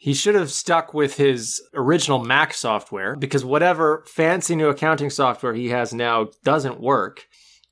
[0.00, 5.54] He should have stuck with his original Mac software because whatever fancy new accounting software
[5.54, 7.26] he has now doesn't work.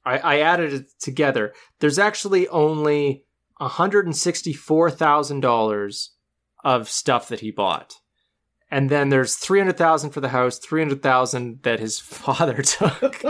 [0.05, 1.55] I, I added it together.
[1.78, 3.23] There's actually only
[3.61, 6.09] $164,000
[6.65, 7.94] of stuff that he bought.
[8.73, 13.24] And then there's 300,000 for the house, 300,000 that his father took,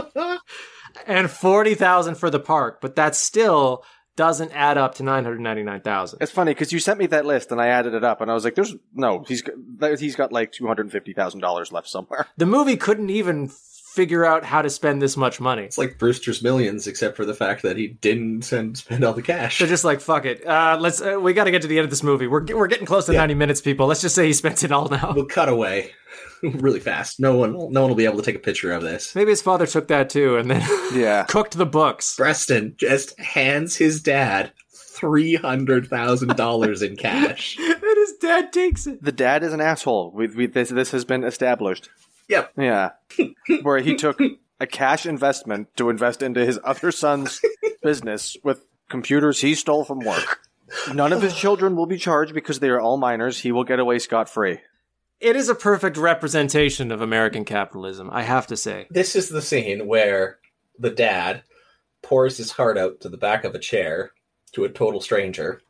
[1.07, 3.85] and 40,000 for the park, but that's still
[4.17, 6.19] doesn't add up to 999,000.
[6.21, 8.35] It's funny because you sent me that list and I added it up, and I
[8.35, 11.89] was like, "There's no, he's got, he's got like two hundred fifty thousand dollars left
[11.89, 15.63] somewhere." The movie couldn't even figure out how to spend this much money.
[15.63, 19.23] It's like Brewster's Millions, except for the fact that he didn't send, spend all the
[19.23, 19.59] cash.
[19.59, 20.47] They're just like, fuck it.
[20.47, 21.01] Uh, let's.
[21.01, 22.27] Uh, we got to get to the end of this movie.
[22.27, 23.21] We're we're getting close to Yeah.
[23.21, 23.87] ninety minutes, people.
[23.87, 25.13] Let's just say he spent it all now.
[25.15, 25.93] we'll cut away
[26.43, 27.21] really fast.
[27.21, 29.15] No one, no one will be able to take a picture of this.
[29.15, 30.63] Maybe his father took that too, and then
[30.95, 32.17] Yeah, cooked the books.
[32.17, 37.59] Preston just hands his dad three hundred thousand dollars in cash.
[37.61, 39.03] and his dad takes it.
[39.03, 40.11] the dad is an asshole.
[40.15, 41.89] We, we, this this has been established.
[42.29, 42.53] Yep.
[42.59, 42.91] Yeah,
[43.63, 44.19] where he took
[44.59, 47.41] a cash investment to invest into his other son's
[47.83, 50.41] business with computers he stole from work.
[50.93, 53.39] None of his children will be charged because they are all minors.
[53.39, 54.59] He will get away scot free.
[55.21, 58.11] It is a perfect representation of American capitalism.
[58.13, 58.87] I have to say.
[58.91, 60.39] This is the scene where
[60.79, 61.43] the dad
[62.03, 64.13] pours his heart out to the back of a chair
[64.53, 65.61] to a total stranger,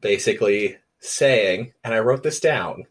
[0.00, 2.84] basically saying, and I wrote this down.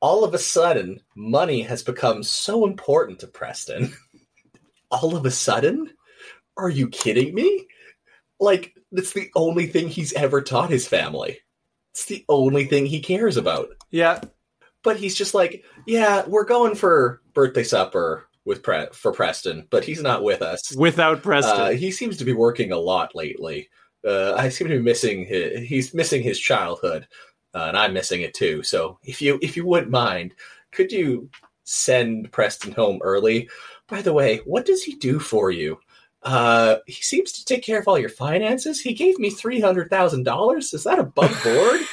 [0.00, 3.94] All of a sudden, money has become so important to Preston.
[4.90, 5.90] All of a sudden?
[6.56, 7.66] Are you kidding me?
[8.38, 11.40] Like, that's the only thing he's ever taught his family.
[11.92, 13.70] It's the only thing he cares about.
[13.90, 14.20] Yeah.
[14.82, 19.84] But he's just like, yeah, we're going for birthday supper with Pre- for Preston, but
[19.84, 20.74] he's not with us.
[20.74, 21.60] Without Preston.
[21.60, 23.68] Uh, he seems to be working a lot lately.
[24.06, 27.06] Uh, I seem to be missing his, he's missing his childhood,
[27.54, 28.62] uh, and I'm missing it too.
[28.62, 30.34] So if you if you wouldn't mind,
[30.72, 31.28] could you
[31.64, 33.48] send Preston home early?
[33.88, 35.78] By the way, what does he do for you?
[36.22, 38.80] Uh, he seems to take care of all your finances.
[38.80, 40.72] He gave me three hundred thousand dollars.
[40.72, 41.80] Is that above board?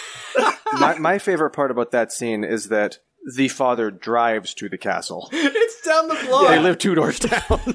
[0.79, 2.99] my, my favorite part about that scene is that
[3.35, 5.29] the father drives to the castle.
[5.33, 6.49] it's down the block.
[6.49, 7.41] They live two doors down.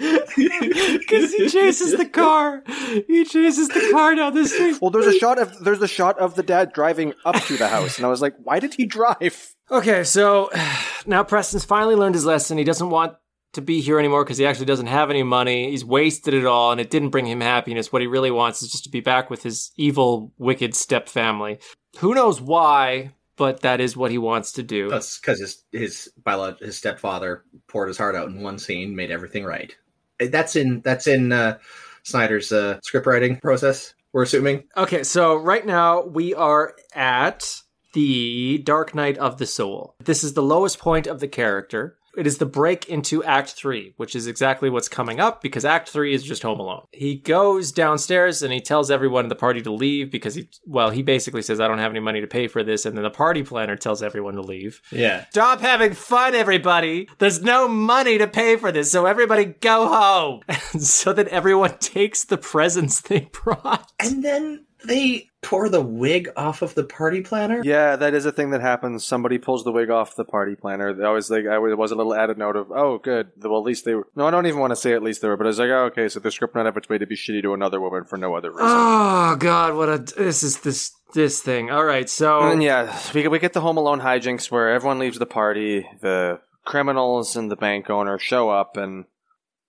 [0.00, 2.62] Because he chases the car.
[3.06, 4.78] He chases the car down the street.
[4.80, 7.68] well, there's a shot of there's a shot of the dad driving up to the
[7.68, 9.54] house, and I was like, why did he drive?
[9.70, 10.50] Okay, so
[11.06, 12.56] now Preston's finally learned his lesson.
[12.56, 13.16] He doesn't want
[13.52, 15.70] to be here anymore because he actually doesn't have any money.
[15.70, 17.92] He's wasted it all, and it didn't bring him happiness.
[17.92, 21.58] What he really wants is just to be back with his evil, wicked step family.
[21.98, 24.88] Who knows why, but that is what he wants to do.
[24.88, 29.10] That's because his his biolog- his stepfather poured his heart out in one scene, made
[29.10, 29.74] everything right.
[30.18, 31.58] That's in that's in uh,
[32.02, 33.94] Snyder's uh, script writing process.
[34.12, 34.64] We're assuming.
[34.76, 37.62] Okay, so right now we are at
[37.92, 39.94] the Dark Night of the Soul.
[40.04, 41.96] This is the lowest point of the character.
[42.16, 45.88] It is the break into Act 3, which is exactly what's coming up because Act
[45.88, 46.86] 3 is just Home Alone.
[46.92, 50.90] He goes downstairs and he tells everyone in the party to leave because he, well,
[50.90, 52.84] he basically says, I don't have any money to pay for this.
[52.84, 54.80] And then the party planner tells everyone to leave.
[54.90, 55.24] Yeah.
[55.30, 57.08] Stop having fun, everybody.
[57.18, 60.40] There's no money to pay for this, so everybody go home.
[60.72, 63.90] And so that everyone takes the presents they brought.
[63.98, 67.62] And then they tore the wig off of the party planner.
[67.64, 69.04] Yeah, that is a thing that happens.
[69.04, 71.04] Somebody pulls the wig off the party planner.
[71.04, 73.30] I was like, I was, a little added note of, oh, good.
[73.42, 74.06] Well, at least they were.
[74.14, 75.70] No, I don't even want to say at least they were, but I was like,
[75.70, 77.80] oh, okay, so the script went out of its way to be shitty to another
[77.80, 78.66] woman for no other reason.
[78.66, 81.70] Oh God, what a this is this this thing.
[81.70, 84.98] All right, so And then, yeah, we, we get the Home Alone hijinks where everyone
[84.98, 85.86] leaves the party.
[86.00, 89.06] The criminals and the bank owner show up, and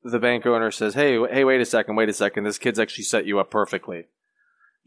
[0.03, 2.43] the bank owner says, "Hey, hey, wait a second, wait a second.
[2.43, 4.07] This kid's actually set you up perfectly.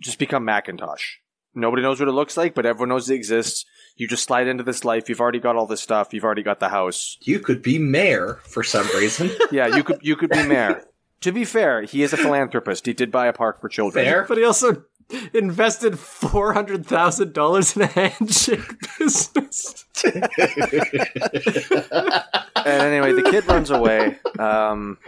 [0.00, 1.14] Just become Macintosh.
[1.54, 3.64] Nobody knows what it looks like, but everyone knows it exists.
[3.96, 5.08] You just slide into this life.
[5.08, 6.12] You've already got all this stuff.
[6.12, 7.16] You've already got the house.
[7.20, 9.30] You could be mayor for some reason.
[9.52, 10.82] Yeah, you could you could be mayor.
[11.20, 12.86] to be fair, he is a philanthropist.
[12.86, 14.04] He did buy a park for children.
[14.04, 14.24] Fair.
[14.28, 14.82] but he also
[15.32, 18.60] invested four hundred thousand dollars in a handshake
[18.98, 19.84] business.
[22.66, 24.18] And anyway, the kid runs away.
[24.38, 24.98] Um,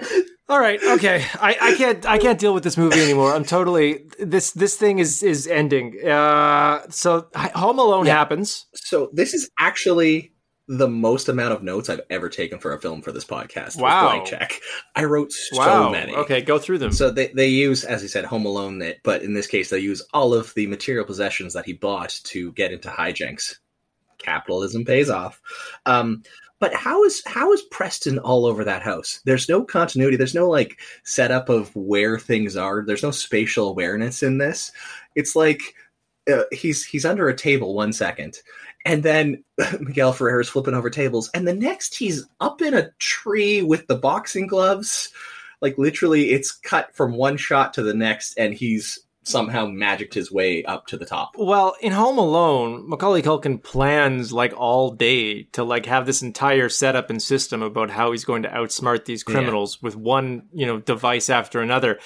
[0.48, 1.24] All right, okay.
[1.34, 3.34] I, I can't I can't deal with this movie anymore.
[3.34, 5.98] I'm totally this this thing is is ending.
[6.06, 8.14] Uh, so Home Alone Yeah.
[8.14, 8.66] happens.
[8.74, 10.32] so this is actually
[10.68, 13.76] the most amount of notes I've ever taken for a film for this podcast.
[13.80, 14.08] Wow.
[14.08, 14.60] Blank check.
[14.96, 15.90] I wrote so wow.
[15.90, 16.12] many.
[16.14, 16.90] Okay, go through them.
[16.92, 19.78] So they, they use, as he said, Home Alone, that, but in this case, they
[19.78, 23.56] use all of the material possessions that he bought to get into hijinks.
[24.18, 25.40] Capitalism pays off.
[25.86, 26.24] Um,
[26.58, 29.20] but how is how is Preston all over that house?
[29.24, 30.16] There's no continuity.
[30.16, 32.84] There's no like setup of where things are.
[32.84, 34.72] There's no spatial awareness in this.
[35.14, 35.74] It's like
[36.32, 38.38] uh, he's he's under a table one second,
[38.84, 39.44] and then
[39.80, 43.86] Miguel Ferrer is flipping over tables, and the next he's up in a tree with
[43.86, 45.10] the boxing gloves
[45.62, 50.30] like literally it's cut from one shot to the next and he's somehow magicked his
[50.30, 55.44] way up to the top Well, in Home Alone, Macaulay Culkin plans like all day
[55.52, 59.22] to like have this entire setup and system about how he's going to outsmart these
[59.22, 61.98] criminals with one, you know, device after another.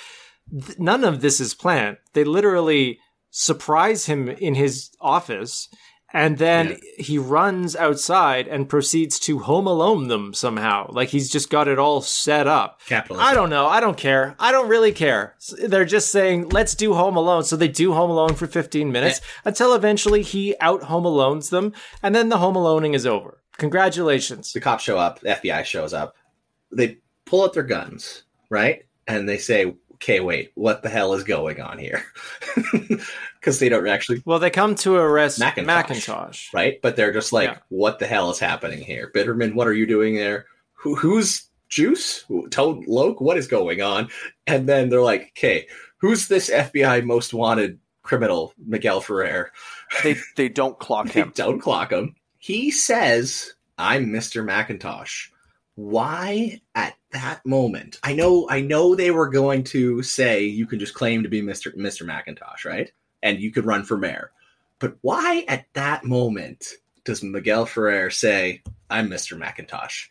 [0.50, 1.98] Th- none of this is planned.
[2.14, 2.98] They literally
[3.30, 5.68] surprise him in his office
[6.12, 10.90] and then he runs outside and proceeds to home alone them somehow.
[10.90, 12.80] Like he's just got it all set up.
[12.86, 13.66] capitalism I don't know.
[13.66, 14.34] I don't care.
[14.38, 15.36] I don't really care.
[15.62, 17.44] They're just saying, let's do Home Alone.
[17.44, 21.72] So they do Home Alone for 15 minutes until eventually he out Home Alones them,
[22.02, 23.42] and then the Home Aloning is over.
[23.58, 24.52] Congratulations.
[24.52, 26.16] the cops show up the fbi shows up
[26.72, 26.96] they
[27.26, 31.60] pull out their guns right and they say okay wait what the hell is going
[31.60, 32.02] on here
[33.40, 35.66] because they don't actually Well, they come to arrest Macintosh.
[35.66, 36.54] Macintosh.
[36.54, 36.78] right?
[36.82, 37.58] But they're just like Yeah.
[37.70, 39.10] what the hell is happening here?
[39.14, 40.46] Biderman what are you doing there?
[40.74, 42.24] Who, who's juice?
[42.50, 44.08] Tone Loc what is going on.
[44.46, 45.66] And then they're like okay
[45.98, 49.50] who's this fbi most wanted criminal miguel ferrer?
[50.02, 51.32] They they don't clock they him.
[51.34, 52.14] don't clock him.
[52.38, 55.28] He says i'm mr macintosh.
[55.76, 57.98] Why at that moment?
[58.02, 61.40] I know i know they were going to say you can just claim to be
[61.42, 62.90] mr mr macintosh right
[63.22, 64.30] and you could run for mayor
[64.78, 66.66] but why at that moment
[67.04, 70.08] does miguel ferrer say i'm mr macintosh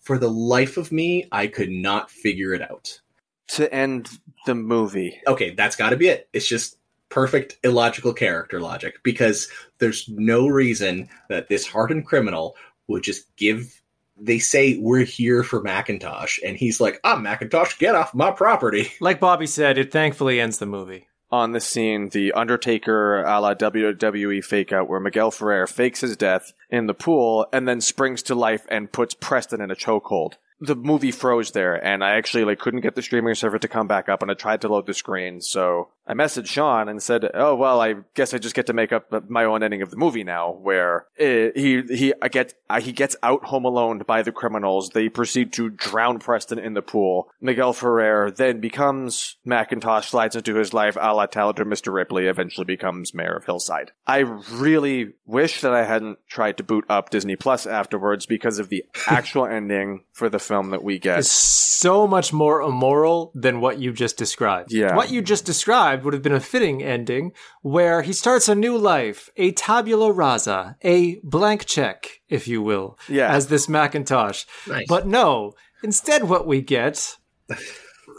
[0.00, 3.00] for the life of me i could not figure it out
[3.48, 4.08] To end
[4.46, 5.20] the movie.
[5.26, 6.78] okay that's got to be it it's just
[7.08, 9.48] perfect illogical character logic because
[9.78, 12.56] there's no reason that this hardened criminal
[12.88, 13.82] would just give
[14.18, 18.92] they say we're here for Macintosh and he's like, I'm Macintosh, get off my property.
[19.00, 21.08] Like Bobby said, it thankfully ends the movie.
[21.32, 26.16] On the scene the Undertaker a la WWE fake out where Miguel Ferrer fakes his
[26.16, 30.34] death in the pool and then springs to life and puts Preston in a chokehold.
[30.60, 33.88] The movie froze there and I actually like couldn't get the streaming server to come
[33.88, 35.40] back up and I tried to load the screen.
[35.40, 38.92] So I messaged Shawn and said, "Oh well, I guess I just get to make
[38.92, 42.92] up my own ending of the movie now where uh, he he I get he
[42.92, 44.90] gets out home alone by the criminals.
[44.90, 47.30] They proceed to drown Preston in the pool.
[47.40, 51.92] Miguel Ferrer then becomes Macintosh, slides into his life a la talented Mr.
[51.92, 53.92] Ripley, eventually becomes mayor of Hillside.
[54.06, 58.68] I really wish that I hadn't tried to boot up Disney Plus afterwards because of
[58.68, 61.20] the actual ending for the film that we get.
[61.20, 64.72] Is so much more immoral than what you just described.
[64.72, 64.94] Yeah.
[64.96, 67.32] What you just described would have been a fitting ending
[67.62, 72.98] where he starts a new life, a tabula rasa, a blank check, if you will,
[73.08, 73.32] Yeah.
[73.32, 74.44] as this Macintosh.
[74.66, 74.86] Nice.
[74.88, 77.16] But no, instead what we get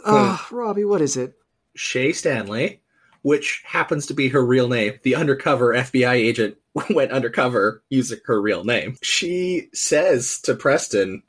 [0.06, 1.34] Oh, Robbie, what is it?
[1.74, 2.82] Shay Stanley,
[3.22, 4.98] which happens to be her real name.
[5.02, 6.56] The undercover FBI agent
[6.90, 8.96] went undercover using her real name.
[9.02, 11.22] She says to Preston,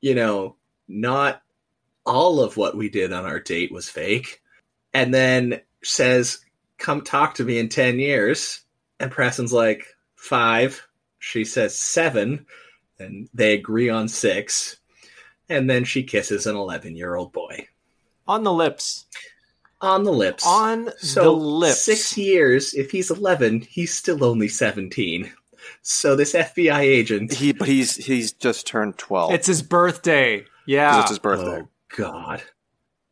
[0.00, 0.56] you know,
[0.88, 1.42] not
[2.06, 4.40] all of what we did on our date was fake.
[4.94, 6.38] And then says,
[6.78, 8.60] come talk to me in 10 years.
[9.00, 9.84] And Preston's like,
[10.16, 10.86] five.
[11.18, 12.46] She says seven.
[12.98, 14.76] And they agree on six.
[15.48, 17.66] And then she kisses an 11 year old boy
[18.26, 19.06] On the lips.
[19.80, 20.44] on the lips.
[20.46, 21.80] On so the lips.
[21.82, 22.74] six years.
[22.74, 25.32] If he's eleven, he's still only seventeen.
[25.82, 27.32] So this FBI agent.
[27.32, 29.32] he but he's he's just turned 12.
[29.32, 30.44] It's his birthday.
[30.66, 31.00] Yeah.
[31.00, 31.62] it's his birthday.
[31.62, 32.42] Oh God.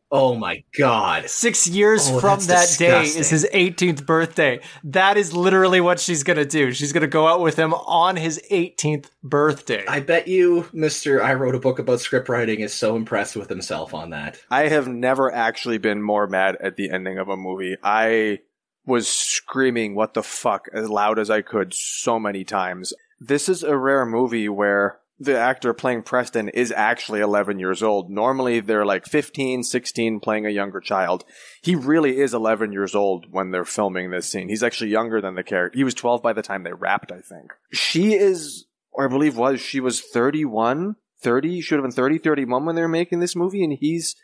[0.09, 1.29] Oh my God.
[1.29, 4.61] Six years Oh, from that's that day is his 18th birthday.
[4.85, 6.71] That is literally what she's going to do.
[6.71, 9.85] She's going to go out with him on his 18th birthday.
[9.85, 11.21] I bet you, Mister.
[11.21, 12.61] I wrote a book about script writing.
[12.61, 14.39] Is so impressed with himself on that.
[14.49, 17.75] I have never actually been more mad at the ending of a movie.
[17.83, 18.39] I
[18.85, 22.93] was screaming what the fuck as loud as I could so many times.
[23.19, 28.09] This is a rare movie where the actor playing Preston is actually 11 years old.
[28.09, 31.25] Normally they're like 15, 16 playing a younger child.
[31.61, 34.49] He really is 11 years old when they're filming this scene.
[34.49, 35.77] He's actually younger than the character.
[35.77, 37.53] He was 12 by the time they wrapped, I think.
[37.71, 42.65] She is, or I believe was, she was 31, 30, should have been 30, 31
[42.65, 44.15] when they were making this movie and he's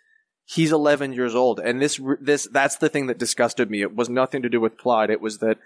[0.46, 4.10] he's 11 years old and this this that's the thing that disgusted me it was
[4.10, 5.58] nothing to do with plot it was that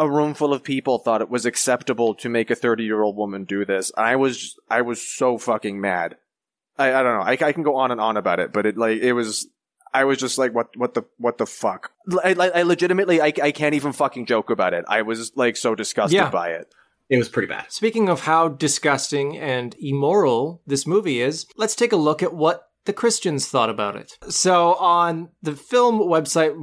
[0.00, 3.16] a room full of people thought it was acceptable to make a 30 year old
[3.16, 6.16] woman do this i was i was so fucking mad
[6.78, 8.76] i, I don't know I, I can go on and on about it but it
[8.76, 9.46] like it was
[9.92, 11.92] i was just like what what the what the fuck
[12.24, 15.56] i, I, I legitimately I, I can't even fucking joke about it i was like
[15.56, 16.30] so disgusted Yeah.
[16.30, 16.72] by it
[17.10, 17.66] It was pretty bad.
[17.70, 22.68] Speaking of how disgusting and immoral this movie is, let's take a look at what
[22.84, 24.16] the Christians thought about it.
[24.28, 26.54] So, on the film website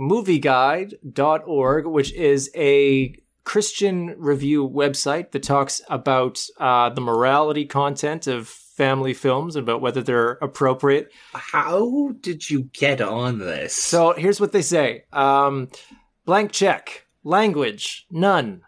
[0.78, 3.14] movieguide.org, which is a
[3.48, 9.80] Christian review website that talks about uh, the morality content of family films and about
[9.80, 11.14] whether they're appropriate.
[11.32, 13.74] How did you get on this?
[13.74, 15.70] So, here's what they say um,
[16.26, 18.64] blank check, language, none.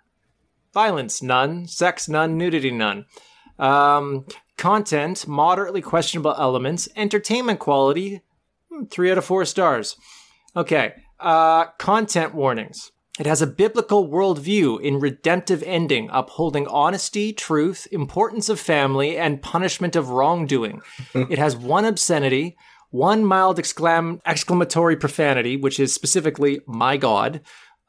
[0.73, 1.67] Violence, none.
[1.67, 2.37] Sex, none.
[2.37, 3.03] Nudity, none.
[3.59, 4.25] Um,
[4.57, 6.87] content, moderately questionable elements.
[6.95, 8.21] Entertainment quality,
[8.71, 9.97] hmm, three out of four stars.
[10.55, 10.93] Okay.
[11.19, 12.93] Uh, content warnings.
[13.19, 19.41] It has a biblical worldview in redemptive ending, upholding honesty, truth, importance of family, and
[19.41, 20.81] punishment of wrongdoing.
[21.13, 22.55] it has one obscenity,
[22.91, 27.41] one mild exclam- exclamatory profanity, which is specifically "my God,"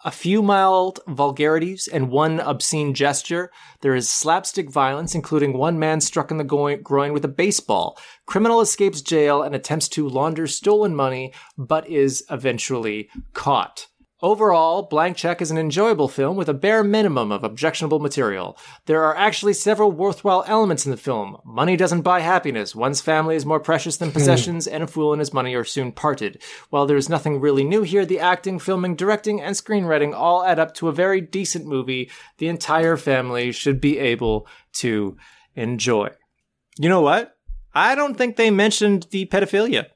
[0.05, 3.53] a few mild vulgarities, and one obscene gesture.
[3.83, 7.97] There is slapstick violence, including one man struck in the groin with a baseball.
[8.27, 13.87] Criminal escapes jail and attempts to launder stolen money, but is eventually caught.
[14.23, 18.59] Overall, Blank Check is an enjoyable film with a bare minimum of objectionable material.
[18.85, 21.39] There are actually several worthwhile elements in the film.
[21.43, 24.15] Money doesn't buy happiness, one's family is more precious than hmm.
[24.15, 26.43] possessions, and a fool and his money are soon parted.
[26.69, 30.75] While there's nothing really new here, the acting, filming, directing, and screenwriting all add up
[30.75, 35.17] to a very decent movie the entire family should be able to
[35.55, 36.11] enjoy.
[36.79, 37.39] You know what?
[37.73, 39.87] I don't think they mentioned the pedophilia.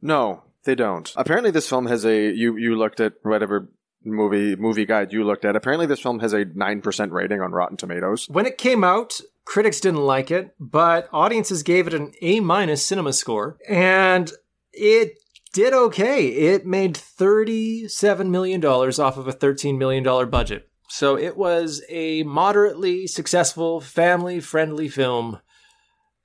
[0.00, 1.12] No, they don't.
[1.16, 3.70] Apparently, this film has a you you looked at whatever
[4.04, 5.56] movie movie guide you looked at.
[5.56, 8.26] Apparently, this film has a nine percent rating on Rotten Tomatoes.
[8.28, 12.86] When it came out, critics didn't like it, but audiences gave it an A minus
[12.86, 14.30] cinema score, and
[14.72, 15.18] it
[15.52, 16.26] did okay.
[16.26, 20.68] It made $37 million off of a $13 million budget.
[20.88, 25.40] So it was a moderately successful, family friendly film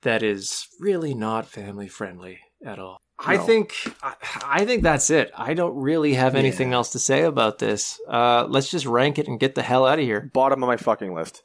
[0.02, 2.98] that is really not family friendly at all.
[3.24, 3.42] I No.
[3.44, 5.30] think I, I think that's it.
[5.36, 6.76] I don't really have anything Yeah.
[6.76, 8.00] else to say about this.
[8.08, 10.30] Uh, let's just rank it and get the hell out of here.
[10.32, 11.42] Bottom of my fucking list.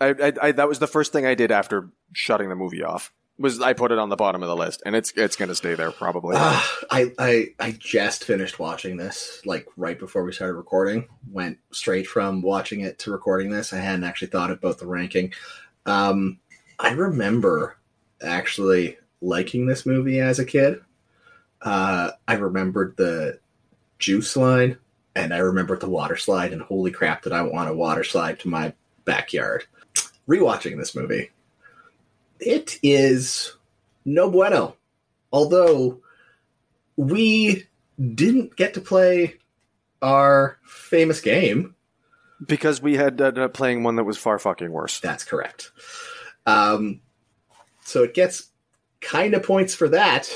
[0.00, 3.12] I, I, I that was the first thing I did after shutting the movie off.
[3.40, 5.74] Was I put it on the bottom of the list, and it's it's gonna stay
[5.76, 6.34] there probably.
[6.36, 11.06] Ah, I, I I just finished watching this like right before we started recording.
[11.30, 13.72] Went straight from watching it to recording this.
[13.72, 15.32] I hadn't actually thought about the ranking.
[15.86, 16.40] Um,
[16.80, 17.76] I remember
[18.22, 20.80] actually liking this movie as a kid.
[21.60, 23.40] Uh, I remembered the
[23.98, 24.78] juice line,
[25.14, 26.52] and I remembered the water slide.
[26.52, 28.72] And holy crap, did I want a water slide to my
[29.04, 29.64] backyard?
[30.28, 31.30] Rewatching this movie,
[32.38, 33.56] it is
[34.04, 34.76] no bueno.
[35.32, 36.00] Although
[36.96, 37.66] we
[38.14, 39.36] didn't get to play
[40.02, 41.74] our famous game.
[42.46, 45.00] because we had ended up playing one that was far fucking worse.
[45.00, 45.72] That's correct.
[46.46, 47.00] Um,
[47.84, 48.50] so it gets
[49.00, 50.30] kind of points for that.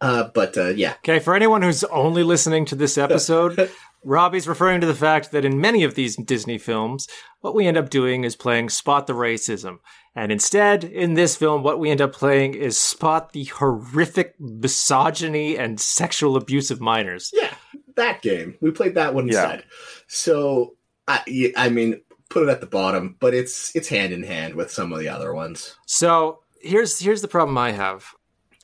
[0.00, 3.70] Uh, but uh, yeah, Okay, for anyone who's only listening to this episode,
[4.04, 7.08] Robbie's referring to the fact that in many of these Disney films,
[7.40, 9.78] what we end up doing is playing Spot the Racism.
[10.14, 15.56] And instead, in this film, what we end up playing is Spot the horrific misogyny
[15.56, 17.30] and sexual abuse of minors.
[17.34, 17.54] yeah,
[17.96, 19.42] that game we played that one Yeah.
[19.44, 19.64] instead.
[20.08, 20.76] So
[21.08, 24.70] I, I mean, put it at the bottom, but it's it's hand in hand with
[24.70, 25.76] some of the other ones.
[25.86, 28.04] So here's here's the problem I have.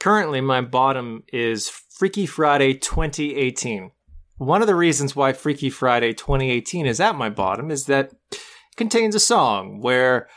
[0.02, 3.92] Currently, my bottom is Freaky Friday 2018.
[4.36, 8.40] One of the reasons why Freaky Friday 2018 is at my bottom is that it
[8.76, 10.28] contains a song where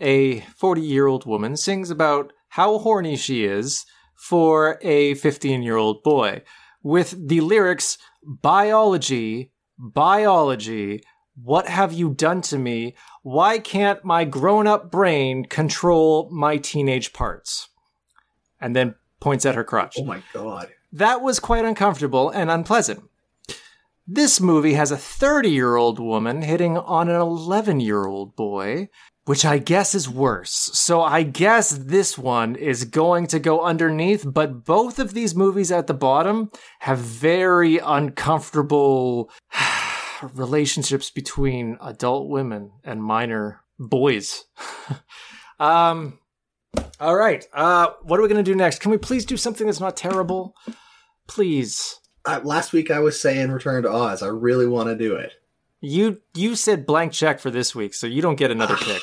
[0.00, 3.86] a 40 year old woman sings about how horny she is
[4.16, 6.42] for a 15 year old boy
[6.82, 11.00] with the lyrics biology, biology,
[11.40, 12.96] what have you done to me?
[13.22, 17.68] Why can't my grown up brain control my teenage parts?
[18.60, 19.96] And then points at her crotch.
[19.98, 20.68] Oh my god!
[20.92, 23.02] That was quite uncomfortable and unpleasant.
[24.06, 28.88] This movie has a 30 year old woman hitting on an 11 year old boy,
[29.24, 30.52] which I guess is worse.
[30.52, 35.70] So I guess this one is going to go underneath, but both of these movies
[35.70, 36.50] at the bottom
[36.80, 39.30] have very uncomfortable
[40.34, 44.44] relationships between adult women and minor boys.
[45.60, 46.18] um,
[47.00, 47.44] all right.
[47.52, 48.80] Uh, what are we going to do next?
[48.80, 50.54] Can we please do something that's not terrible?
[51.26, 51.98] Please.
[52.24, 54.22] Uh, last week I was saying Return to Oz.
[54.22, 55.32] I really want to do it.
[55.80, 59.02] You you said blank check for this week, so you don't get another pick.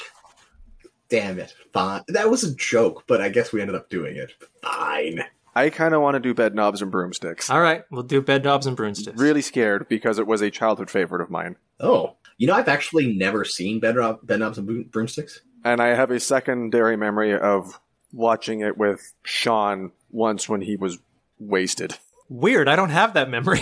[1.09, 1.53] Damn it!
[1.73, 2.03] Fine.
[2.07, 4.31] That was a joke, but I guess we ended up doing it.
[4.61, 5.25] Fine.
[5.55, 7.49] I kind of want to do bed knobs and broomsticks.
[7.49, 9.19] All right, we'll do bed knobs and broomsticks.
[9.19, 13.13] Really scared because it was a childhood favorite of mine, Oh, you know, I've actually
[13.17, 15.41] never seen Bed, Rob- Bed Knobs and Broomsticks.
[15.63, 17.79] And I have a secondary memory of
[18.13, 20.97] watching it with Shawn once when he was
[21.39, 21.97] wasted.
[22.29, 22.67] Weird.
[22.67, 23.61] I don't have that memory.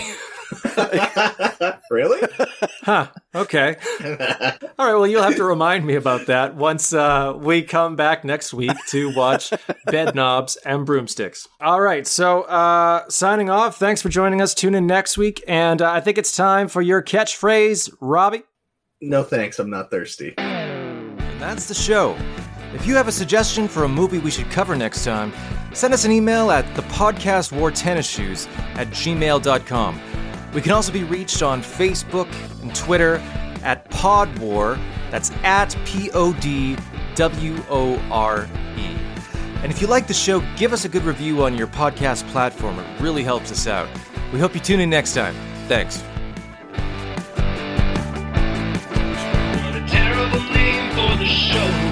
[1.90, 2.20] really?
[2.82, 3.08] huh.
[3.34, 3.76] Okay.
[4.78, 4.94] All right.
[4.94, 8.76] Well, you'll have to remind me about that once uh, we come back next week
[8.88, 9.52] to watch
[9.86, 11.46] Bed Knobs and Broomsticks.
[11.60, 12.06] All right.
[12.06, 13.78] So, uh, signing off.
[13.78, 14.54] Thanks for joining us.
[14.54, 15.42] Tune in next week.
[15.46, 18.42] And uh, I think it's time for your catchphrase, Robbie.
[19.00, 19.58] no, thanks.
[19.58, 20.34] I'm not thirsty.
[21.38, 22.16] That's the show.
[22.74, 25.32] If you have a suggestion for a movie we should cover next time,
[25.72, 30.00] send us an email at the podcast wore tennis shoes at gmail.com.
[30.52, 32.28] We can also be reached on Facebook
[32.62, 33.16] and Twitter
[33.62, 34.78] at PodWore.
[35.10, 36.76] That's at P O D
[37.14, 38.96] W O R E.
[39.62, 42.78] And if you like the show, give us a good review on your podcast platform.
[42.78, 43.88] It really helps us out.
[44.32, 45.34] We hope you tune in next time.
[45.68, 46.02] Thanks.
[51.28, 51.87] show.